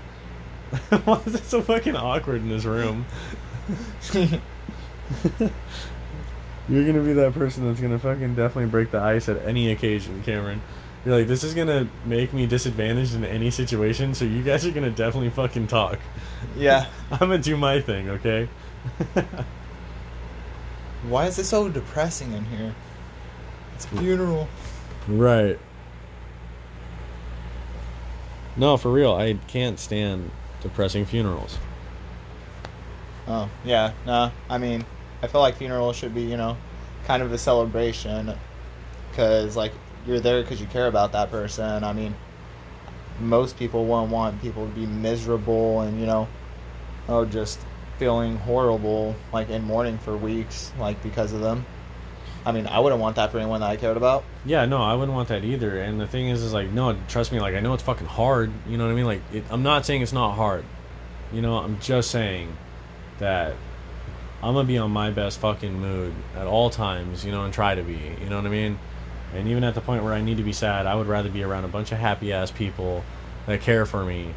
Why 1.04 1.20
is 1.26 1.34
it 1.34 1.44
so 1.44 1.62
fucking 1.62 1.96
awkward 1.96 2.42
in 2.42 2.48
this 2.48 2.64
room? 2.64 3.04
You're 6.68 6.86
gonna 6.86 7.02
be 7.02 7.14
that 7.14 7.34
person 7.34 7.66
that's 7.66 7.80
gonna 7.80 7.98
fucking 7.98 8.36
definitely 8.36 8.70
break 8.70 8.92
the 8.92 9.00
ice 9.00 9.28
at 9.28 9.44
any 9.44 9.72
occasion, 9.72 10.22
Cameron. 10.22 10.62
You're 11.04 11.18
like, 11.18 11.26
this 11.26 11.42
is 11.42 11.54
gonna 11.54 11.88
make 12.04 12.32
me 12.32 12.46
disadvantaged 12.46 13.14
in 13.14 13.24
any 13.24 13.50
situation, 13.50 14.14
so 14.14 14.24
you 14.24 14.42
guys 14.42 14.64
are 14.64 14.70
gonna 14.70 14.90
definitely 14.90 15.30
fucking 15.30 15.66
talk. 15.66 15.98
yeah. 16.56 16.86
I'm 17.10 17.18
gonna 17.18 17.38
do 17.38 17.56
my 17.56 17.80
thing, 17.80 18.10
okay? 18.10 18.48
Why 21.08 21.26
is 21.26 21.38
it 21.38 21.44
so 21.44 21.68
depressing 21.68 22.32
in 22.32 22.44
here? 22.44 22.74
It's 23.74 23.84
a 23.86 23.88
funeral. 23.88 24.48
right. 25.08 25.58
No, 28.56 28.76
for 28.76 28.90
real, 28.90 29.14
I 29.14 29.34
can't 29.46 29.78
stand 29.78 30.30
depressing 30.60 31.06
funerals. 31.06 31.58
Oh, 33.26 33.48
yeah. 33.64 33.92
No, 34.04 34.30
I 34.48 34.58
mean, 34.58 34.84
I 35.22 35.28
feel 35.28 35.40
like 35.40 35.56
funerals 35.56 35.96
should 35.96 36.14
be, 36.14 36.22
you 36.22 36.36
know, 36.36 36.56
kind 37.06 37.22
of 37.22 37.32
a 37.32 37.38
celebration. 37.38 38.34
Because, 39.10 39.56
like, 39.56 39.72
you're 40.06 40.20
there 40.20 40.42
because 40.42 40.60
you 40.60 40.66
care 40.66 40.88
about 40.88 41.12
that 41.12 41.30
person. 41.30 41.84
I 41.84 41.92
mean, 41.92 42.14
most 43.20 43.58
people 43.58 43.84
won't 43.84 44.10
want 44.10 44.40
people 44.42 44.66
to 44.66 44.72
be 44.72 44.86
miserable 44.86 45.80
and, 45.82 46.00
you 46.00 46.06
know, 46.06 46.28
oh, 47.08 47.24
just 47.24 47.60
feeling 48.00 48.36
horrible, 48.38 49.14
like, 49.32 49.50
in 49.50 49.62
mourning 49.62 49.98
for 49.98 50.16
weeks, 50.16 50.72
like, 50.80 51.00
because 51.02 51.32
of 51.32 51.40
them. 51.40 51.64
I 52.46 52.52
mean, 52.52 52.66
I 52.66 52.80
wouldn't 52.80 53.00
want 53.00 53.16
that 53.16 53.30
for 53.30 53.38
anyone 53.38 53.60
that 53.60 53.68
I 53.68 53.76
cared 53.76 53.98
about. 53.98 54.24
Yeah, 54.46 54.64
no, 54.64 54.78
I 54.78 54.94
wouldn't 54.94 55.14
want 55.14 55.28
that 55.28 55.44
either. 55.44 55.78
And 55.78 56.00
the 56.00 56.06
thing 56.06 56.28
is, 56.28 56.42
is 56.42 56.54
like, 56.54 56.70
no, 56.70 56.96
trust 57.08 57.30
me, 57.30 57.38
like, 57.38 57.54
I 57.54 57.60
know 57.60 57.74
it's 57.74 57.82
fucking 57.82 58.06
hard. 58.06 58.50
You 58.66 58.78
know 58.78 58.86
what 58.86 58.92
I 58.92 58.94
mean? 58.94 59.04
Like, 59.04 59.20
it, 59.32 59.44
I'm 59.50 59.62
not 59.62 59.84
saying 59.84 60.00
it's 60.00 60.14
not 60.14 60.32
hard. 60.32 60.64
You 61.32 61.42
know, 61.42 61.58
I'm 61.58 61.78
just 61.80 62.10
saying 62.10 62.56
that 63.18 63.54
I'm 64.42 64.54
gonna 64.54 64.66
be 64.66 64.78
on 64.78 64.90
my 64.90 65.10
best 65.10 65.38
fucking 65.38 65.78
mood 65.78 66.14
at 66.34 66.46
all 66.46 66.70
times. 66.70 67.24
You 67.24 67.30
know, 67.30 67.44
and 67.44 67.52
try 67.52 67.74
to 67.74 67.82
be. 67.82 68.00
You 68.22 68.30
know 68.30 68.36
what 68.36 68.46
I 68.46 68.48
mean? 68.48 68.78
And 69.34 69.46
even 69.46 69.62
at 69.62 69.74
the 69.74 69.80
point 69.82 70.02
where 70.02 70.14
I 70.14 70.22
need 70.22 70.38
to 70.38 70.42
be 70.42 70.54
sad, 70.54 70.86
I 70.86 70.94
would 70.94 71.06
rather 71.06 71.28
be 71.28 71.42
around 71.42 71.64
a 71.64 71.68
bunch 71.68 71.92
of 71.92 71.98
happy 71.98 72.32
ass 72.32 72.50
people 72.50 73.04
that 73.46 73.60
care 73.60 73.86
for 73.86 74.04
me. 74.04 74.34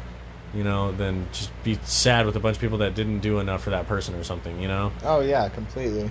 You 0.54 0.62
know, 0.64 0.92
than 0.92 1.26
just 1.32 1.50
be 1.64 1.78
sad 1.84 2.26
with 2.26 2.36
a 2.36 2.40
bunch 2.40 2.56
of 2.56 2.60
people 2.60 2.78
that 2.78 2.94
didn't 2.94 3.20
do 3.20 3.40
enough 3.40 3.64
for 3.64 3.70
that 3.70 3.88
person 3.88 4.14
or 4.14 4.22
something. 4.22 4.60
You 4.60 4.68
know, 4.68 4.92
Oh, 5.02 5.20
yeah, 5.20 5.48
completely. 5.48 6.04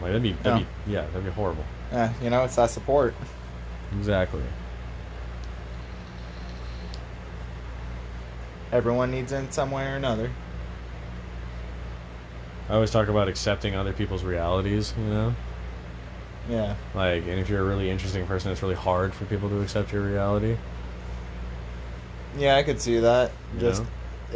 like 0.00 0.10
that'd 0.12 0.22
be 0.22 0.32
that'd 0.32 0.66
be 0.84 0.92
yeah, 0.92 1.06
that'd 1.06 1.24
be 1.24 1.30
horrible. 1.30 1.64
Yeah, 1.92 2.12
you 2.22 2.28
know, 2.30 2.44
it's 2.44 2.56
that 2.56 2.70
support. 2.70 3.14
Exactly. 3.98 4.42
Everyone 8.72 9.10
needs 9.10 9.32
it 9.32 9.36
in 9.38 9.50
some 9.52 9.70
way 9.70 9.84
or 9.86 9.96
another. 9.96 10.30
I 12.68 12.74
always 12.74 12.90
talk 12.90 13.08
about 13.08 13.28
accepting 13.28 13.76
other 13.76 13.92
people's 13.92 14.24
realities, 14.24 14.92
you 14.98 15.04
know? 15.04 15.34
Yeah. 16.50 16.74
Like, 16.94 17.22
and 17.22 17.38
if 17.38 17.48
you're 17.48 17.60
a 17.60 17.64
really 17.64 17.88
interesting 17.90 18.26
person, 18.26 18.50
it's 18.50 18.62
really 18.62 18.74
hard 18.74 19.14
for 19.14 19.24
people 19.26 19.48
to 19.50 19.60
accept 19.60 19.92
your 19.92 20.02
reality. 20.02 20.56
Yeah, 22.38 22.56
I 22.56 22.62
could 22.62 22.80
see 22.80 22.98
that. 23.00 23.30
You 23.54 23.60
Just 23.60 23.82
know? 23.82 23.88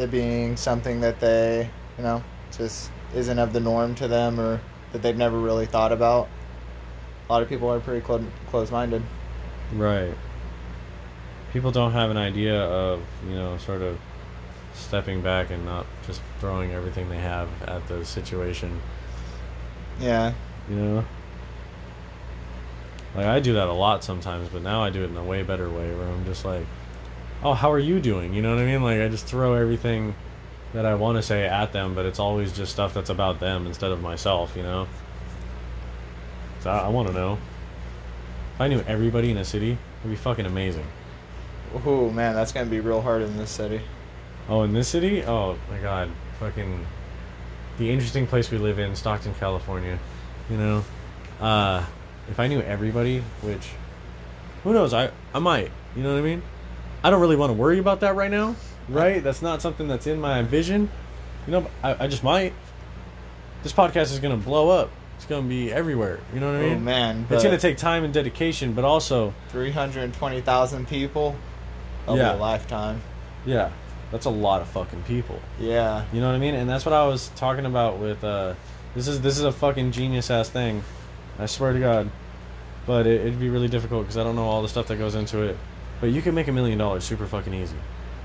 it 0.05 0.11
being 0.11 0.57
something 0.57 1.01
that 1.01 1.21
they, 1.21 1.69
you 1.99 2.05
know, 2.05 2.23
just 2.57 2.91
isn't 3.15 3.39
of 3.39 3.53
the 3.53 3.61
norm 3.61 3.95
to 3.97 4.09
them 4.09 4.41
or 4.41 4.61
that 4.93 5.03
they've 5.03 5.17
never 5.17 5.39
really 5.39 5.67
thought 5.67 5.93
about. 5.93 6.29
A 7.29 7.33
lot 7.33 7.43
of 7.43 7.49
people 7.49 7.69
are 7.71 7.81
pretty 7.81 8.01
clo- 8.01 8.25
close-minded. 8.49 9.03
Right. 9.75 10.15
People 11.53 11.71
don't 11.71 11.93
have 11.93 12.11
an 12.11 12.17
idea 12.17 12.61
of, 12.61 13.03
you 13.29 13.35
know, 13.35 13.57
sort 13.59 13.83
of 13.83 13.99
stepping 14.75 15.21
back 15.21 15.51
and 15.51 15.65
not 15.65 15.87
just 16.07 16.23
throwing 16.41 16.73
everything 16.73 17.09
they 17.09 17.19
have 17.19 17.49
at 17.67 17.87
the 17.89 18.05
situation, 18.05 18.81
Yeah. 20.01 20.33
you 20.69 20.77
know? 20.77 21.05
Like, 23.15 23.27
I 23.27 23.41
do 23.41 23.55
that 23.55 23.69
a 23.69 23.73
lot 23.73 24.05
sometimes, 24.05 24.49
but 24.49 24.63
now 24.63 24.83
I 24.83 24.91
do 24.91 25.03
it 25.03 25.11
in 25.11 25.17
a 25.17 25.25
way 25.25 25.43
better 25.43 25.69
way 25.69 25.93
where 25.95 26.07
I'm 26.07 26.25
just 26.25 26.45
like, 26.45 26.65
oh, 27.43 27.55
how 27.55 27.73
are 27.73 27.79
you 27.79 28.01
doing? 28.01 28.35
You 28.35 28.43
know 28.43 28.55
what 28.55 28.63
I 28.63 28.67
mean? 28.67 28.83
Like, 28.83 29.01
I 29.01 29.09
just 29.09 29.27
throw 29.27 29.55
everything 29.55 30.15
that 30.73 30.87
I 30.87 30.95
want 30.95 31.17
to 31.17 31.23
say 31.23 31.47
at 31.47 31.73
them, 31.73 31.95
but 31.95 32.07
it's 32.07 32.19
always 32.19 32.53
just 32.53 32.73
stuff 32.73 32.95
that's 32.95 33.11
about 33.11 33.41
them 33.41 33.67
instead 33.67 33.91
of 33.91 34.01
myself, 34.01 34.55
you 34.57 34.63
know? 34.63 34.87
So 36.61 36.71
I, 36.71 36.81
I 36.81 36.89
want 36.89 37.09
to 37.09 37.15
know. 37.15 37.39
If 38.55 38.61
I 38.61 38.69
knew 38.69 38.81
everybody 38.87 39.31
in 39.31 39.39
a 39.39 39.45
city, 39.45 39.79
it'd 40.01 40.11
be 40.11 40.17
fucking 40.17 40.47
amazing. 40.47 40.87
Oh, 41.87 42.11
man, 42.11 42.35
that's 42.35 42.53
gonna 42.53 42.67
be 42.67 42.81
real 42.81 43.01
hard 43.01 43.23
in 43.23 43.37
this 43.37 43.51
city. 43.51 43.81
Oh, 44.49 44.63
in 44.63 44.73
this 44.73 44.89
city? 44.89 45.23
Oh 45.23 45.57
my 45.71 45.79
god, 45.79 46.11
fucking 46.41 46.85
the 47.79 47.91
interesting 47.91 48.27
place 48.27 48.51
we 48.51 48.59
live 48.59 48.81
in, 48.81 48.97
Stockton, 48.97 49.33
California. 49.35 49.99
You 50.51 50.57
know, 50.57 50.85
uh, 51.41 51.85
if 52.29 52.41
I 52.41 52.49
knew 52.49 52.61
everybody, 52.61 53.21
which 53.43 53.71
who 54.65 54.73
knows, 54.73 54.93
I 54.93 55.13
I 55.33 55.39
might. 55.39 55.71
You 55.95 56.03
know 56.03 56.13
what 56.13 56.19
I 56.19 56.23
mean? 56.23 56.43
I 57.03 57.11
don't 57.11 57.21
really 57.21 57.37
want 57.37 57.51
to 57.51 57.55
worry 57.55 57.79
about 57.79 58.01
that 58.01 58.15
right 58.17 58.31
now, 58.31 58.57
right? 58.89 59.23
That's 59.23 59.43
not 59.43 59.63
something 59.63 59.89
that's 59.89 60.07
in 60.07 60.21
my 60.21 60.43
vision. 60.43 60.91
You 61.47 61.53
know, 61.53 61.67
I, 61.83 62.05
I 62.05 62.07
just 62.07 62.23
might. 62.23 62.53
This 63.63 63.73
podcast 63.73 64.13
is 64.13 64.19
gonna 64.21 64.37
blow 64.37 64.69
up. 64.71 64.91
It's 65.17 65.27
gonna 65.27 65.47
be 65.49 65.73
everywhere. 65.73 66.19
You 66.35 66.41
know 66.41 66.53
what 66.53 66.61
I 66.61 66.69
mean? 66.69 66.77
Oh 66.79 66.81
man, 66.81 67.27
It's 67.31 67.43
gonna 67.45 67.59
take 67.59 67.77
time 67.77 68.05
and 68.05 68.13
dedication, 68.13 68.73
but 68.73 68.85
also, 68.85 69.35
three 69.51 69.71
hundred 69.71 70.13
twenty 70.15 70.41
thousand 70.41 70.89
people. 70.89 71.37
That'll 72.07 72.17
Yeah. 72.19 72.35
a 72.35 72.37
lifetime. 72.37 73.01
yeah, 73.47 73.71
that's 74.11 74.27
a 74.27 74.31
lot 74.31 74.63
of 74.63 74.69
fucking 74.69 75.03
people. 75.03 75.39
Yeah. 75.59 76.05
You 76.13 76.21
know 76.21 76.29
what 76.29 76.35
I 76.35 76.39
mean? 76.39 76.55
And 76.55 76.69
that's 76.69 76.85
what 76.87 76.95
I 76.95 77.07
was 77.07 77.31
talking 77.37 77.67
about 77.67 77.99
with 77.99 78.23
uh 78.25 78.55
this 78.95 79.09
is 79.09 79.21
this 79.21 79.39
is 79.39 79.45
a 79.45 79.53
fucking 79.53 79.93
genius 79.93 80.31
ass 80.31 80.49
thing. 80.49 80.83
I 81.39 81.47
swear 81.47 81.73
to 81.73 81.79
God. 81.81 82.11
But 82.87 83.07
it, 83.07 83.21
it'd 83.21 83.39
be 83.39 83.51
really 83.51 83.69
difficult 83.69 84.03
because 84.05 84.17
I 84.17 84.25
don't 84.25 84.37
know 84.37 84.47
all 84.49 84.63
the 84.63 84.69
stuff 84.69 84.89
that 84.89 84.97
goes 84.97 85.15
into 85.15 85.43
it. 85.43 85.57
But 86.01 86.11
you 86.11 86.23
can 86.23 86.35
make 86.35 86.49
a 86.49 86.53
million 86.53 86.79
dollars 86.79 87.05
super 87.05 87.27
fucking 87.27 87.53
easy. 87.53 87.77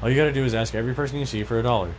All 0.02 0.10
you 0.10 0.16
gotta 0.16 0.32
do 0.34 0.44
is 0.44 0.54
ask 0.54 0.76
every 0.76 0.94
person 0.94 1.20
you 1.20 1.26
see 1.26 1.44
for 1.44 1.60
a 1.60 1.64
dollar. 1.64 1.94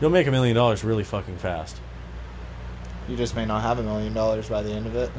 You'll 0.00 0.10
make 0.10 0.26
a 0.26 0.30
million 0.30 0.54
dollars 0.54 0.84
really 0.84 1.04
fucking 1.04 1.38
fast. 1.38 1.76
You 3.08 3.16
just 3.16 3.34
may 3.34 3.46
not 3.46 3.62
have 3.62 3.78
a 3.78 3.82
million 3.82 4.12
dollars 4.12 4.48
by 4.48 4.62
the 4.62 4.70
end 4.72 4.86
of 4.86 4.94
it. 4.94 5.10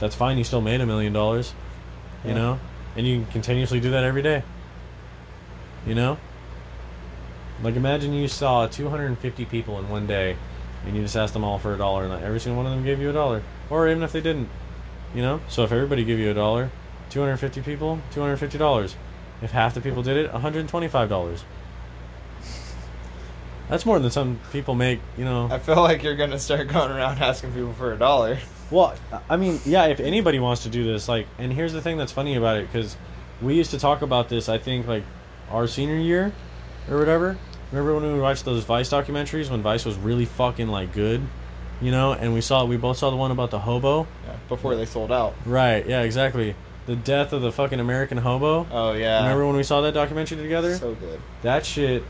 That's 0.00 0.14
fine. 0.14 0.38
You 0.38 0.44
still 0.44 0.60
made 0.60 0.80
a 0.80 0.86
million 0.86 1.12
dollars. 1.12 1.52
You 2.24 2.30
Yeah. 2.30 2.36
know, 2.36 2.58
and 2.96 3.06
you 3.06 3.22
can 3.22 3.32
continuously 3.32 3.80
do 3.80 3.90
that 3.92 4.04
every 4.04 4.22
day. 4.22 4.42
You 5.86 5.94
know, 5.94 6.16
like 7.62 7.76
imagine 7.76 8.12
you 8.12 8.28
saw 8.28 8.66
250 8.66 9.44
people 9.46 9.78
in 9.78 9.88
one 9.88 10.06
day, 10.06 10.36
and 10.86 10.96
you 10.96 11.02
just 11.02 11.16
asked 11.16 11.34
them 11.34 11.44
all 11.44 11.58
for 11.58 11.74
a 11.74 11.78
dollar, 11.78 12.04
and 12.04 12.24
every 12.24 12.40
single 12.40 12.62
one 12.62 12.70
of 12.70 12.76
them 12.76 12.84
gave 12.84 13.00
you 13.00 13.10
a 13.10 13.12
dollar, 13.12 13.42
or 13.70 13.88
even 13.88 14.02
if 14.02 14.12
they 14.12 14.20
didn't. 14.20 14.48
You 15.14 15.22
know, 15.22 15.40
so 15.48 15.62
if 15.64 15.72
everybody 15.72 16.04
gave 16.04 16.18
you 16.18 16.30
a 16.30 16.34
dollar, 16.34 16.70
250 17.12 17.60
people, 17.60 18.00
250 18.12 18.58
dollars. 18.58 18.96
If 19.42 19.50
half 19.50 19.74
the 19.74 19.80
people 19.80 20.02
did 20.02 20.16
it, 20.16 20.32
125 20.32 21.08
dollars. 21.08 21.44
That's 23.68 23.86
more 23.86 23.98
than 23.98 24.10
some 24.10 24.40
people 24.52 24.74
make. 24.74 25.00
You 25.16 25.24
know. 25.24 25.48
I 25.50 25.58
feel 25.58 25.76
like 25.76 26.02
you're 26.02 26.16
gonna 26.16 26.38
start 26.38 26.68
going 26.68 26.90
around 26.90 27.18
asking 27.18 27.52
people 27.52 27.72
for 27.74 27.92
a 27.92 27.98
dollar. 27.98 28.38
Well, 28.70 28.94
I 29.28 29.36
mean, 29.36 29.60
yeah, 29.66 29.86
if 29.86 30.00
anybody 30.00 30.38
wants 30.38 30.62
to 30.62 30.70
do 30.70 30.82
this, 30.84 31.06
like, 31.06 31.26
and 31.38 31.52
here's 31.52 31.74
the 31.74 31.82
thing 31.82 31.98
that's 31.98 32.12
funny 32.12 32.36
about 32.36 32.56
it, 32.56 32.72
because 32.72 32.96
we 33.42 33.54
used 33.54 33.72
to 33.72 33.78
talk 33.78 34.00
about 34.00 34.30
this, 34.30 34.48
I 34.48 34.56
think, 34.56 34.86
like, 34.86 35.04
our 35.50 35.66
senior 35.66 35.96
year 35.96 36.32
or 36.90 36.98
whatever. 36.98 37.36
Remember 37.70 37.94
when 37.94 38.14
we 38.14 38.18
watched 38.18 38.46
those 38.46 38.64
Vice 38.64 38.88
documentaries 38.88 39.50
when 39.50 39.60
Vice 39.60 39.84
was 39.84 39.96
really 39.96 40.24
fucking, 40.24 40.68
like, 40.68 40.94
good? 40.94 41.20
You 41.82 41.90
know, 41.90 42.14
and 42.14 42.32
we 42.32 42.40
saw, 42.40 42.64
we 42.64 42.78
both 42.78 42.96
saw 42.96 43.10
the 43.10 43.16
one 43.16 43.30
about 43.30 43.50
the 43.50 43.58
hobo. 43.58 44.06
Yeah, 44.26 44.36
before 44.48 44.74
they 44.74 44.86
sold 44.86 45.12
out. 45.12 45.34
Right, 45.44 45.86
yeah, 45.86 46.00
exactly. 46.00 46.54
The 46.86 46.96
death 46.96 47.32
of 47.32 47.42
the 47.42 47.52
fucking 47.52 47.78
American 47.78 48.18
hobo. 48.18 48.66
Oh 48.70 48.92
yeah. 48.92 49.22
Remember 49.22 49.46
when 49.46 49.56
we 49.56 49.62
saw 49.62 49.80
that 49.82 49.94
documentary 49.94 50.38
together? 50.38 50.76
So 50.76 50.94
good. 50.94 51.20
that 51.42 51.64
shit, 51.64 52.02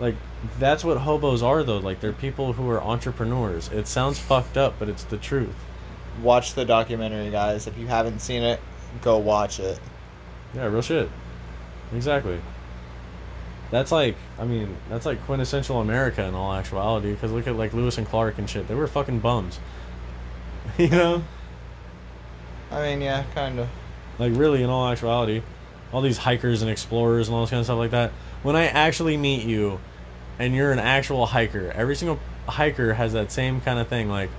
like, 0.00 0.14
that's 0.58 0.84
what 0.84 0.98
hobos 0.98 1.42
are, 1.42 1.62
though. 1.62 1.78
Like, 1.78 2.00
they're 2.00 2.12
people 2.12 2.52
who 2.52 2.68
are 2.70 2.82
entrepreneurs. 2.82 3.68
It 3.68 3.86
sounds 3.86 4.18
fucked 4.18 4.56
up, 4.56 4.74
but 4.78 4.88
it's 4.88 5.04
the 5.04 5.18
truth. 5.18 5.54
Watch 6.22 6.54
the 6.54 6.64
documentary, 6.64 7.30
guys. 7.30 7.66
If 7.66 7.78
you 7.78 7.86
haven't 7.86 8.20
seen 8.20 8.42
it, 8.42 8.60
go 9.02 9.18
watch 9.18 9.60
it. 9.60 9.78
Yeah, 10.54 10.66
real 10.66 10.82
shit. 10.82 11.08
Exactly. 11.92 12.40
That's 13.70 13.90
like, 13.90 14.16
I 14.38 14.44
mean, 14.44 14.76
that's 14.88 15.06
like 15.06 15.24
quintessential 15.26 15.80
America 15.80 16.22
in 16.24 16.34
all 16.34 16.52
actuality. 16.52 17.12
Because 17.12 17.32
look 17.32 17.46
at 17.46 17.56
like 17.56 17.72
Lewis 17.72 17.98
and 17.98 18.06
Clark 18.06 18.38
and 18.38 18.48
shit. 18.48 18.68
They 18.68 18.74
were 18.74 18.86
fucking 18.86 19.20
bums. 19.20 19.58
you 20.78 20.88
know, 20.88 21.22
I 22.70 22.82
mean, 22.82 23.00
yeah, 23.00 23.24
kind 23.34 23.58
of. 23.58 23.68
Like 24.18 24.32
really 24.34 24.62
in 24.62 24.70
all 24.70 24.88
actuality, 24.88 25.42
all 25.92 26.00
these 26.00 26.18
hikers 26.18 26.62
and 26.62 26.70
explorers 26.70 27.28
and 27.28 27.34
all 27.34 27.42
this 27.42 27.50
kind 27.50 27.60
of 27.60 27.66
stuff 27.66 27.78
like 27.78 27.92
that. 27.92 28.12
When 28.42 28.56
I 28.56 28.66
actually 28.66 29.16
meet 29.16 29.44
you, 29.44 29.80
and 30.38 30.54
you're 30.54 30.72
an 30.72 30.78
actual 30.78 31.26
hiker, 31.26 31.70
every 31.74 31.96
single 31.96 32.18
hiker 32.46 32.92
has 32.92 33.12
that 33.12 33.30
same 33.30 33.60
kind 33.60 33.78
of 33.78 33.88
thing. 33.88 34.08
Like, 34.08 34.30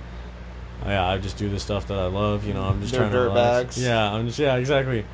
oh, 0.84 0.88
yeah, 0.88 1.06
I 1.06 1.18
just 1.18 1.36
do 1.36 1.48
the 1.48 1.58
stuff 1.58 1.88
that 1.88 1.98
I 1.98 2.06
love. 2.06 2.46
You 2.46 2.54
know, 2.54 2.62
I'm 2.64 2.80
just 2.80 2.92
They're 2.92 3.00
trying 3.02 3.12
to 3.12 3.20
relax. 3.20 3.76
dirtbags. 3.76 3.82
Yeah, 3.82 4.12
I'm 4.12 4.26
just 4.26 4.38
yeah, 4.38 4.56
exactly. 4.56 5.04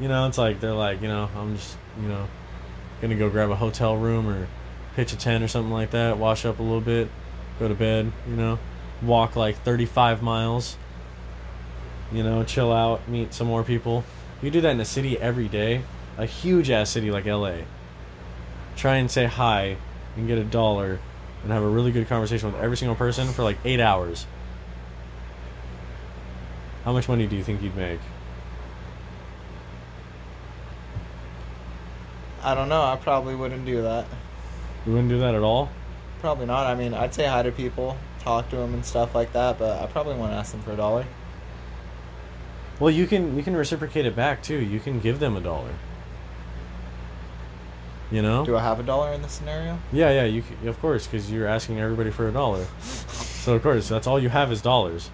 You 0.00 0.08
know, 0.08 0.26
it's 0.26 0.38
like 0.38 0.60
they're 0.60 0.72
like, 0.72 1.02
you 1.02 1.08
know, 1.08 1.28
I'm 1.36 1.56
just, 1.56 1.76
you 2.00 2.08
know, 2.08 2.26
gonna 3.02 3.16
go 3.16 3.28
grab 3.28 3.50
a 3.50 3.56
hotel 3.56 3.96
room 3.96 4.28
or 4.28 4.48
pitch 4.96 5.12
a 5.12 5.16
tent 5.16 5.44
or 5.44 5.48
something 5.48 5.72
like 5.72 5.90
that, 5.90 6.18
wash 6.18 6.44
up 6.44 6.58
a 6.58 6.62
little 6.62 6.80
bit, 6.80 7.08
go 7.58 7.68
to 7.68 7.74
bed, 7.74 8.10
you 8.28 8.36
know, 8.36 8.58
walk 9.02 9.36
like 9.36 9.56
35 9.62 10.22
miles, 10.22 10.76
you 12.12 12.22
know, 12.22 12.44
chill 12.44 12.72
out, 12.72 13.08
meet 13.08 13.32
some 13.34 13.46
more 13.46 13.62
people. 13.62 14.04
You 14.42 14.50
do 14.50 14.60
that 14.62 14.70
in 14.70 14.80
a 14.80 14.84
city 14.84 15.18
every 15.18 15.48
day, 15.48 15.82
a 16.18 16.26
huge 16.26 16.70
ass 16.70 16.90
city 16.90 17.10
like 17.10 17.26
LA. 17.26 17.58
Try 18.76 18.96
and 18.96 19.10
say 19.10 19.26
hi 19.26 19.76
and 20.16 20.26
get 20.26 20.38
a 20.38 20.44
dollar 20.44 20.98
and 21.42 21.52
have 21.52 21.62
a 21.62 21.68
really 21.68 21.92
good 21.92 22.08
conversation 22.08 22.52
with 22.52 22.60
every 22.60 22.76
single 22.76 22.96
person 22.96 23.28
for 23.28 23.42
like 23.42 23.58
eight 23.64 23.80
hours. 23.80 24.26
How 26.84 26.92
much 26.92 27.08
money 27.08 27.26
do 27.26 27.36
you 27.36 27.44
think 27.44 27.62
you'd 27.62 27.76
make? 27.76 28.00
I 32.42 32.54
don't 32.54 32.70
know. 32.70 32.82
I 32.82 32.96
probably 32.96 33.34
wouldn't 33.34 33.66
do 33.66 33.82
that. 33.82 34.06
You 34.86 34.92
wouldn't 34.92 35.10
do 35.10 35.18
that 35.20 35.34
at 35.34 35.42
all? 35.42 35.68
Probably 36.20 36.46
not. 36.46 36.66
I 36.66 36.74
mean, 36.74 36.94
I'd 36.94 37.12
say 37.12 37.26
hi 37.26 37.42
to 37.42 37.52
people, 37.52 37.98
talk 38.20 38.48
to 38.50 38.56
them 38.56 38.72
and 38.72 38.84
stuff 38.84 39.14
like 39.14 39.32
that, 39.34 39.58
but 39.58 39.82
I 39.82 39.86
probably 39.86 40.14
wouldn't 40.14 40.32
ask 40.32 40.52
them 40.52 40.62
for 40.62 40.72
a 40.72 40.76
dollar. 40.76 41.04
Well, 42.80 42.90
you 42.90 43.06
can 43.06 43.36
you 43.36 43.42
can 43.42 43.54
reciprocate 43.54 44.06
it 44.06 44.16
back 44.16 44.42
too. 44.42 44.56
You 44.56 44.80
can 44.80 45.00
give 45.00 45.20
them 45.20 45.36
a 45.36 45.40
dollar. 45.40 45.72
You 48.10 48.22
know? 48.22 48.44
Do 48.44 48.56
I 48.56 48.62
have 48.62 48.80
a 48.80 48.82
dollar 48.82 49.12
in 49.12 49.22
this 49.22 49.32
scenario? 49.32 49.78
Yeah, 49.92 50.10
yeah. 50.10 50.24
You 50.24 50.42
c- 50.42 50.66
of 50.66 50.80
course 50.80 51.06
because 51.06 51.30
you're 51.30 51.46
asking 51.46 51.78
everybody 51.78 52.10
for 52.10 52.28
a 52.28 52.32
dollar. 52.32 52.66
So 52.80 53.54
of 53.54 53.62
course 53.62 53.88
that's 53.88 54.06
all 54.06 54.18
you 54.18 54.30
have 54.30 54.50
is 54.50 54.62
dollars. 54.62 55.10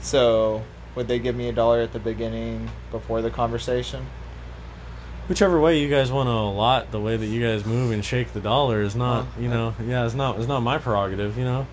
So, 0.00 0.62
would 0.94 1.08
they 1.08 1.18
give 1.18 1.34
me 1.34 1.48
a 1.48 1.52
dollar 1.52 1.80
at 1.80 1.92
the 1.92 1.98
beginning 1.98 2.70
before 2.90 3.20
the 3.20 3.30
conversation? 3.30 4.06
Whichever 5.28 5.60
way 5.60 5.80
you 5.80 5.90
guys 5.90 6.10
want 6.10 6.28
to 6.28 6.32
allot 6.32 6.92
the 6.92 7.00
way 7.00 7.16
that 7.16 7.26
you 7.26 7.42
guys 7.42 7.66
move 7.66 7.90
and 7.90 8.02
shake 8.02 8.32
the 8.32 8.40
dollar 8.40 8.80
is 8.80 8.94
not, 8.96 9.26
Well, 9.34 9.42
you 9.42 9.48
know, 9.48 9.74
yeah, 9.84 10.06
it's 10.06 10.14
not, 10.14 10.38
it's 10.38 10.48
not 10.48 10.60
my 10.60 10.78
prerogative, 10.78 11.36
you 11.36 11.44
know. 11.44 11.66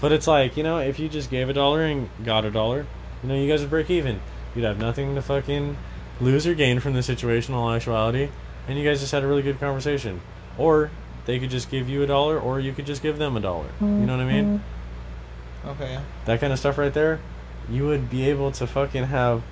But 0.00 0.12
it's 0.12 0.26
like, 0.26 0.56
you 0.56 0.62
know, 0.62 0.78
if 0.78 0.98
you 0.98 1.08
just 1.08 1.30
gave 1.30 1.48
a 1.48 1.52
dollar 1.52 1.84
and 1.84 2.08
got 2.24 2.44
a 2.44 2.50
dollar, 2.50 2.86
you 3.22 3.28
know, 3.28 3.34
you 3.34 3.48
guys 3.50 3.60
would 3.60 3.70
break 3.70 3.90
even. 3.90 4.20
You'd 4.54 4.64
have 4.64 4.78
nothing 4.78 5.14
to 5.14 5.22
fucking 5.22 5.76
lose 6.20 6.46
or 6.46 6.54
gain 6.54 6.80
from 6.80 6.94
the 6.94 7.02
situation 7.02 7.54
all 7.54 7.70
actuality, 7.70 8.28
and 8.68 8.78
you 8.78 8.84
guys 8.84 9.00
just 9.00 9.12
had 9.12 9.22
a 9.22 9.26
really 9.26 9.42
good 9.42 9.60
conversation. 9.60 10.20
Or 10.58 10.90
they 11.26 11.38
could 11.38 11.50
just 11.50 11.70
give 11.70 11.88
you 11.88 12.02
a 12.02 12.06
dollar, 12.06 12.38
or 12.38 12.60
you 12.60 12.72
could 12.72 12.86
just 12.86 13.02
give 13.02 13.18
them 13.18 13.36
a 13.36 13.40
dollar. 13.40 13.68
You 13.80 13.86
know 13.86 14.16
what 14.16 14.22
I 14.26 14.32
mean? 14.32 14.58
Mm-hmm. 14.58 15.68
Okay. 15.68 15.98
that 16.26 16.40
kind 16.40 16.52
of 16.52 16.58
stuff 16.60 16.78
right 16.78 16.94
there, 16.94 17.20
you 17.68 17.86
would 17.86 18.08
be 18.08 18.30
able 18.30 18.52
to 18.52 18.66
fucking 18.66 19.04
have 19.04 19.42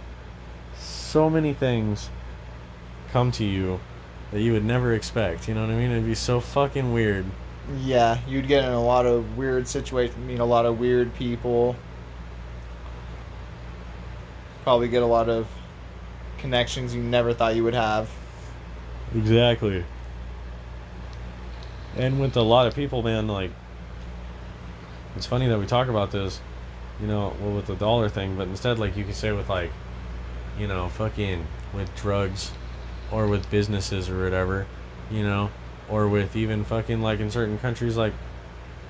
so 0.78 1.28
many 1.28 1.52
things 1.52 2.08
come 3.10 3.32
to 3.32 3.44
you 3.44 3.80
that 4.30 4.40
you 4.40 4.52
would 4.52 4.64
never 4.64 4.92
expect. 4.92 5.48
You 5.48 5.54
know 5.54 5.62
what 5.62 5.70
I 5.70 5.76
mean? 5.76 5.90
It'd 5.90 6.06
be 6.06 6.14
so 6.14 6.40
fucking 6.40 6.92
weird. 6.92 7.24
Yeah, 7.80 8.18
you'd 8.28 8.46
get 8.46 8.64
in 8.64 8.70
a 8.70 8.82
lot 8.82 9.06
of 9.06 9.38
weird 9.38 9.66
situations, 9.66 10.18
meet 10.18 10.38
a 10.38 10.44
lot 10.44 10.66
of 10.66 10.78
weird 10.78 11.14
people. 11.14 11.76
Probably 14.62 14.88
get 14.88 15.02
a 15.02 15.06
lot 15.06 15.28
of 15.28 15.46
connections 16.38 16.94
you 16.94 17.02
never 17.02 17.32
thought 17.32 17.56
you 17.56 17.64
would 17.64 17.74
have. 17.74 18.10
Exactly. 19.14 19.84
And 21.96 22.20
with 22.20 22.36
a 22.36 22.42
lot 22.42 22.66
of 22.66 22.74
people, 22.74 23.02
man, 23.02 23.28
like, 23.28 23.50
it's 25.16 25.26
funny 25.26 25.46
that 25.46 25.58
we 25.58 25.66
talk 25.66 25.88
about 25.88 26.10
this, 26.10 26.40
you 27.00 27.06
know, 27.06 27.34
well, 27.40 27.52
with 27.52 27.66
the 27.66 27.76
dollar 27.76 28.08
thing, 28.08 28.36
but 28.36 28.48
instead, 28.48 28.78
like, 28.78 28.96
you 28.96 29.04
could 29.04 29.14
say 29.14 29.32
with, 29.32 29.48
like, 29.48 29.70
you 30.58 30.66
know, 30.66 30.88
fucking 30.90 31.46
with 31.72 31.94
drugs 31.94 32.50
or 33.10 33.26
with 33.26 33.48
businesses 33.50 34.10
or 34.10 34.22
whatever, 34.24 34.66
you 35.10 35.22
know, 35.22 35.50
or 35.94 36.08
with 36.08 36.34
even 36.34 36.64
fucking, 36.64 37.00
like, 37.00 37.20
in 37.20 37.30
certain 37.30 37.58
countries, 37.58 37.96
like, 37.96 38.12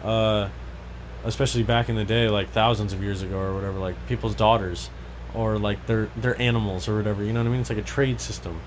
uh, 0.02 0.48
especially 1.24 1.62
back 1.62 1.88
in 1.88 1.96
the 1.96 2.04
day, 2.04 2.28
like 2.28 2.50
thousands 2.50 2.92
of 2.92 3.02
years 3.02 3.22
ago 3.22 3.38
or 3.38 3.54
whatever, 3.54 3.78
like 3.78 3.94
people's 4.06 4.34
daughters 4.34 4.90
or 5.34 5.58
like 5.58 5.84
their 5.86 6.08
their 6.16 6.40
animals 6.40 6.88
or 6.88 6.96
whatever. 6.96 7.24
You 7.24 7.32
know 7.32 7.40
what 7.40 7.48
I 7.48 7.50
mean? 7.50 7.60
It's 7.60 7.70
like 7.70 7.78
a 7.78 7.82
trade 7.82 8.20
system. 8.20 8.60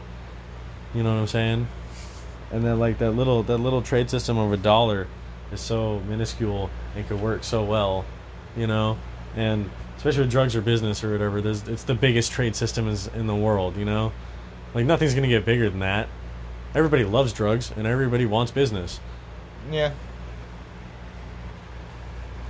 You 0.93 1.03
know 1.03 1.13
what 1.13 1.21
I'm 1.21 1.27
saying? 1.27 1.67
And 2.51 2.63
then 2.63 2.79
like 2.79 2.97
that 2.99 3.11
little 3.11 3.43
that 3.43 3.57
little 3.57 3.81
trade 3.81 4.09
system 4.09 4.37
of 4.37 4.51
a 4.51 4.57
dollar 4.57 5.07
is 5.51 5.61
so 5.61 5.99
minuscule 6.01 6.69
and 6.95 7.07
could 7.07 7.21
work 7.21 7.43
so 7.43 7.63
well, 7.63 8.05
you 8.55 8.67
know. 8.67 8.97
And 9.35 9.69
especially 9.97 10.21
with 10.21 10.31
drugs 10.31 10.55
or 10.55 10.61
business 10.61 11.03
or 11.03 11.11
whatever, 11.11 11.41
there's 11.41 11.67
it's 11.67 11.83
the 11.83 11.93
biggest 11.93 12.31
trade 12.31 12.55
system 12.55 12.87
is 12.87 13.07
in 13.07 13.27
the 13.27 13.35
world. 13.35 13.77
You 13.77 13.85
know, 13.85 14.11
like 14.73 14.85
nothing's 14.85 15.13
gonna 15.13 15.27
get 15.27 15.45
bigger 15.45 15.69
than 15.69 15.79
that. 15.79 16.07
Everybody 16.77 17.05
loves 17.05 17.33
drugs 17.33 17.73
and 17.75 17.87
everybody 17.87 18.27
wants 18.27 18.51
business. 18.51 18.99
Yeah. 19.71 19.93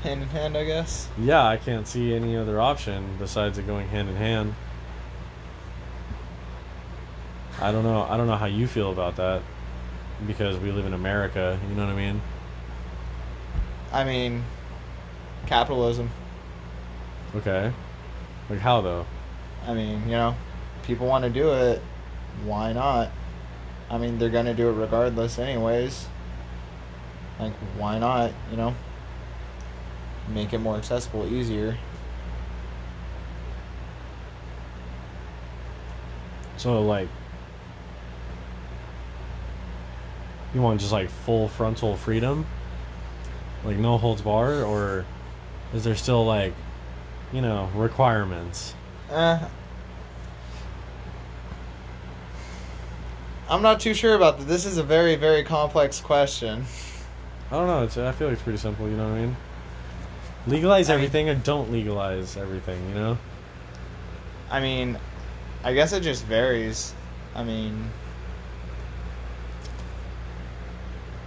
Hand 0.04 0.22
in 0.22 0.28
hand, 0.28 0.58
I 0.58 0.66
guess. 0.66 1.08
Yeah, 1.18 1.48
I 1.48 1.56
can't 1.56 1.88
see 1.88 2.14
any 2.14 2.36
other 2.36 2.60
option 2.60 3.16
besides 3.20 3.58
it 3.58 3.66
going 3.66 3.88
hand 3.88 4.10
in 4.10 4.18
hand. 4.18 4.54
I 7.62 7.72
don't 7.72 7.86
know. 7.86 8.02
I 8.02 8.18
don't 8.18 8.28
know 8.28 8.36
how 8.36 8.48
you 8.48 8.68
feel 8.68 8.92
about 8.92 9.16
that 9.16 9.44
because 10.28 10.58
we 10.58 10.74
live 10.74 10.86
in 10.86 10.94
America. 10.94 11.58
You 11.70 11.76
know 11.76 11.86
what 11.86 11.94
I 11.94 11.96
mean? 11.96 12.22
I 13.94 14.04
mean, 14.04 14.44
capitalism. 15.46 16.10
Okay. 17.34 17.72
Like 18.50 18.60
how 18.60 18.82
though? 18.82 19.06
I 19.66 19.74
mean, 19.74 20.02
you 20.04 20.18
know, 20.18 20.36
people 20.84 21.08
want 21.08 21.24
to 21.24 21.30
do 21.30 21.54
it. 21.54 21.82
Why 22.44 22.74
not? 22.74 23.10
I 23.90 23.98
mean, 23.98 24.18
they're 24.18 24.30
gonna 24.30 24.54
do 24.54 24.70
it 24.70 24.74
regardless, 24.74 25.40
anyways. 25.40 26.08
Like, 27.40 27.54
why 27.78 28.00
not? 28.00 28.32
You 28.52 28.58
know, 28.58 28.76
make 30.30 30.54
it 30.54 30.58
more 30.58 30.76
accessible, 30.76 31.26
easier. 31.32 31.78
So 36.58 36.82
like, 36.82 37.08
you 40.54 40.62
want 40.62 40.80
just 40.82 40.92
like 40.92 41.10
full 41.10 41.48
frontal 41.48 41.96
freedom, 41.96 42.46
like 43.64 43.78
no 43.78 43.98
holds 43.98 44.22
barred, 44.22 44.64
or 44.64 45.06
is 45.74 45.84
there 45.84 45.96
still 45.96 46.26
like, 46.26 46.54
you 47.32 47.42
know, 47.42 47.70
requirements? 47.76 48.74
Uh, 49.10 49.48
I'm 53.50 53.62
not 53.62 53.80
too 53.80 53.94
sure 53.94 54.16
about 54.16 54.40
that. 54.40 54.48
This 54.48 54.66
is 54.66 54.78
a 54.78 54.84
very, 54.84 55.16
very 55.16 55.44
complex 55.44 56.02
question. 56.02 56.66
I 57.50 57.56
don't 57.56 57.68
know. 57.68 57.84
It's 57.84 57.98
I 57.98 58.12
feel 58.12 58.28
like 58.28 58.34
it's 58.34 58.44
pretty 58.44 58.60
simple. 58.60 58.90
You 58.90 58.98
know 58.98 59.10
what 59.10 59.18
I 59.18 59.22
mean? 59.22 59.38
Legalize 60.48 60.90
I 60.90 60.94
mean- 60.96 61.06
everything 61.06 61.30
or 61.30 61.36
don't 61.36 61.72
legalize 61.72 62.36
everything. 62.36 62.90
You 62.90 62.96
know? 62.96 63.18
I 64.50 64.60
mean, 64.60 64.98
I 65.64 65.74
guess 65.74 65.94
it 65.94 66.02
just 66.02 66.26
varies. 66.26 66.94
I 67.36 67.44
mean, 67.44 67.90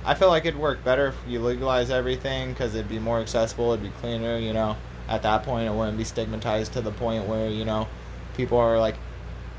I 0.05 0.15
feel 0.15 0.29
like 0.29 0.45
it'd 0.45 0.59
work 0.59 0.83
better 0.85 1.09
if 1.09 1.17
you 1.27 1.41
legalize 1.41 1.91
everything 1.91 2.51
because 2.51 2.75
it'd 2.75 2.89
be 2.89 2.99
more 2.99 3.21
accessible, 3.21 3.73
it'd 3.73 3.85
be 3.85 3.91
cleaner, 4.01 4.39
you 4.39 4.53
know. 4.53 4.77
At 5.09 5.23
that 5.23 5.43
point, 5.43 5.67
it 5.67 5.73
wouldn't 5.73 5.99
be 5.99 6.05
stigmatized 6.05 6.73
to 6.75 6.81
the 6.81 6.93
point 6.93 7.27
where, 7.27 7.49
you 7.49 7.65
know, 7.65 7.89
people 8.37 8.59
are 8.59 8.79
like, 8.79 8.97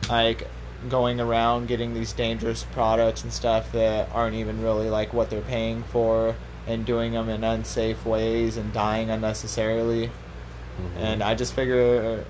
like 0.09 0.47
going 0.89 1.19
around 1.19 1.67
getting 1.67 1.93
these 1.93 2.13
dangerous 2.13 2.63
products 2.71 3.23
and 3.23 3.31
stuff 3.31 3.71
that 3.71 4.09
aren't 4.13 4.35
even 4.35 4.61
really 4.61 4.89
like 4.89 5.13
what 5.13 5.29
they're 5.29 5.41
paying 5.41 5.83
for 5.83 6.35
and 6.67 6.85
doing 6.85 7.11
them 7.11 7.29
in 7.29 7.43
unsafe 7.43 8.05
ways 8.05 8.57
and 8.57 8.71
dying 8.73 9.09
unnecessarily. 9.09 10.07
Mm-hmm. 10.07 10.97
And 10.97 11.23
I 11.23 11.35
just 11.35 11.53
figure 11.53 12.25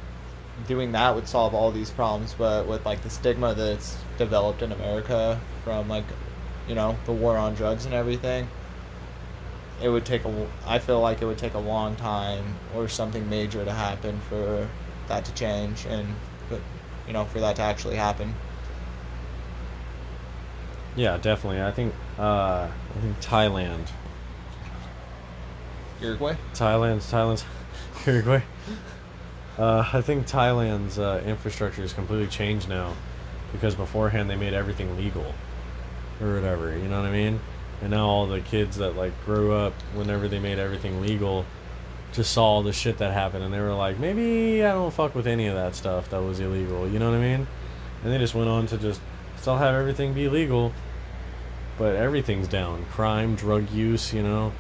doing 0.67 0.91
that 0.91 1.15
would 1.15 1.27
solve 1.27 1.53
all 1.53 1.71
these 1.71 1.89
problems, 1.89 2.35
but 2.37 2.67
with 2.67 2.85
like 2.85 3.01
the 3.01 3.09
stigma 3.09 3.53
that's 3.53 3.97
developed 4.17 4.61
in 4.61 4.71
America 4.71 5.39
from 5.63 5.87
like, 5.87 6.05
you 6.67 6.75
know, 6.75 6.97
the 7.05 7.11
war 7.11 7.37
on 7.37 7.55
drugs 7.55 7.85
and 7.85 7.93
everything, 7.93 8.47
it 9.81 9.89
would 9.89 10.05
take 10.05 10.25
a. 10.25 10.47
I 10.65 10.79
feel 10.79 11.01
like 11.01 11.21
it 11.21 11.25
would 11.25 11.37
take 11.37 11.55
a 11.55 11.59
long 11.59 11.95
time 11.95 12.55
or 12.75 12.87
something 12.87 13.27
major 13.29 13.65
to 13.65 13.71
happen 13.71 14.19
for 14.29 14.69
that 15.07 15.25
to 15.25 15.33
change 15.33 15.85
and, 15.85 16.07
but, 16.49 16.61
you 17.11 17.13
know, 17.13 17.25
for 17.25 17.41
that 17.41 17.57
to 17.57 17.61
actually 17.61 17.97
happen. 17.97 18.33
Yeah, 20.95 21.17
definitely. 21.17 21.61
I 21.61 21.69
think 21.71 21.93
uh, 22.17 22.69
I 22.69 22.99
think 23.01 23.19
Thailand, 23.19 23.85
Uruguay. 25.99 26.37
Thailand's 26.53 27.11
Thailand's 27.11 27.43
Uruguay. 28.07 28.41
Uh, 29.59 29.85
I 29.91 29.99
think 29.99 30.25
Thailand's 30.25 30.99
uh, 30.99 31.21
infrastructure 31.25 31.83
is 31.83 31.91
completely 31.91 32.27
changed 32.27 32.69
now 32.69 32.93
because 33.51 33.75
beforehand 33.75 34.29
they 34.29 34.37
made 34.37 34.53
everything 34.53 34.95
legal 34.95 35.35
or 36.21 36.35
whatever. 36.35 36.77
You 36.77 36.87
know 36.87 37.01
what 37.01 37.09
I 37.09 37.11
mean? 37.11 37.41
And 37.81 37.91
now 37.91 38.07
all 38.07 38.25
the 38.25 38.39
kids 38.39 38.77
that 38.77 38.95
like 38.95 39.11
grew 39.25 39.51
up 39.51 39.73
whenever 39.95 40.29
they 40.29 40.39
made 40.39 40.59
everything 40.59 41.01
legal 41.01 41.45
just 42.13 42.31
saw 42.31 42.43
all 42.45 42.63
the 42.63 42.73
shit 42.73 42.97
that 42.97 43.13
happened 43.13 43.43
and 43.43 43.53
they 43.53 43.59
were 43.59 43.73
like, 43.73 43.97
maybe 43.99 44.63
I 44.63 44.71
don't 44.73 44.93
fuck 44.93 45.15
with 45.15 45.27
any 45.27 45.47
of 45.47 45.55
that 45.55 45.75
stuff 45.75 46.09
that 46.09 46.21
was 46.21 46.39
illegal. 46.39 46.87
You 46.87 46.99
know 46.99 47.09
what 47.09 47.17
I 47.17 47.21
mean? 47.21 47.47
And 48.03 48.11
they 48.13 48.17
just 48.17 48.35
went 48.35 48.49
on 48.49 48.67
to 48.67 48.77
just 48.77 48.99
Still 49.41 49.57
have 49.57 49.73
everything 49.73 50.13
be 50.13 50.29
legal, 50.29 50.71
but 51.79 51.95
everything's 51.95 52.47
down. 52.47 52.85
Crime, 52.91 53.35
drug 53.35 53.67
use, 53.71 54.13
you 54.13 54.21
know, 54.21 54.51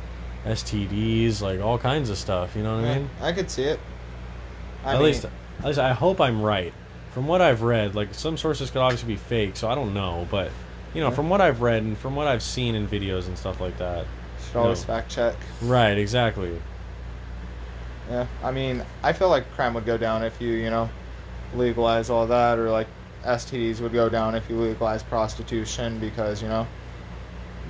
STDs, 0.43 1.39
like 1.39 1.61
all 1.61 1.77
kinds 1.77 2.09
of 2.09 2.17
stuff. 2.17 2.55
You 2.55 2.63
know 2.63 2.77
what 2.77 2.85
I 2.85 2.97
mean? 2.97 3.09
I 3.21 3.31
could 3.31 3.51
see 3.51 3.65
it. 3.65 3.79
I 4.83 4.93
at 4.93 4.95
mean, 4.95 5.03
least, 5.03 5.25
at 5.59 5.65
least 5.65 5.77
I 5.77 5.93
hope 5.93 6.19
I'm 6.19 6.41
right. 6.41 6.73
From 7.13 7.27
what 7.27 7.41
I've 7.41 7.61
read, 7.61 7.93
like 7.93 8.15
some 8.15 8.37
sources 8.37 8.71
could 8.71 8.81
obviously 8.81 9.09
be 9.09 9.17
fake, 9.17 9.55
so 9.55 9.69
I 9.69 9.75
don't 9.75 9.93
know. 9.93 10.27
But 10.31 10.49
you 10.95 11.01
know, 11.01 11.09
Yeah. 11.09 11.15
from 11.15 11.29
what 11.29 11.41
I've 11.41 11.61
read 11.61 11.83
and 11.83 11.95
from 11.95 12.15
what 12.15 12.27
I've 12.27 12.41
seen 12.41 12.73
in 12.73 12.87
videos 12.87 13.27
and 13.27 13.37
stuff 13.37 13.61
like 13.61 13.77
that. 13.77 14.07
should 14.47 14.55
always 14.57 14.81
no. 14.81 14.95
fact 14.95 15.11
check. 15.11 15.35
Right, 15.61 15.95
exactly. 15.95 16.59
Yeah, 18.11 18.27
I 18.43 18.51
mean, 18.51 18.83
I 19.03 19.13
feel 19.13 19.29
like 19.29 19.49
crime 19.53 19.73
would 19.73 19.85
go 19.85 19.97
down 19.97 20.21
if 20.21 20.41
you, 20.41 20.51
you 20.51 20.69
know, 20.69 20.89
legalize 21.55 22.09
all 22.09 22.27
that, 22.27 22.59
or 22.59 22.69
like 22.69 22.87
STDs 23.23 23.79
would 23.79 23.93
go 23.93 24.09
down 24.09 24.35
if 24.35 24.49
you 24.49 24.57
legalize 24.57 25.01
prostitution 25.01 25.97
because, 25.97 26.41
you 26.41 26.49
know, 26.49 26.67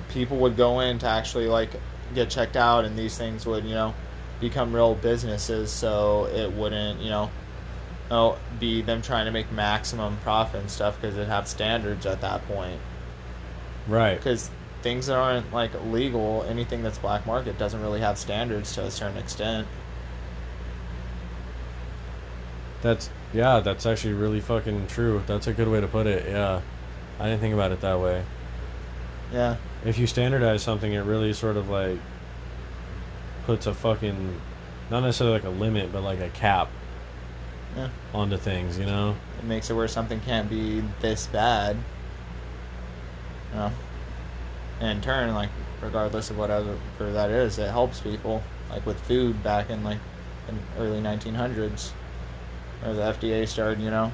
people 0.08 0.38
would 0.38 0.56
go 0.56 0.80
in 0.80 0.98
to 0.98 1.06
actually 1.06 1.46
like 1.46 1.70
get 2.12 2.28
checked 2.28 2.56
out, 2.56 2.84
and 2.84 2.98
these 2.98 3.16
things 3.16 3.46
would, 3.46 3.64
you 3.64 3.74
know, 3.74 3.94
become 4.40 4.74
real 4.74 4.96
businesses, 4.96 5.70
so 5.70 6.26
it 6.26 6.50
wouldn't, 6.52 7.00
you 7.00 7.10
know, 7.10 7.30
oh, 8.10 8.36
be 8.58 8.82
them 8.82 9.00
trying 9.00 9.26
to 9.26 9.30
make 9.30 9.50
maximum 9.52 10.16
profit 10.24 10.60
and 10.60 10.70
stuff 10.70 11.00
because 11.00 11.14
it'd 11.14 11.28
have 11.28 11.46
standards 11.46 12.04
at 12.04 12.20
that 12.20 12.44
point. 12.48 12.80
Right. 13.86 14.16
Because 14.16 14.50
things 14.82 15.06
that 15.06 15.16
aren't 15.16 15.52
like 15.52 15.70
legal, 15.84 16.42
anything 16.48 16.82
that's 16.82 16.98
black 16.98 17.26
market 17.26 17.58
doesn't 17.58 17.80
really 17.80 18.00
have 18.00 18.18
standards 18.18 18.74
to 18.74 18.82
a 18.82 18.90
certain 18.90 19.18
extent. 19.18 19.68
That's 22.82 23.08
yeah, 23.32 23.60
that's 23.60 23.86
actually 23.86 24.14
really 24.14 24.40
fucking 24.40 24.88
true. 24.88 25.22
That's 25.26 25.46
a 25.46 25.52
good 25.52 25.68
way 25.68 25.80
to 25.80 25.86
put 25.88 26.06
it. 26.06 26.28
Yeah. 26.28 26.60
I 27.18 27.26
didn't 27.26 27.40
think 27.40 27.54
about 27.54 27.72
it 27.72 27.80
that 27.80 27.98
way. 28.00 28.24
Yeah. 29.32 29.56
If 29.84 29.98
you 29.98 30.06
standardize 30.06 30.62
something, 30.62 30.92
it 30.92 31.00
really 31.00 31.32
sort 31.32 31.56
of 31.56 31.70
like 31.70 31.98
puts 33.46 33.66
a 33.66 33.74
fucking 33.74 34.40
not 34.90 35.00
necessarily 35.00 35.34
like 35.38 35.44
a 35.44 35.50
limit, 35.50 35.92
but 35.92 36.02
like 36.02 36.20
a 36.20 36.28
cap 36.30 36.68
Yeah. 37.76 37.88
onto 38.12 38.36
things, 38.36 38.78
you 38.78 38.84
know? 38.84 39.14
It 39.38 39.44
makes 39.44 39.70
it 39.70 39.74
where 39.74 39.88
something 39.88 40.20
can't 40.20 40.50
be 40.50 40.82
this 41.00 41.26
bad. 41.28 41.76
You 43.52 43.58
know? 43.58 43.72
And 44.80 44.90
in 44.98 45.00
turn, 45.00 45.32
like, 45.34 45.48
regardless 45.80 46.30
of 46.30 46.38
whatever 46.38 46.76
that 46.98 47.30
is, 47.30 47.58
it 47.58 47.70
helps 47.70 48.00
people. 48.00 48.42
Like 48.70 48.84
with 48.86 48.98
food 49.02 49.42
back 49.42 49.70
in 49.70 49.84
like 49.84 49.98
in 50.48 50.58
early 50.78 51.00
1900s, 51.00 51.92
where 52.82 52.94
the 52.94 53.02
FDA 53.02 53.46
started, 53.46 53.80
you 53.80 53.90
know, 53.90 54.12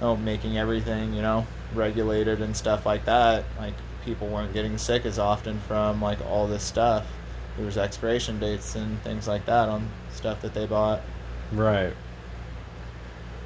oh, 0.00 0.16
making 0.16 0.58
everything, 0.58 1.12
you 1.14 1.22
know, 1.22 1.46
regulated 1.74 2.40
and 2.40 2.56
stuff 2.56 2.86
like 2.86 3.04
that. 3.06 3.44
Like 3.58 3.74
people 4.04 4.28
weren't 4.28 4.52
getting 4.52 4.78
sick 4.78 5.04
as 5.04 5.18
often 5.18 5.58
from 5.60 6.00
like 6.00 6.18
all 6.26 6.46
this 6.46 6.62
stuff. 6.62 7.06
There 7.56 7.66
was 7.66 7.78
expiration 7.78 8.38
dates 8.38 8.74
and 8.74 9.00
things 9.02 9.26
like 9.26 9.46
that 9.46 9.68
on 9.68 9.88
stuff 10.12 10.42
that 10.42 10.54
they 10.54 10.66
bought. 10.66 11.00
Right. 11.52 11.92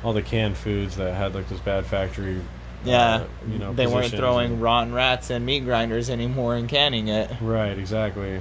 All 0.03 0.13
the 0.13 0.23
canned 0.23 0.57
foods 0.57 0.97
that 0.97 1.15
had 1.15 1.35
like 1.35 1.49
this 1.49 1.61
bad 1.61 1.85
factory 1.87 2.41
Yeah, 2.85 3.17
uh, 3.17 3.27
you 3.49 3.59
know, 3.59 3.73
they 3.73 3.87
weren't 3.87 4.11
throwing 4.13 4.53
and- 4.53 4.63
rotten 4.63 4.93
rats 4.95 5.31
in 5.31 5.45
meat 5.45 5.61
grinders 5.65 6.11
anymore 6.11 6.57
and 6.57 6.69
canning 6.69 7.09
it. 7.09 7.31
Right, 7.41 7.79
exactly. 7.79 8.41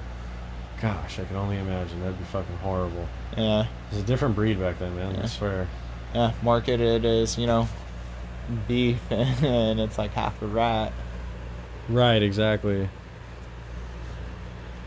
Gosh, 0.82 1.20
I 1.20 1.26
can 1.26 1.36
only 1.36 1.58
imagine. 1.58 2.00
That'd 2.00 2.18
be 2.18 2.26
fucking 2.26 2.58
horrible. 2.58 3.08
Yeah, 3.36 3.64
It 3.64 3.96
was 3.96 4.00
a 4.00 4.06
different 4.06 4.36
breed 4.36 4.60
back 4.60 4.80
then, 4.80 4.96
man. 4.96 5.16
Yeah. 5.16 5.24
I 5.24 5.26
swear. 5.28 5.68
yeah, 6.14 6.32
marketed 6.42 7.06
as 7.06 7.38
you 7.38 7.48
know, 7.48 7.68
beef, 8.68 9.00
and 9.12 9.80
it's 9.80 9.98
like 9.98 10.12
half 10.12 10.42
a 10.42 10.48
rat. 10.48 10.94
Right, 11.90 12.22
exactly. 12.22 12.88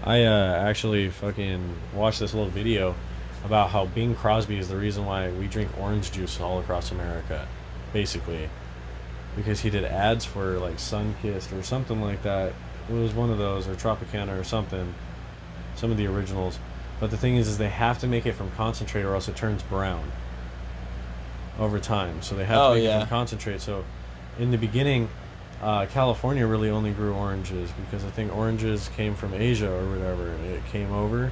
I 0.05 0.25
uh, 0.25 0.55
actually 0.69 1.11
fucking 1.11 1.77
watched 1.95 2.21
this 2.21 2.35
little 2.35 2.49
video 2.51 2.95
about 3.45 3.71
how 3.71 3.87
Bing 3.87 4.15
Crosby 4.15 4.59
is 4.59 4.69
the 4.69 4.77
reason 4.77 5.05
why 5.05 5.31
we 5.31 5.47
drink 5.47 5.71
orange 5.79 6.11
juice 6.13 6.41
all 6.41 6.59
across 6.61 6.91
America, 6.91 7.47
basically, 7.93 8.49
because 9.37 9.61
he 9.61 9.71
did 9.71 9.85
ads 9.85 10.25
for 10.25 10.59
like 10.59 10.77
Sunkist 10.77 11.57
or 11.57 11.63
something 11.63 12.01
like 12.01 12.23
that. 12.23 12.53
It 12.89 12.93
was 12.93 13.13
one 13.13 13.31
of 13.31 13.39
those 13.39 13.69
or 13.69 13.75
Tropicana 13.75 14.39
or 14.39 14.45
something, 14.45 14.93
some 15.77 15.91
of 15.91 15.97
the 15.97 16.07
originals. 16.07 16.59
But 17.01 17.11
the 17.11 17.17
thing 17.17 17.37
is, 17.37 17.49
is 17.49 17.59
they 17.59 17.69
have 17.69 17.99
to 18.01 18.07
make 18.07 18.27
it 18.27 18.33
from 18.33 18.51
concentrate 18.53 19.03
or 19.03 19.15
else 19.15 19.29
it 19.29 19.37
turns 19.37 19.63
brown 19.65 20.05
over 21.59 21.79
time. 21.79 22.23
So 22.23 22.35
they 22.37 22.45
have 22.45 22.59
Oh, 22.59 22.75
to 22.75 22.81
make 22.81 22.89
it 22.89 22.99
from 23.01 23.09
concentrate. 23.09 23.61
So 23.61 23.85
in 24.39 24.51
the 24.51 24.59
beginning, 24.59 25.09
uh, 25.61 25.87
California 25.87 26.47
really 26.47 26.71
only 26.71 26.93
grew 26.93 27.15
oranges 27.15 27.71
because 27.85 28.05
I 28.05 28.11
think 28.11 28.35
oranges 28.37 28.89
came 28.97 29.15
from 29.15 29.35
Asia 29.35 29.71
or 29.71 29.89
whatever. 29.91 30.33
It 30.33 30.65
came 30.67 30.93
over. 30.93 31.31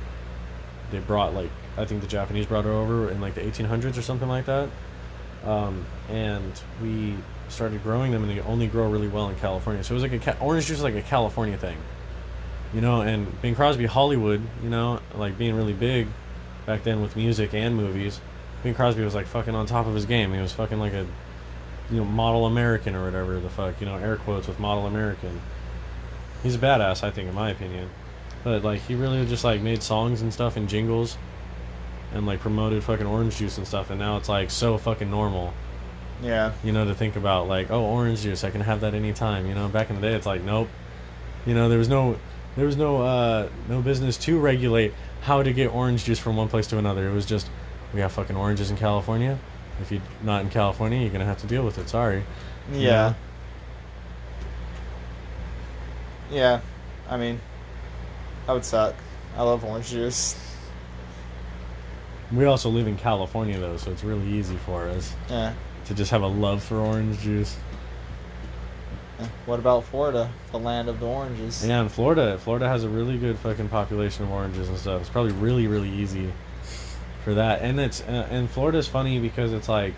They 0.91 0.99
brought 0.99 1.35
like 1.35 1.51
I 1.79 1.85
think 1.85 2.01
the 2.01 2.07
Japanese 2.09 2.47
brought 2.47 2.67
it 2.67 2.71
over 2.71 3.11
in 3.11 3.21
like 3.21 3.35
the 3.35 3.41
1800s 3.43 3.97
or 3.97 4.03
something 4.03 4.29
like 4.29 4.47
that. 4.47 4.69
Um, 5.45 5.87
and 6.11 6.53
we 6.83 7.17
started 7.49 7.83
growing 7.83 8.13
them, 8.13 8.23
and 8.23 8.31
they 8.31 8.41
only 8.43 8.67
grow 8.67 8.91
really 8.91 9.09
well 9.09 9.29
in 9.31 9.37
California. 9.37 9.83
So 9.83 9.95
it 9.95 10.01
was 10.01 10.03
like 10.03 10.13
a 10.13 10.19
ca- 10.19 10.37
orange 10.41 10.67
juice 10.67 10.79
is 10.79 10.83
like 10.85 10.95
a 10.97 11.03
California 11.03 11.57
thing, 11.57 11.79
you 12.75 12.81
know. 12.81 13.01
And 13.01 13.41
Bing 13.43 13.55
Crosby, 13.55 13.87
Hollywood, 13.87 14.43
you 14.63 14.71
know, 14.71 15.01
like 15.15 15.39
being 15.39 15.55
really 15.55 15.73
big 15.73 16.09
back 16.67 16.83
then 16.85 17.03
with 17.03 17.17
music 17.17 17.55
and 17.55 17.77
movies. 17.77 18.21
Bing 18.63 18.75
Crosby 18.75 19.03
was 19.03 19.15
like 19.15 19.27
fucking 19.27 19.55
on 19.55 19.67
top 19.67 19.87
of 19.87 19.95
his 19.95 20.07
game. 20.07 20.33
He 20.33 20.41
was 20.41 20.53
fucking 20.53 20.79
like 20.79 20.93
a 20.93 21.07
you 21.91 21.97
know, 21.97 22.05
model 22.05 22.47
American 22.47 22.95
or 22.95 23.05
whatever 23.05 23.41
the 23.41 23.51
fuck, 23.51 23.81
you 23.81 23.87
know, 23.87 23.97
air 23.97 24.17
quotes 24.17 24.47
with 24.47 24.61
model 24.61 24.87
American. 24.87 25.41
He's 26.43 26.55
a 26.55 26.59
badass, 26.59 27.03
I 27.03 27.11
think, 27.11 27.29
in 27.29 27.35
my 27.35 27.51
opinion. 27.51 27.91
But 28.45 28.65
like, 28.65 28.81
he 28.83 28.95
really 28.95 29.27
just 29.27 29.45
like 29.45 29.61
made 29.61 29.83
songs 29.83 30.23
and 30.23 30.33
stuff 30.33 30.57
and 30.57 30.69
jingles, 30.69 31.19
and 32.15 32.27
like 32.27 32.41
promoted 32.41 32.83
fucking 32.85 33.07
orange 33.07 33.37
juice 33.37 33.59
and 33.59 33.67
stuff. 33.67 33.91
And 33.91 33.99
now 33.99 34.17
it's 34.17 34.29
like 34.29 34.51
so 34.51 34.79
fucking 34.79 35.11
normal, 35.11 35.53
Yeah, 36.23 36.53
you 36.63 36.73
know, 36.73 36.85
to 36.85 36.95
think 36.95 37.17
about 37.17 37.49
like, 37.49 37.71
oh, 37.71 37.83
orange 37.83 38.23
juice, 38.23 38.45
I 38.45 38.51
can 38.51 38.61
have 38.61 38.81
that 38.81 38.95
anytime. 38.95 39.47
You 39.47 39.55
know, 39.55 39.69
back 39.69 39.91
in 39.91 39.97
the 39.97 40.03
day, 40.03 40.15
it's 40.15 40.27
like, 40.27 40.43
nope. 40.43 40.69
You 41.45 41.55
know, 41.55 41.69
there 41.69 41.79
was 41.79 41.89
no, 41.89 42.19
there 42.57 42.67
was 42.67 42.77
no, 42.77 43.03
uh, 43.03 43.49
no 43.69 43.81
business 43.83 44.17
to 44.19 44.39
regulate 44.39 44.93
how 45.23 45.43
to 45.43 45.53
get 45.53 45.69
orange 45.75 46.05
juice 46.05 46.19
from 46.19 46.37
one 46.37 46.49
place 46.49 46.67
to 46.69 46.79
another. 46.79 47.09
It 47.09 47.13
was 47.13 47.27
just, 47.27 47.49
we 47.95 48.01
have 48.01 48.13
fucking 48.13 48.37
oranges 48.37 48.71
in 48.71 48.77
California. 48.77 49.39
If 49.81 49.91
you're 49.93 50.03
not 50.23 50.43
in 50.43 50.51
California, 50.51 50.99
you're 51.01 51.11
gonna 51.11 51.25
have 51.25 51.41
to 51.41 51.47
deal 51.47 51.65
with 51.65 51.79
it. 51.79 51.89
Sorry. 51.89 52.23
yeah, 52.73 53.15
yeah. 56.31 56.61
I 57.09 57.17
mean, 57.17 57.41
that 58.47 58.53
would 58.53 58.65
suck. 58.65 58.95
I 59.37 59.43
love 59.43 59.65
orange 59.65 59.89
juice. 59.91 60.37
We 62.33 62.45
also 62.45 62.69
live 62.69 62.87
in 62.87 62.97
California 62.97 63.59
though, 63.59 63.77
so 63.77 63.91
it's 63.91 64.05
really 64.05 64.29
easy 64.29 64.57
for 64.65 64.87
us 64.89 65.13
Yeah. 65.29 65.53
to 65.87 65.95
just 65.95 66.11
have 66.13 66.23
a 66.23 66.27
love 66.29 66.63
for 66.63 66.77
orange 66.77 67.19
juice. 67.21 67.57
What 69.47 69.59
about 69.59 69.85
Florida, 69.85 70.31
the 70.53 70.59
land 70.59 70.89
of 70.89 71.01
the 71.01 71.07
oranges? 71.07 71.67
Yeah, 71.67 71.83
in 71.83 71.89
Florida, 71.89 72.39
Florida 72.39 72.69
has 72.69 72.85
a 72.85 72.89
really 72.89 73.19
good 73.19 73.39
fucking 73.39 73.69
population 73.69 74.25
of 74.25 74.31
oranges 74.31 74.69
and 74.69 74.79
stuff. 74.79 75.01
It's 75.01 75.11
probably 75.11 75.33
really, 75.33 75.67
really 75.67 75.91
easy 75.91 76.33
for 77.25 77.35
that. 77.35 77.63
And 77.63 77.79
it's 77.81 78.01
uh, 78.03 78.29
and 78.31 78.49
Florida's 78.51 78.89
funny 78.89 79.19
because 79.19 79.53
it's 79.53 79.69
like, 79.69 79.95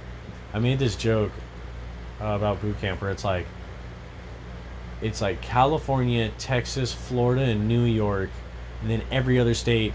I 0.53 0.59
made 0.59 0.79
this 0.79 0.97
joke 0.97 1.33
uh, 2.21 2.27
about 2.27 2.61
boot 2.61 2.81
camp 2.81 3.01
where 3.01 3.11
it's 3.11 3.25
like, 3.25 3.47
it's 5.01 5.21
like 5.21 5.41
California, 5.43 6.31
Texas, 6.39 6.93
Florida, 6.93 7.43
and 7.43 7.67
New 7.67 7.85
York, 7.85 8.31
and 8.81 8.91
then 8.91 9.03
every 9.11 9.39
other 9.39 9.55
state 9.55 9.93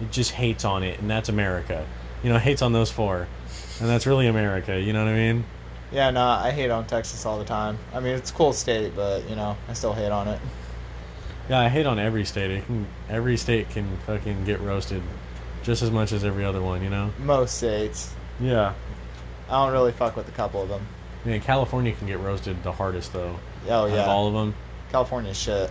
it 0.00 0.10
just 0.10 0.32
hates 0.32 0.64
on 0.64 0.82
it, 0.82 0.98
and 0.98 1.10
that's 1.10 1.28
America. 1.28 1.86
You 2.22 2.30
know, 2.30 2.38
hates 2.38 2.62
on 2.62 2.72
those 2.72 2.90
four, 2.90 3.26
and 3.80 3.88
that's 3.88 4.06
really 4.06 4.26
America. 4.26 4.78
You 4.80 4.92
know 4.92 5.04
what 5.04 5.12
I 5.12 5.16
mean? 5.16 5.44
Yeah, 5.92 6.10
no, 6.10 6.24
I 6.24 6.50
hate 6.50 6.70
on 6.70 6.86
Texas 6.86 7.26
all 7.26 7.38
the 7.38 7.44
time. 7.44 7.78
I 7.92 8.00
mean, 8.00 8.14
it's 8.14 8.30
a 8.30 8.34
cool 8.34 8.52
state, 8.52 8.94
but 8.94 9.28
you 9.28 9.36
know, 9.36 9.56
I 9.68 9.72
still 9.72 9.92
hate 9.92 10.10
on 10.10 10.28
it. 10.28 10.40
Yeah, 11.48 11.58
I 11.58 11.68
hate 11.68 11.86
on 11.86 11.98
every 11.98 12.24
state. 12.24 12.50
It 12.50 12.66
can, 12.66 12.86
every 13.08 13.36
state 13.36 13.70
can 13.70 13.96
fucking 14.06 14.44
get 14.44 14.60
roasted 14.60 15.02
just 15.64 15.82
as 15.82 15.90
much 15.90 16.12
as 16.12 16.24
every 16.24 16.44
other 16.44 16.62
one, 16.62 16.82
you 16.82 16.90
know? 16.90 17.10
Most 17.18 17.56
states. 17.58 18.14
Yeah. 18.38 18.72
I 19.48 19.64
don't 19.64 19.72
really 19.72 19.92
fuck 19.92 20.16
with 20.16 20.28
a 20.28 20.32
couple 20.32 20.62
of 20.62 20.68
them. 20.68 20.86
Man, 21.24 21.40
California 21.40 21.92
can 21.92 22.06
get 22.06 22.20
roasted 22.20 22.62
the 22.62 22.72
hardest, 22.72 23.12
though. 23.12 23.36
Oh 23.68 23.72
Out 23.72 23.88
of 23.88 23.94
yeah, 23.94 24.06
all 24.06 24.28
of 24.28 24.34
them. 24.34 24.54
California's 24.92 25.36
shit. 25.36 25.70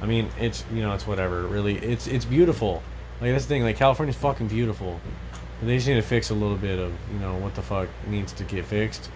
I 0.00 0.06
mean, 0.06 0.28
it's, 0.40 0.64
you 0.72 0.82
know, 0.82 0.92
it's 0.92 1.06
whatever. 1.06 1.42
Really, 1.46 1.78
it's 1.78 2.08
it's 2.08 2.24
beautiful. 2.24 2.82
Like, 3.20 3.30
that's 3.30 3.44
the 3.44 3.48
thing. 3.48 3.62
Like, 3.62 3.76
California's 3.76 4.16
fucking 4.16 4.48
beautiful. 4.48 5.00
But 5.60 5.66
they 5.66 5.76
just 5.76 5.86
need 5.86 5.94
to 5.94 6.02
fix 6.02 6.30
a 6.30 6.34
little 6.34 6.56
bit 6.56 6.80
of, 6.80 6.92
you 7.12 7.20
know, 7.20 7.36
what 7.36 7.54
the 7.54 7.62
fuck 7.62 7.88
needs 8.08 8.32
to 8.32 8.44
get 8.44 8.64
fixed. 8.64 9.08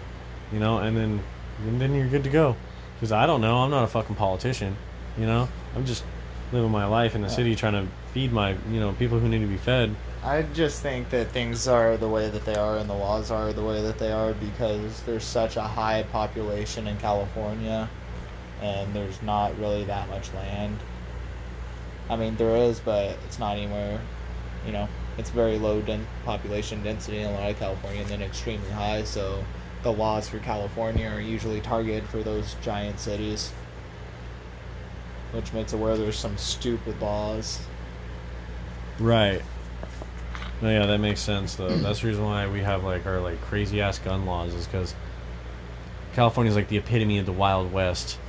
You 0.51 0.59
know? 0.59 0.79
And 0.79 0.95
then, 0.95 1.21
and 1.65 1.81
then 1.81 1.93
you're 1.95 2.07
good 2.07 2.23
to 2.23 2.29
go. 2.29 2.55
Because 2.95 3.11
I 3.11 3.25
don't 3.25 3.41
know. 3.41 3.57
I'm 3.59 3.71
not 3.71 3.83
a 3.83 3.87
fucking 3.87 4.15
politician. 4.15 4.75
You 5.17 5.25
know? 5.25 5.47
I'm 5.75 5.85
just 5.85 6.03
living 6.51 6.71
my 6.71 6.85
life 6.85 7.15
in 7.15 7.21
the 7.21 7.27
Yeah. 7.27 7.35
city 7.35 7.55
trying 7.55 7.73
to 7.73 7.87
feed 8.13 8.31
my, 8.31 8.55
you 8.71 8.79
know, 8.79 8.93
people 8.93 9.19
who 9.19 9.27
need 9.27 9.41
to 9.41 9.47
be 9.47 9.57
fed. 9.57 9.95
I 10.23 10.41
just 10.53 10.81
think 10.81 11.09
that 11.11 11.31
things 11.31 11.67
are 11.67 11.95
the 11.97 12.07
way 12.07 12.29
that 12.29 12.45
they 12.45 12.55
are 12.55 12.77
and 12.77 12.89
the 12.89 12.93
laws 12.95 13.31
are 13.31 13.53
the 13.53 13.63
way 13.63 13.81
that 13.81 13.99
they 13.99 14.11
are 14.11 14.33
because 14.33 15.01
there's 15.01 15.23
such 15.23 15.57
a 15.57 15.61
high 15.61 16.03
population 16.11 16.87
in 16.87 16.97
California 16.97 17.87
and 18.61 18.93
there's 18.93 19.21
not 19.21 19.57
really 19.59 19.83
that 19.85 20.09
much 20.09 20.33
land. 20.33 20.77
I 22.09 22.15
mean, 22.15 22.35
there 22.37 22.55
is, 22.55 22.79
but 22.79 23.17
it's 23.25 23.37
not 23.39 23.57
anywhere, 23.57 23.99
you 24.65 24.71
know, 24.71 24.87
it's 25.17 25.29
very 25.29 25.57
low 25.59 25.81
den- 25.81 26.07
population 26.25 26.81
density 26.83 27.19
in 27.19 27.27
a 27.27 27.31
lot 27.33 27.51
of 27.51 27.59
California 27.59 28.01
and 28.01 28.09
then 28.09 28.21
extremely 28.21 28.69
high, 28.71 29.03
so 29.03 29.43
the 29.87 29.93
laws 29.93 30.27
for 30.27 30.39
California 30.39 31.07
are 31.07 31.21
usually 31.21 31.61
targeted 31.61 32.03
for 32.09 32.21
those 32.21 32.57
giant 32.61 32.99
cities, 32.99 33.53
which 35.31 35.53
makes 35.53 35.71
it 35.71 35.77
where 35.77 35.95
there's 35.95 36.17
some 36.17 36.35
stupid 36.35 37.01
laws. 37.01 37.61
Right. 38.99 39.41
No, 40.61 40.69
yeah, 40.69 40.85
that 40.85 40.97
makes 40.97 41.21
sense 41.21 41.55
though. 41.55 41.69
That's 41.77 42.01
the 42.01 42.07
reason 42.07 42.25
why 42.25 42.49
we 42.49 42.59
have 42.59 42.83
like 42.83 43.05
our 43.05 43.21
like 43.21 43.39
crazy 43.43 43.79
ass 43.79 43.97
gun 43.97 44.25
laws 44.25 44.53
is 44.53 44.65
because 44.65 44.93
California 46.15 46.49
is 46.49 46.57
like 46.57 46.67
the 46.67 46.77
epitome 46.77 47.19
of 47.19 47.25
the 47.25 47.31
Wild 47.31 47.71
West. 47.71 48.19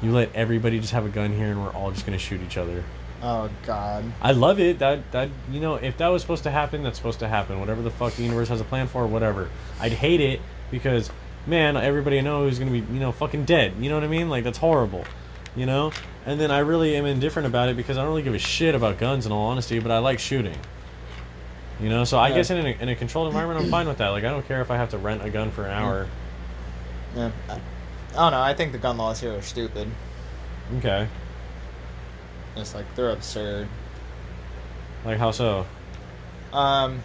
You 0.00 0.12
let 0.12 0.34
everybody 0.34 0.80
just 0.80 0.94
have 0.94 1.04
a 1.04 1.10
gun 1.10 1.34
here, 1.36 1.48
and 1.48 1.62
we're 1.62 1.74
all 1.74 1.90
just 1.90 2.06
gonna 2.06 2.16
shoot 2.16 2.40
each 2.40 2.56
other. 2.56 2.82
Oh 3.22 3.50
God. 3.66 4.04
I 4.22 4.32
love 4.32 4.60
it. 4.60 4.78
That 4.78 5.10
that 5.12 5.28
you 5.50 5.60
know, 5.60 5.74
if 5.74 5.98
that 5.98 6.08
was 6.08 6.22
supposed 6.22 6.44
to 6.44 6.50
happen, 6.50 6.82
that's 6.82 6.96
supposed 6.96 7.20
to 7.20 7.28
happen. 7.28 7.60
Whatever 7.60 7.82
the 7.82 7.90
fuck 7.90 8.14
the 8.14 8.22
universe 8.22 8.48
has 8.48 8.60
a 8.60 8.64
plan 8.64 8.86
for, 8.86 9.06
whatever. 9.06 9.50
I'd 9.78 9.92
hate 9.92 10.20
it 10.20 10.40
because 10.70 11.10
man, 11.46 11.76
everybody 11.76 12.18
I 12.18 12.22
know 12.22 12.46
is 12.46 12.58
gonna 12.58 12.70
be 12.70 12.78
you 12.78 13.00
know 13.00 13.12
fucking 13.12 13.44
dead. 13.44 13.74
You 13.78 13.88
know 13.88 13.96
what 13.96 14.04
I 14.04 14.08
mean? 14.08 14.30
Like 14.30 14.44
that's 14.44 14.58
horrible. 14.58 15.04
You 15.54 15.66
know. 15.66 15.92
And 16.26 16.38
then 16.38 16.50
I 16.50 16.58
really 16.58 16.96
am 16.96 17.06
indifferent 17.06 17.46
about 17.46 17.70
it 17.70 17.76
because 17.76 17.96
I 17.96 18.02
don't 18.02 18.10
really 18.10 18.22
give 18.22 18.34
a 18.34 18.38
shit 18.38 18.74
about 18.74 18.98
guns 18.98 19.26
in 19.26 19.32
all 19.32 19.48
honesty, 19.48 19.78
but 19.78 19.90
I 19.90 19.98
like 19.98 20.18
shooting. 20.18 20.56
You 21.80 21.88
know, 21.88 22.04
so 22.04 22.18
I 22.18 22.30
guess 22.32 22.50
in 22.50 22.58
a, 22.58 22.68
in 22.68 22.88
a 22.90 22.94
controlled 22.94 23.28
environment, 23.28 23.64
I'm 23.64 23.70
fine 23.70 23.88
with 23.88 23.98
that. 23.98 24.08
Like, 24.08 24.24
I 24.24 24.30
don't 24.30 24.46
care 24.46 24.60
if 24.60 24.70
I 24.70 24.76
have 24.76 24.90
to 24.90 24.98
rent 24.98 25.24
a 25.24 25.30
gun 25.30 25.50
for 25.50 25.64
an 25.64 25.70
hour. 25.70 26.06
Yeah. 27.16 27.30
I 27.48 27.58
don't 28.12 28.32
know. 28.32 28.40
I 28.40 28.52
think 28.52 28.72
the 28.72 28.78
gun 28.78 28.98
laws 28.98 29.18
here 29.18 29.34
are 29.34 29.40
stupid. 29.40 29.88
Okay, 30.78 31.08
It's 32.60 32.74
like 32.74 32.86
they're 32.94 33.10
absurd. 33.10 33.68
like 35.04 35.18
how 35.18 35.30
so? 35.30 35.66
Um, 36.52 37.00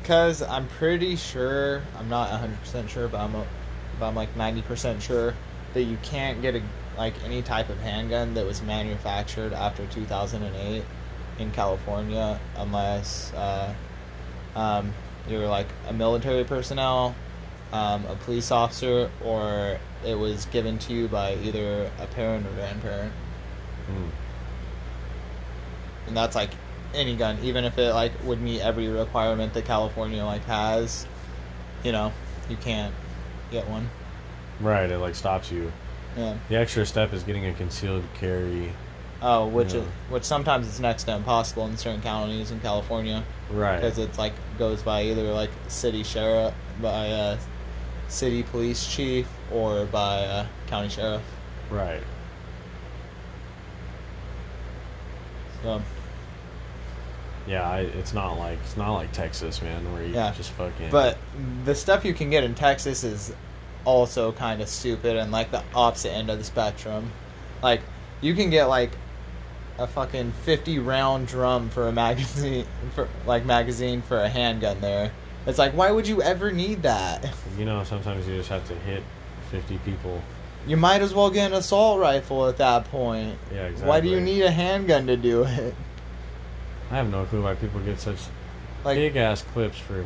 because 0.00 0.42
I'm 0.42 0.68
pretty 0.68 1.16
sure 1.16 1.82
I'm 1.98 2.08
not 2.08 2.30
100 2.30 2.60
percent 2.60 2.90
sure, 2.90 3.08
but 3.08 3.20
I'm 3.20 3.34
a, 3.34 3.46
but 3.98 4.06
I'm 4.06 4.14
like 4.14 4.36
90 4.36 4.62
percent 4.62 5.02
sure 5.02 5.34
that 5.74 5.82
you 5.82 5.98
can't 6.02 6.40
get 6.40 6.54
a 6.54 6.62
like 6.96 7.14
any 7.24 7.42
type 7.42 7.68
of 7.68 7.78
handgun 7.80 8.34
that 8.34 8.46
was 8.46 8.62
manufactured 8.62 9.52
after 9.52 9.86
2008 9.86 10.82
in 11.38 11.50
California 11.50 12.40
unless 12.56 13.32
uh, 13.34 13.74
um, 14.54 14.92
you're 15.28 15.46
like 15.46 15.66
a 15.88 15.92
military 15.92 16.44
personnel, 16.44 17.14
um, 17.72 18.04
a 18.06 18.16
police 18.16 18.50
officer, 18.50 19.10
or 19.24 19.78
it 20.04 20.14
was 20.14 20.46
given 20.46 20.78
to 20.78 20.94
you 20.94 21.08
by 21.08 21.34
either 21.36 21.90
a 21.98 22.06
parent 22.06 22.46
or 22.46 22.50
grandparent. 22.52 23.12
Hmm. 23.86 24.08
and 26.08 26.16
that's 26.16 26.34
like 26.34 26.50
any 26.94 27.16
gun 27.16 27.38
even 27.42 27.64
if 27.64 27.78
it 27.78 27.92
like 27.92 28.12
would 28.24 28.40
meet 28.40 28.60
every 28.60 28.88
requirement 28.88 29.52
that 29.54 29.64
california 29.64 30.24
like 30.24 30.44
has 30.44 31.06
you 31.84 31.92
know 31.92 32.12
you 32.48 32.56
can't 32.56 32.94
get 33.50 33.68
one 33.68 33.88
Right, 34.58 34.90
it 34.90 34.96
like 34.98 35.14
stops 35.14 35.52
you. 35.52 35.70
yeah 36.16 36.34
The 36.48 36.56
extra 36.56 36.86
step 36.86 37.12
is 37.12 37.22
getting 37.22 37.44
a 37.46 37.52
concealed 37.52 38.04
carry. 38.14 38.72
oh 39.20 39.46
which 39.46 39.74
Yeah. 39.74 39.80
is, 39.80 39.86
which 40.08 40.24
sometimes 40.24 40.66
it's 40.66 40.80
next 40.80 41.04
to 41.04 41.14
impossible 41.16 41.66
in 41.66 41.76
certain 41.76 42.00
counties 42.00 42.50
in 42.50 42.60
california 42.60 43.22
Right. 43.50 43.76
because 43.76 43.98
it's 43.98 44.16
like 44.18 44.32
goes 44.58 44.82
by 44.82 45.02
either 45.02 45.30
like 45.32 45.50
city 45.68 46.02
sheriff 46.02 46.54
by 46.80 47.06
a 47.06 47.38
city 48.08 48.42
police 48.44 48.86
chief 48.86 49.28
or 49.52 49.84
by 49.86 50.20
a 50.20 50.46
county 50.68 50.88
sheriff 50.88 51.22
Right. 51.70 52.00
Yeah, 57.46 57.68
I, 57.68 57.80
it's 57.80 58.12
not 58.12 58.38
like 58.38 58.58
it's 58.64 58.76
not 58.76 58.94
like 58.94 59.12
Texas, 59.12 59.62
man, 59.62 59.92
where 59.92 60.02
you 60.02 60.14
Yeah. 60.14 60.32
just 60.36 60.50
fucking. 60.52 60.90
But 60.90 61.16
the 61.64 61.74
stuff 61.74 62.04
you 62.04 62.12
can 62.14 62.28
get 62.30 62.42
in 62.42 62.54
Texas 62.54 63.04
is 63.04 63.32
also 63.84 64.32
kind 64.32 64.60
of 64.60 64.68
stupid 64.68 65.16
and 65.16 65.30
like 65.30 65.50
the 65.52 65.62
opposite 65.74 66.10
end 66.10 66.28
of 66.28 66.38
the 66.38 66.44
spectrum. 66.44 67.10
Like 67.62 67.82
you 68.20 68.34
can 68.34 68.50
get 68.50 68.64
like 68.64 68.90
a 69.78 69.86
fucking 69.86 70.32
50 70.44 70.78
round 70.80 71.28
drum 71.28 71.68
for 71.70 71.86
a 71.88 71.92
magazine 71.92 72.66
for 72.94 73.08
like 73.26 73.44
magazine 73.44 74.02
for 74.02 74.18
a 74.22 74.28
handgun 74.28 74.80
there. 74.80 75.12
It's 75.46 75.58
like 75.58 75.72
why 75.74 75.92
would 75.92 76.08
you 76.08 76.20
ever 76.22 76.50
need 76.50 76.82
that? 76.82 77.32
you 77.56 77.64
know, 77.64 77.84
sometimes 77.84 78.26
you 78.26 78.36
just 78.36 78.48
have 78.48 78.66
to 78.68 78.74
hit 78.74 79.02
fifty 79.52 79.78
people. 79.84 80.20
You 80.66 80.76
might 80.76 81.00
as 81.00 81.14
well 81.14 81.30
get 81.30 81.52
an 81.52 81.56
assault 81.56 82.00
rifle 82.00 82.48
at 82.48 82.56
that 82.58 82.84
point. 82.86 83.38
Yeah, 83.52 83.66
exactly. 83.66 83.88
Why 83.88 84.00
do 84.00 84.08
you 84.08 84.20
need 84.20 84.42
a 84.42 84.50
handgun 84.50 85.06
to 85.06 85.16
do 85.16 85.44
it? 85.44 85.74
I 86.90 86.96
have 86.96 87.10
no 87.10 87.24
clue 87.24 87.42
why 87.42 87.54
people 87.54 87.80
get 87.80 88.00
such 88.00 88.18
Like 88.84 88.96
big 88.96 89.16
ass 89.16 89.42
clips 89.42 89.78
for 89.78 90.04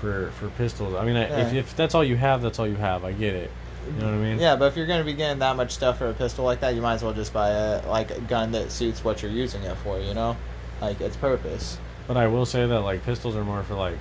for 0.00 0.30
for 0.32 0.48
pistols. 0.50 0.94
I 0.94 1.04
mean, 1.04 1.16
I, 1.16 1.24
if 1.40 1.54
if 1.54 1.76
that's 1.76 1.94
all 1.94 2.04
you 2.04 2.16
have, 2.16 2.42
that's 2.42 2.58
all 2.58 2.66
you 2.66 2.76
have. 2.76 3.04
I 3.04 3.12
get 3.12 3.34
it. 3.34 3.50
You 3.86 3.92
know 4.00 4.06
what 4.06 4.14
I 4.14 4.18
mean? 4.18 4.38
Yeah, 4.38 4.56
but 4.56 4.66
if 4.66 4.76
you're 4.76 4.86
gonna 4.86 5.04
be 5.04 5.14
getting 5.14 5.38
that 5.40 5.56
much 5.56 5.72
stuff 5.72 5.98
for 5.98 6.08
a 6.10 6.14
pistol 6.14 6.44
like 6.44 6.60
that, 6.60 6.74
you 6.74 6.82
might 6.82 6.94
as 6.94 7.02
well 7.02 7.12
just 7.12 7.32
buy 7.32 7.50
a 7.50 7.88
like 7.88 8.10
a 8.10 8.20
gun 8.20 8.52
that 8.52 8.70
suits 8.70 9.02
what 9.04 9.22
you're 9.22 9.30
using 9.32 9.62
it 9.62 9.76
for. 9.78 9.98
You 9.98 10.14
know, 10.14 10.36
like 10.80 11.00
its 11.00 11.16
purpose. 11.16 11.78
But 12.06 12.16
I 12.16 12.26
will 12.26 12.46
say 12.46 12.66
that 12.66 12.80
like 12.80 13.04
pistols 13.04 13.36
are 13.36 13.44
more 13.44 13.62
for 13.62 13.74
like 13.74 13.96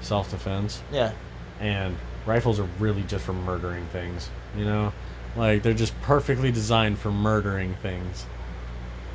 self 0.00 0.30
defense, 0.30 0.82
Yeah, 0.92 1.12
and 1.60 1.96
rifles 2.26 2.60
are 2.60 2.68
really 2.78 3.02
just 3.02 3.24
for 3.24 3.32
murdering 3.32 3.86
things. 3.88 4.30
You 4.56 4.64
know, 4.64 4.92
like 5.36 5.62
they're 5.62 5.74
just 5.74 5.98
perfectly 6.02 6.50
designed 6.50 6.98
for 6.98 7.10
murdering 7.10 7.74
things. 7.82 8.26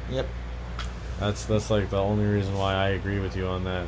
yep. 0.09 0.28
That's 1.20 1.45
that's 1.45 1.70
like 1.70 1.89
the 1.89 1.97
only 1.99 2.26
reason 2.26 2.57
why 2.57 2.74
I 2.74 2.89
agree 2.89 3.20
with 3.20 3.36
you 3.36 3.47
on 3.47 3.63
that. 3.63 3.88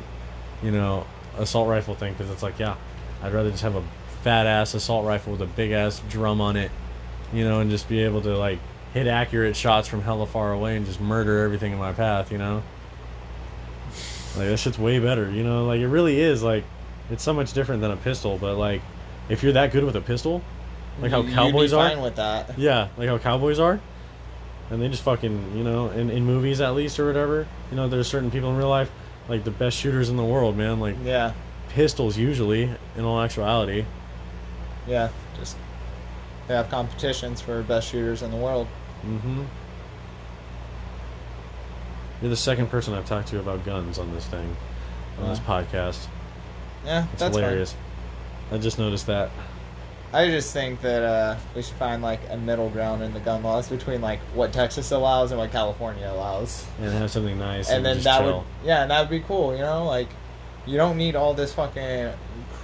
You 0.62 0.70
know, 0.70 1.06
assault 1.36 1.68
rifle 1.68 1.94
thing 1.94 2.14
because 2.14 2.30
it's 2.30 2.42
like 2.42 2.58
yeah, 2.58 2.76
I'd 3.22 3.32
rather 3.32 3.50
just 3.50 3.62
have 3.62 3.76
a 3.76 3.84
fat 4.22 4.46
ass 4.46 4.74
assault 4.74 5.06
rifle 5.06 5.32
with 5.32 5.42
a 5.42 5.46
big 5.46 5.72
ass 5.72 6.00
drum 6.08 6.40
on 6.40 6.56
it, 6.56 6.70
you 7.32 7.44
know, 7.44 7.60
and 7.60 7.70
just 7.70 7.88
be 7.88 8.00
able 8.00 8.22
to 8.22 8.36
like 8.36 8.58
hit 8.94 9.06
accurate 9.06 9.54
shots 9.54 9.88
from 9.88 10.00
hella 10.00 10.26
far 10.26 10.52
away 10.52 10.76
and 10.76 10.86
just 10.86 11.00
murder 11.00 11.40
everything 11.44 11.72
in 11.72 11.78
my 11.78 11.92
path. 11.92 12.32
You 12.32 12.38
know, 12.38 12.62
like 14.36 14.48
that 14.48 14.56
shit's 14.58 14.78
way 14.78 14.98
better. 14.98 15.30
You 15.30 15.44
know, 15.44 15.66
like 15.66 15.80
it 15.80 15.88
really 15.88 16.20
is. 16.20 16.42
Like 16.42 16.64
it's 17.10 17.22
so 17.22 17.34
much 17.34 17.52
different 17.52 17.82
than 17.82 17.90
a 17.90 17.96
pistol, 17.96 18.38
but 18.38 18.56
like 18.56 18.80
if 19.28 19.42
you're 19.42 19.52
that 19.52 19.72
good 19.72 19.84
with 19.84 19.96
a 19.96 20.00
pistol, 20.00 20.42
like 21.00 21.10
how 21.10 21.18
You- 21.18 21.24
you'd 21.24 21.28
be 21.30 21.34
cowboys 21.34 21.72
are. 21.72 21.88
fine 21.88 22.00
with 22.02 22.16
that. 22.16 22.58
Yeah, 22.58 22.88
like 22.96 23.08
how 23.08 23.18
cowboys 23.18 23.58
are. 23.58 23.80
And 24.70 24.82
they 24.82 24.88
just 24.88 25.02
fucking, 25.02 25.56
you 25.56 25.64
know, 25.64 25.88
in, 25.90 26.10
in 26.10 26.24
movies 26.26 26.60
at 26.60 26.74
least 26.74 26.98
or 27.00 27.06
whatever, 27.06 27.46
you 27.70 27.76
know, 27.76 27.88
there's 27.88 28.06
certain 28.06 28.30
people 28.30 28.50
in 28.50 28.56
real 28.56 28.68
life, 28.68 28.90
like 29.28 29.44
the 29.44 29.50
best 29.50 29.76
shooters 29.78 30.10
in 30.10 30.16
the 30.16 30.24
world, 30.24 30.56
man. 30.58 30.78
Like 30.80 30.96
Yeah, 31.04 31.32
pistols 31.70 32.18
usually, 32.18 32.70
in 32.96 33.04
all 33.04 33.20
actuality. 33.20 33.84
yeah. 34.86 35.08
Just 35.38 35.56
they 36.48 36.54
have 36.54 36.68
competitions 36.70 37.40
for 37.40 37.62
best 37.62 37.88
shooters 37.90 38.22
in 38.22 38.30
the 38.30 38.36
world. 38.36 38.66
Mm-hmm. 39.06 39.42
You're 42.20 42.30
the 42.30 42.36
second 42.36 42.66
person 42.68 42.94
I've 42.94 43.06
talked 43.06 43.28
to 43.28 43.38
about 43.38 43.64
guns 43.64 43.98
on 43.98 44.12
this 44.12 44.26
thing, 44.26 44.56
on 45.20 45.28
this 45.28 45.38
podcast. 45.40 46.06
Yeah, 46.84 47.06
It's 47.12 47.20
that's 47.20 47.36
hilarious. 47.36 47.74
I 48.50 48.58
just 48.58 48.78
noticed 48.78 49.06
that. 49.06 49.30
I 50.12 50.26
just 50.28 50.54
think 50.54 50.80
that 50.80 51.02
uh, 51.02 51.36
we 51.54 51.62
should 51.62 51.76
find 51.76 52.02
like 52.02 52.20
a 52.30 52.36
middle 52.36 52.70
ground 52.70 53.02
in 53.02 53.12
the 53.12 53.20
gun 53.20 53.42
laws 53.42 53.68
between 53.68 54.00
like 54.00 54.20
what 54.34 54.52
Texas 54.54 54.90
allows 54.90 55.32
and 55.32 55.38
what 55.38 55.52
California 55.52 56.10
allows. 56.10 56.64
And 56.80 56.90
have 56.92 57.10
something 57.10 57.38
nice. 57.38 57.68
and 57.68 57.84
then 57.84 57.96
just 57.96 58.04
that 58.04 58.20
chill. 58.20 58.38
would 58.38 58.66
yeah 58.66 58.82
and 58.82 58.90
that 58.90 59.00
would 59.00 59.10
be 59.10 59.20
cool 59.20 59.52
you 59.54 59.60
know 59.60 59.84
like 59.84 60.08
you 60.66 60.76
don't 60.78 60.96
need 60.96 61.14
all 61.14 61.34
this 61.34 61.52
fucking 61.52 62.10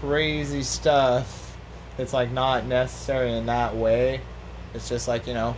crazy 0.01 0.63
stuff 0.63 1.57
it's 1.99 2.13
like 2.13 2.31
not 2.33 2.65
necessary 2.67 3.33
in 3.33 3.47
that 3.47 3.75
way 3.77 4.21
it's 4.75 4.89
just 4.89 5.07
like 5.07 5.27
you 5.27 5.35
know 5.35 5.55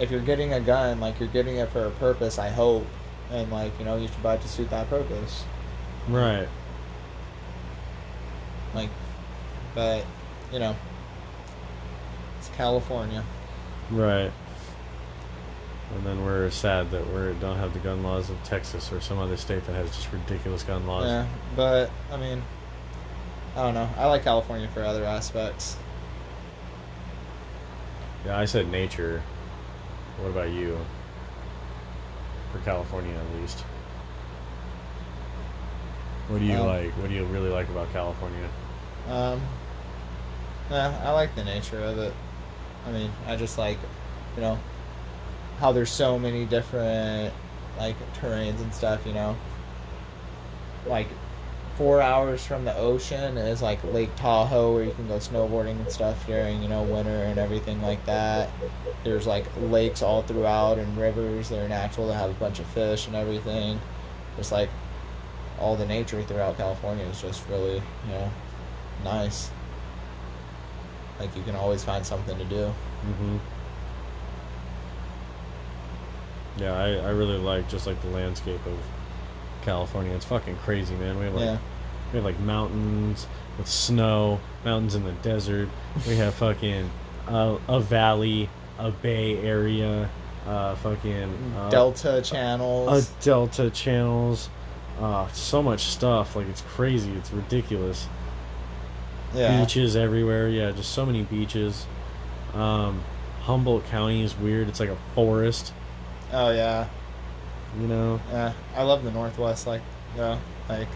if 0.00 0.10
you're 0.10 0.20
getting 0.20 0.52
a 0.54 0.60
gun 0.60 0.98
like 1.00 1.18
you're 1.20 1.28
getting 1.28 1.56
it 1.56 1.68
for 1.70 1.86
a 1.86 1.90
purpose 1.92 2.38
i 2.38 2.48
hope 2.48 2.84
and 3.30 3.50
like 3.52 3.72
you 3.78 3.84
know 3.84 3.96
you 3.96 4.06
should 4.08 4.22
buy 4.22 4.34
it 4.34 4.40
to 4.42 4.48
suit 4.48 4.68
that 4.70 4.88
purpose 4.88 5.44
Right. 6.08 6.48
like 8.74 8.90
but 9.74 10.04
you 10.52 10.58
know 10.58 10.74
california 12.56 13.22
Right. 13.90 14.32
And 15.94 16.04
then 16.04 16.24
we're 16.24 16.50
sad 16.50 16.90
that 16.90 17.06
we 17.06 17.38
don't 17.40 17.56
have 17.58 17.72
the 17.72 17.78
gun 17.78 18.02
laws 18.02 18.28
of 18.30 18.42
Texas 18.42 18.90
or 18.92 19.00
some 19.00 19.18
other 19.18 19.36
state 19.36 19.64
that 19.66 19.74
has 19.74 19.94
just 19.94 20.12
ridiculous 20.12 20.64
gun 20.64 20.86
laws. 20.86 21.06
yeah 21.06 21.26
but 21.54 21.90
i 22.10 22.16
mean 22.16 22.42
i 23.54 23.62
don't 23.62 23.74
know 23.74 23.88
i 23.96 24.06
like 24.06 24.24
california 24.24 24.68
for 24.74 24.82
other 24.82 25.04
aspects 25.04 25.76
Yeah, 28.24 28.36
I 28.38 28.44
said 28.44 28.68
nature. 28.72 29.22
What 30.18 30.30
about 30.30 30.50
you? 30.50 30.76
For 32.52 32.58
California, 32.64 33.14
at 33.14 33.40
least. 33.40 33.60
What 36.28 36.40
do 36.40 36.44
you 36.44 36.54
Um, 36.56 36.66
like? 36.66 36.90
What 36.98 37.08
do 37.08 37.14
you 37.14 37.24
really 37.26 37.50
like 37.50 37.68
about 37.68 37.92
California? 37.92 38.48
Um, 39.08 39.40
yeah, 40.70 41.00
I 41.04 41.12
like 41.12 41.36
the 41.36 41.44
nature 41.44 41.78
of 41.80 41.98
it. 41.98 42.12
I 42.86 42.92
mean, 42.92 43.10
I 43.26 43.36
just 43.36 43.58
like, 43.58 43.78
you 44.36 44.42
know, 44.42 44.58
how 45.58 45.72
there's 45.72 45.90
so 45.90 46.18
many 46.18 46.44
different 46.44 47.32
like 47.78 47.96
terrains 48.14 48.60
and 48.60 48.72
stuff. 48.72 49.04
You 49.06 49.12
know, 49.12 49.36
like 50.86 51.08
four 51.76 52.00
hours 52.00 52.44
from 52.44 52.64
the 52.64 52.74
ocean 52.76 53.36
is 53.36 53.60
like 53.60 53.82
Lake 53.84 54.14
Tahoe, 54.16 54.72
where 54.72 54.84
you 54.84 54.92
can 54.92 55.08
go 55.08 55.18
snowboarding 55.18 55.78
and 55.78 55.90
stuff 55.90 56.26
during 56.26 56.62
you 56.62 56.68
know 56.68 56.82
winter 56.82 57.10
and 57.10 57.38
everything 57.38 57.82
like 57.82 58.04
that. 58.06 58.50
There's 59.04 59.26
like 59.26 59.44
lakes 59.60 60.02
all 60.02 60.22
throughout 60.22 60.78
and 60.78 60.96
rivers 60.96 61.48
that 61.50 61.58
are 61.58 61.68
natural 61.68 62.08
that 62.08 62.14
have 62.14 62.30
a 62.30 62.34
bunch 62.34 62.60
of 62.60 62.66
fish 62.66 63.06
and 63.06 63.16
everything. 63.16 63.80
Just 64.36 64.52
like 64.52 64.70
all 65.58 65.76
the 65.76 65.86
nature 65.86 66.22
throughout 66.22 66.56
California 66.56 67.04
is 67.04 67.20
just 67.20 67.46
really 67.48 67.76
you 67.76 68.10
know 68.10 68.30
nice. 69.04 69.50
Like 71.20 71.34
you 71.36 71.42
can 71.42 71.54
always 71.56 71.82
find 71.84 72.04
something 72.04 72.36
to 72.38 72.44
do. 72.44 72.64
Mm-hmm. 73.06 73.36
Yeah, 76.58 76.72
I, 76.72 76.94
I 76.94 77.10
really 77.10 77.38
like 77.38 77.68
just 77.68 77.86
like 77.86 78.00
the 78.02 78.08
landscape 78.08 78.64
of 78.66 78.78
California. 79.62 80.12
It's 80.14 80.24
fucking 80.24 80.56
crazy, 80.58 80.94
man. 80.94 81.18
We 81.18 81.24
have 81.26 81.34
like 81.34 81.44
Yeah. 81.44 81.58
we 82.12 82.16
have 82.16 82.24
like 82.24 82.38
mountains 82.40 83.26
with 83.58 83.68
snow, 83.68 84.40
mountains 84.64 84.94
in 84.94 85.04
the 85.04 85.12
desert. 85.12 85.68
We 86.06 86.16
have 86.16 86.34
fucking 86.36 86.90
uh, 87.28 87.58
a 87.68 87.80
valley, 87.80 88.48
a 88.78 88.90
bay 88.90 89.38
area, 89.38 90.08
uh, 90.46 90.74
fucking 90.76 91.52
uh, 91.56 91.68
Delta 91.70 92.16
a 92.18 92.22
channels. 92.22 93.08
delta 93.22 93.70
channels. 93.70 94.48
Uh, 95.00 95.28
so 95.32 95.62
much 95.62 95.84
stuff. 95.86 96.36
Like 96.36 96.46
it's 96.48 96.62
crazy. 96.62 97.12
It's 97.12 97.30
ridiculous. 97.32 98.08
Yeah. 99.36 99.60
Beaches 99.60 99.96
everywhere. 99.96 100.48
Yeah, 100.48 100.70
just 100.72 100.92
so 100.92 101.06
many 101.06 101.22
beaches. 101.22 101.86
Um, 102.54 103.02
Humboldt 103.42 103.86
County 103.86 104.22
is 104.22 104.36
weird. 104.36 104.68
It's 104.68 104.80
like 104.80 104.88
a 104.88 104.98
forest. 105.14 105.72
Oh 106.32 106.50
yeah. 106.50 106.88
You 107.78 107.86
know. 107.86 108.20
Yeah. 108.30 108.52
I 108.74 108.82
love 108.82 109.04
the 109.04 109.10
Northwest. 109.10 109.66
Like 109.66 109.82
yeah, 110.16 110.38
like 110.68 110.88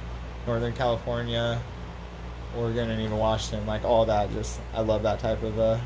Northern 0.46 0.72
California, 0.72 1.60
Oregon, 2.56 2.90
and 2.90 3.00
even 3.02 3.16
Washington. 3.18 3.66
Like 3.66 3.84
all 3.84 4.06
that. 4.06 4.32
Just 4.32 4.60
I 4.74 4.80
love 4.80 5.02
that 5.02 5.20
type 5.20 5.42
of 5.42 5.58
uh, 5.58 5.78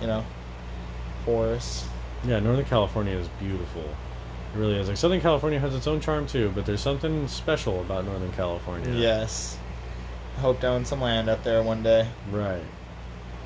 you 0.00 0.06
know, 0.06 0.24
forest. 1.24 1.86
Yeah, 2.26 2.40
Northern 2.40 2.64
California 2.64 3.16
is 3.16 3.28
beautiful. 3.40 3.82
It 3.82 4.58
really 4.58 4.76
is. 4.76 4.88
Like 4.88 4.96
Southern 4.96 5.20
California 5.20 5.58
has 5.58 5.74
its 5.74 5.86
own 5.86 6.00
charm 6.00 6.26
too, 6.26 6.52
but 6.54 6.64
there's 6.64 6.80
something 6.80 7.26
special 7.28 7.80
about 7.80 8.04
Northern 8.04 8.32
California. 8.32 8.94
Yes. 8.94 9.58
Hope 10.36 10.60
to 10.60 10.68
own 10.68 10.84
some 10.84 11.00
land 11.00 11.28
up 11.28 11.44
there 11.44 11.62
one 11.62 11.82
day. 11.82 12.08
Right. 12.30 12.62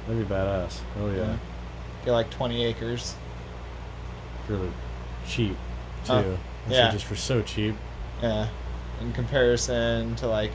That'd 0.07 0.27
be 0.27 0.35
badass. 0.35 0.81
Oh 0.99 1.11
yeah. 1.11 1.17
Yeah. 1.17 1.37
Get 2.05 2.13
like 2.13 2.31
20 2.31 2.65
acres. 2.65 3.15
Really 4.49 4.71
cheap 5.27 5.57
uh, 6.09 6.23
too. 6.23 6.29
Oh, 6.29 6.39
That's 6.67 6.75
yeah. 6.75 6.91
Just 6.91 7.05
for 7.05 7.17
so 7.17 7.43
cheap. 7.43 7.75
Yeah. 8.23 8.49
In 9.01 9.13
comparison 9.13 10.17
to 10.17 10.27
like 10.27 10.53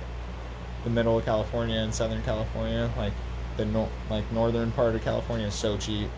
the 0.84 0.90
middle 0.90 1.18
of 1.18 1.26
California 1.26 1.78
and 1.78 1.94
Southern 1.94 2.22
California, 2.24 2.92
like 2.98 3.14
the 3.58 3.66
no- 3.66 3.90
like 4.10 4.30
northern 4.32 4.72
part 4.72 4.96
of 4.96 5.04
California 5.04 5.48
is 5.48 5.54
so 5.54 5.78
cheap. 5.78 6.10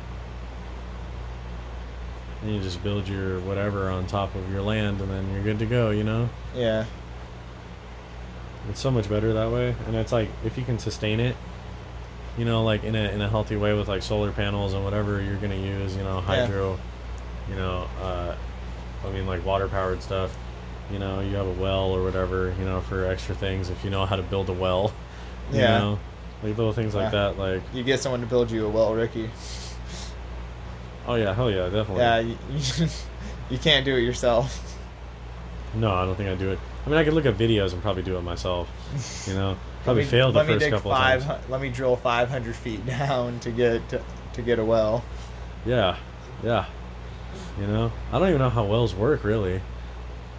And 2.41 2.55
you 2.55 2.61
just 2.61 2.81
build 2.83 3.07
your 3.07 3.39
whatever 3.41 3.89
on 3.89 4.07
top 4.07 4.33
of 4.35 4.51
your 4.51 4.61
land, 4.61 5.01
and 5.01 5.09
then 5.09 5.31
you're 5.33 5.43
good 5.43 5.59
to 5.59 5.65
go. 5.65 5.89
You 5.89 6.03
know. 6.03 6.29
Yeah. 6.55 6.85
It's 8.69 8.79
so 8.79 8.89
much 8.91 9.09
better 9.09 9.33
that 9.33 9.51
way, 9.51 9.75
and 9.87 9.95
it's 9.95 10.11
like 10.11 10.29
if 10.43 10.57
you 10.57 10.63
can 10.63 10.79
sustain 10.79 11.19
it, 11.19 11.35
you 12.37 12.45
know, 12.45 12.63
like 12.63 12.83
in 12.83 12.95
a 12.95 13.09
in 13.11 13.21
a 13.21 13.29
healthy 13.29 13.55
way 13.55 13.73
with 13.73 13.87
like 13.87 14.01
solar 14.01 14.31
panels 14.31 14.73
and 14.73 14.83
whatever 14.83 15.21
you're 15.21 15.37
gonna 15.37 15.55
use, 15.55 15.95
you 15.95 16.03
know, 16.03 16.19
hydro, 16.21 16.79
you 17.49 17.55
know, 17.55 17.87
uh, 18.01 18.35
I 19.05 19.09
mean 19.11 19.27
like 19.27 19.45
water 19.45 19.67
powered 19.67 20.01
stuff. 20.01 20.35
You 20.91 20.99
know, 20.99 21.19
you 21.19 21.35
have 21.35 21.47
a 21.47 21.51
well 21.53 21.91
or 21.91 22.03
whatever, 22.03 22.53
you 22.59 22.65
know, 22.65 22.81
for 22.81 23.05
extra 23.05 23.33
things 23.35 23.69
if 23.69 23.83
you 23.83 23.89
know 23.89 24.05
how 24.05 24.15
to 24.15 24.23
build 24.23 24.49
a 24.49 24.53
well. 24.53 24.93
You 25.51 25.59
Yeah. 25.59 25.77
know, 25.77 25.99
like 26.41 26.57
little 26.57 26.73
things 26.73 26.95
like 26.95 27.11
that. 27.11 27.37
Like, 27.37 27.61
You 27.71 27.83
get 27.83 27.99
someone 27.99 28.19
to 28.21 28.25
build 28.25 28.49
you 28.49 28.65
a 28.65 28.69
well, 28.69 28.95
Ricky. 28.95 29.29
oh 31.07 31.13
yeah, 31.13 31.35
hell 31.35 31.51
yeah, 31.51 31.69
definitely. 31.69 32.01
Yeah, 32.01 32.17
you, 32.19 32.35
you 33.51 33.57
can't 33.59 33.85
do 33.85 33.95
it 33.95 34.01
yourself. 34.01 34.75
No, 35.75 35.93
I 35.93 36.03
don't 36.05 36.15
think 36.15 36.29
I'd 36.29 36.39
do 36.39 36.51
it. 36.51 36.59
I 36.85 36.89
mean, 36.89 36.97
I 36.99 37.03
could 37.03 37.13
look 37.13 37.25
at 37.25 37.35
videos 37.35 37.73
and 37.73 37.81
probably 37.81 38.03
do 38.03 38.17
it 38.17 38.21
myself. 38.21 38.69
You 39.27 39.33
know, 39.33 39.57
probably 39.83 40.03
me, 40.03 40.09
failed 40.09 40.35
the 40.35 40.39
let 40.39 40.47
me 40.47 40.53
first 40.53 40.65
dig 40.65 40.73
couple 40.73 40.91
of 40.91 40.97
five, 40.97 41.25
times. 41.25 41.49
Let 41.49 41.61
me 41.61 41.69
drill 41.69 41.95
500 41.95 42.55
feet 42.55 42.85
down 42.85 43.39
to 43.39 43.51
get 43.51 43.87
to, 43.89 44.01
to 44.33 44.41
get 44.41 44.59
a 44.59 44.65
well. 44.65 45.03
Yeah, 45.65 45.97
yeah. 46.43 46.65
You 47.59 47.67
know, 47.67 47.91
I 48.11 48.19
don't 48.19 48.29
even 48.29 48.39
know 48.39 48.49
how 48.49 48.65
wells 48.65 48.93
work 48.93 49.23
really. 49.23 49.61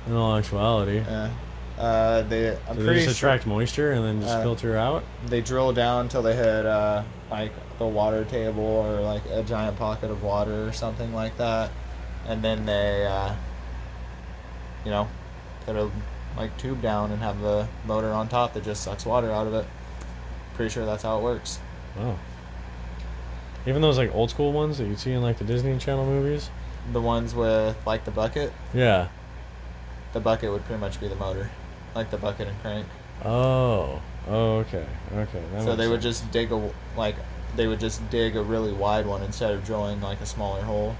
In 0.06 0.14
all 0.14 0.36
actuality, 0.36 0.98
Yeah. 0.98 1.30
Uh, 1.78 2.22
they, 2.22 2.56
I'm 2.70 2.76
do 2.76 2.84
they 2.84 3.04
just 3.04 3.18
sure 3.18 3.28
attract 3.28 3.46
moisture 3.46 3.92
and 3.92 4.02
then 4.02 4.20
just 4.22 4.34
uh, 4.34 4.42
filter 4.42 4.78
out? 4.78 5.04
they 5.26 5.42
drill 5.42 5.74
down 5.74 6.02
until 6.02 6.22
they 6.22 6.34
hit 6.34 6.64
uh, 6.64 7.02
like 7.30 7.52
the 7.78 7.86
water 7.86 8.24
table 8.24 8.62
or 8.62 9.02
like 9.02 9.22
a 9.26 9.42
giant 9.42 9.76
pocket 9.76 10.10
of 10.10 10.22
water 10.22 10.66
or 10.66 10.72
something 10.72 11.12
like 11.12 11.36
that, 11.36 11.70
and 12.26 12.42
then 12.42 12.64
they, 12.64 13.04
uh, 13.04 13.34
you 14.86 14.90
know, 14.90 15.06
put 15.66 15.76
a 15.76 15.90
like 16.36 16.56
tube 16.58 16.82
down 16.82 17.10
and 17.12 17.22
have 17.22 17.40
the 17.40 17.66
motor 17.86 18.12
on 18.12 18.28
top 18.28 18.54
that 18.54 18.64
just 18.64 18.82
sucks 18.82 19.06
water 19.06 19.30
out 19.30 19.46
of 19.46 19.54
it. 19.54 19.66
Pretty 20.54 20.70
sure 20.70 20.84
that's 20.86 21.02
how 21.02 21.18
it 21.18 21.22
works. 21.22 21.58
Oh. 21.98 22.18
Even 23.66 23.82
those 23.82 23.98
like 23.98 24.14
old 24.14 24.30
school 24.30 24.52
ones 24.52 24.78
that 24.78 24.86
you 24.86 24.96
see 24.96 25.12
in 25.12 25.22
like 25.22 25.38
the 25.38 25.44
Disney 25.44 25.76
Channel 25.78 26.06
movies. 26.06 26.50
The 26.92 27.00
ones 27.00 27.34
with 27.34 27.76
like 27.86 28.04
the 28.04 28.10
bucket, 28.12 28.52
Yeah. 28.72 29.08
the 30.12 30.20
bucket 30.20 30.52
would 30.52 30.64
pretty 30.64 30.80
much 30.80 31.00
be 31.00 31.08
the 31.08 31.16
motor, 31.16 31.50
like 31.94 32.10
the 32.10 32.16
bucket 32.18 32.46
and 32.48 32.60
crank. 32.60 32.86
Oh. 33.24 34.00
Oh. 34.28 34.58
Okay. 34.58 34.86
Okay. 35.14 35.42
that 35.52 35.62
so 35.64 35.74
they 35.74 35.88
would 35.88 36.00
just 36.00 36.30
dig 36.30 36.52
a 36.52 36.70
like 36.96 37.16
they 37.56 37.66
would 37.66 37.80
just 37.80 38.08
dig 38.10 38.36
a 38.36 38.42
really 38.42 38.72
wide 38.72 39.06
one 39.06 39.22
instead 39.22 39.52
of 39.52 39.64
drilling 39.64 40.00
like 40.00 40.20
a 40.20 40.26
smaller 40.26 40.62
hole 40.62 40.94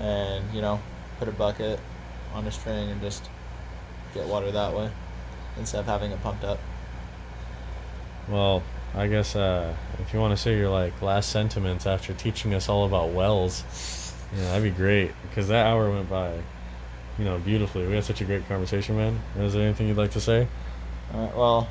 and 0.00 0.44
you 0.52 0.60
know 0.60 0.80
put 1.18 1.28
a 1.28 1.32
bucket 1.32 1.78
on 2.34 2.46
a 2.46 2.50
string 2.50 2.90
and 2.90 3.00
just 3.00 3.28
get 4.14 4.26
water 4.26 4.50
that 4.50 4.74
way 4.74 4.90
instead 5.58 5.80
of 5.80 5.86
having 5.86 6.10
it 6.10 6.22
pumped 6.22 6.44
up 6.44 6.58
Well, 8.28 8.62
I 8.94 9.06
guess 9.08 9.36
uh, 9.36 9.74
if 9.98 10.12
you 10.12 10.20
want 10.20 10.36
to 10.36 10.42
say 10.42 10.56
your 10.56 10.68
like 10.70 11.00
last 11.02 11.30
sentiments 11.30 11.86
after 11.86 12.12
teaching 12.14 12.54
us 12.54 12.68
all 12.68 12.84
about 12.86 13.10
wells, 13.10 13.64
yeah, 14.36 14.42
that'd 14.52 14.62
be 14.62 14.70
great 14.70 15.10
because 15.22 15.48
that 15.48 15.66
hour 15.66 15.90
went 15.90 16.08
by, 16.08 16.32
you 17.18 17.24
know, 17.24 17.38
beautifully. 17.38 17.86
We 17.86 17.94
had 17.94 18.04
such 18.04 18.20
a 18.20 18.24
great 18.24 18.46
conversation, 18.48 18.96
man. 18.96 19.20
Is 19.38 19.52
there 19.54 19.62
anything 19.62 19.88
you'd 19.88 19.96
like 19.96 20.12
to 20.12 20.20
say? 20.20 20.46
all 21.12 21.26
right 21.26 21.36
well 21.36 21.68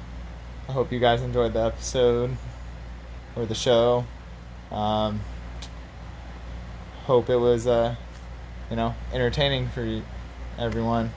i 0.67 0.71
hope 0.73 0.91
you 0.91 0.99
guys 0.99 1.21
enjoyed 1.21 1.53
the 1.53 1.59
episode 1.61 2.35
or 3.37 3.45
the 3.45 3.55
show 3.55 4.05
um, 4.71 5.19
hope 7.05 7.29
it 7.29 7.37
was 7.37 7.65
uh, 7.65 7.95
you 8.69 8.75
know 8.75 8.93
entertaining 9.13 9.69
for 9.69 10.01
everyone 10.57 11.09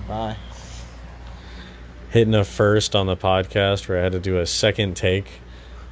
goodbye 0.00 0.36
Hitting 2.10 2.34
a 2.34 2.44
first 2.44 2.96
on 2.96 3.06
the 3.06 3.16
podcast 3.16 3.88
where 3.88 4.00
I 4.00 4.02
had 4.02 4.12
to 4.12 4.18
do 4.20 4.38
a 4.40 4.46
second 4.46 4.96
take 4.96 5.26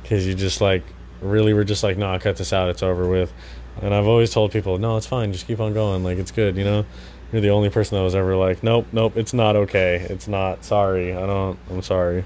because 0.03 0.27
you 0.27 0.35
just 0.35 0.61
like 0.61 0.83
really 1.21 1.53
were 1.55 1.63
just 1.63 1.85
like, 1.85 1.97
no, 1.97 2.19
cut 2.19 2.37
this 2.37 2.53
out. 2.53 2.71
It's 2.71 2.83
over 2.83 3.09
with. 3.09 3.33
And 3.81 3.95
I've 3.95 4.07
always 4.09 4.33
told 4.33 4.51
people, 4.51 4.79
no, 4.79 4.97
it's 4.97 5.07
fine. 5.07 5.33
Just 5.33 5.47
keep 5.47 5.61
on 5.61 5.75
going. 5.75 6.03
Like 6.03 6.19
it's 6.19 6.33
good, 6.33 6.57
you 6.57 6.65
know. 6.65 6.85
You're 7.33 7.41
the 7.43 7.51
only 7.51 7.71
person 7.71 7.97
that 7.99 8.03
was 8.03 8.17
ever 8.17 8.35
like, 8.35 8.65
nope, 8.65 8.87
nope, 8.91 9.17
it's 9.17 9.33
not 9.33 9.55
okay. 9.55 10.07
It's 10.11 10.27
not. 10.27 10.65
Sorry, 10.65 11.13
I 11.15 11.25
don't. 11.25 11.57
I'm 11.71 11.83
sorry. 11.83 12.25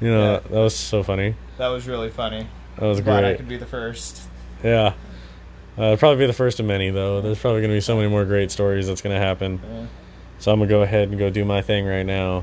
You 0.00 0.08
know, 0.10 0.34
Yeah. 0.34 0.38
that 0.40 0.60
was 0.60 0.76
so 0.76 1.02
funny. 1.02 1.34
that 1.58 1.68
was 1.68 1.88
really 1.88 2.10
funny 2.10 2.46
That 2.76 2.86
was 2.86 3.00
glad 3.00 3.24
i 3.24 3.34
could 3.34 3.48
be 3.48 3.56
the 3.56 3.66
first 3.66 4.20
Yeah. 4.62 4.94
Uh, 5.78 5.96
probably 5.96 6.18
be 6.18 6.26
the 6.26 6.32
first 6.32 6.60
of 6.60 6.66
many 6.66 6.90
though. 6.90 7.20
There's 7.22 7.38
probably 7.40 7.62
gonna 7.62 7.72
be 7.74 7.80
so 7.80 7.96
many 7.96 8.08
more 8.08 8.24
great 8.24 8.50
stories 8.52 8.86
that's 8.86 9.00
gonna 9.02 9.18
happen. 9.18 9.58
Yeah. 9.64 9.86
So 10.42 10.50
I'm 10.50 10.58
gonna 10.58 10.68
go 10.68 10.82
ahead 10.82 11.08
and 11.08 11.20
go 11.20 11.30
do 11.30 11.44
my 11.44 11.62
thing 11.62 11.86
right 11.86 12.02
now. 12.02 12.42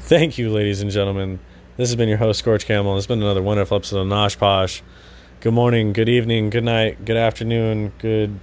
Thank 0.00 0.36
you, 0.36 0.50
ladies 0.50 0.82
and 0.82 0.90
gentlemen. 0.90 1.38
This 1.78 1.88
has 1.88 1.96
been 1.96 2.10
your 2.10 2.18
host, 2.18 2.40
Scorch 2.40 2.66
Camel. 2.66 2.98
It's 2.98 3.06
been 3.06 3.22
another 3.22 3.40
wonderful 3.40 3.78
episode 3.78 4.00
of 4.00 4.06
Gnoshposh. 4.06 4.82
Good 5.40 5.54
morning, 5.54 5.94
good 5.94 6.10
evening, 6.10 6.50
good 6.50 6.64
night, 6.64 7.02
good 7.06 7.16
afternoon, 7.16 7.90
good 8.00 8.38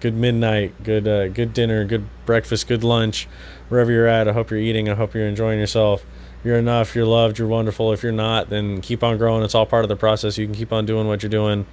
good 0.00 0.14
midnight, 0.14 0.82
good 0.82 1.06
uh, 1.06 1.28
good 1.28 1.52
dinner, 1.52 1.84
good 1.84 2.04
breakfast, 2.26 2.66
good 2.66 2.82
lunch, 2.82 3.28
wherever 3.68 3.92
you're 3.92 4.08
at. 4.08 4.26
I 4.26 4.32
hope 4.32 4.50
you're 4.50 4.58
eating. 4.58 4.88
I 4.88 4.94
hope 4.94 5.14
you're 5.14 5.28
enjoying 5.28 5.60
yourself. 5.60 6.04
You're 6.42 6.58
enough. 6.58 6.96
You're 6.96 7.06
loved. 7.06 7.38
You're 7.38 7.46
wonderful. 7.46 7.92
If 7.92 8.02
you're 8.02 8.10
not, 8.10 8.50
then 8.50 8.80
keep 8.80 9.04
on 9.04 9.18
growing. 9.18 9.44
It's 9.44 9.54
all 9.54 9.66
part 9.66 9.84
of 9.84 9.88
the 9.88 9.94
process. 9.94 10.36
You 10.36 10.46
can 10.46 10.54
keep 10.56 10.72
on 10.72 10.84
doing 10.84 11.06
what 11.06 11.22
you're 11.22 11.30
doing. 11.30 11.64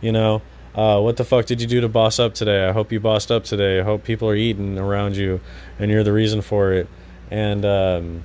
You 0.00 0.12
know, 0.12 0.40
Uh, 0.74 1.00
what 1.00 1.16
the 1.16 1.24
fuck 1.24 1.46
did 1.46 1.60
you 1.60 1.66
do 1.66 1.80
to 1.80 1.88
boss 1.88 2.18
up 2.18 2.34
today? 2.34 2.68
I 2.68 2.72
hope 2.72 2.92
you 2.92 3.00
bossed 3.00 3.30
up 3.30 3.44
today. 3.44 3.80
I 3.80 3.82
hope 3.82 4.04
people 4.04 4.28
are 4.28 4.36
eating 4.36 4.78
around 4.78 5.16
you, 5.16 5.40
and 5.78 5.90
you're 5.90 6.04
the 6.04 6.12
reason 6.12 6.42
for 6.42 6.72
it. 6.72 6.88
And 7.30 7.64
um, 7.64 8.24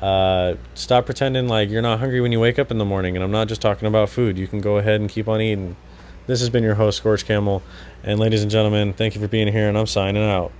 uh, 0.00 0.54
stop 0.74 1.06
pretending 1.06 1.48
like 1.48 1.70
you're 1.70 1.82
not 1.82 1.98
hungry 1.98 2.20
when 2.20 2.32
you 2.32 2.40
wake 2.40 2.58
up 2.58 2.70
in 2.70 2.78
the 2.78 2.84
morning. 2.84 3.16
And 3.16 3.24
I'm 3.24 3.30
not 3.30 3.48
just 3.48 3.62
talking 3.62 3.88
about 3.88 4.10
food. 4.10 4.38
You 4.38 4.46
can 4.46 4.60
go 4.60 4.76
ahead 4.76 5.00
and 5.00 5.08
keep 5.08 5.28
on 5.28 5.40
eating. 5.40 5.76
This 6.26 6.40
has 6.40 6.50
been 6.50 6.62
your 6.62 6.74
host, 6.74 6.98
Scorch 6.98 7.24
Camel. 7.24 7.62
And 8.02 8.20
ladies 8.20 8.42
and 8.42 8.50
gentlemen, 8.50 8.92
thank 8.92 9.14
you 9.14 9.20
for 9.20 9.28
being 9.28 9.48
here, 9.48 9.68
and 9.68 9.76
I'm 9.76 9.86
signing 9.86 10.22
out. 10.22 10.52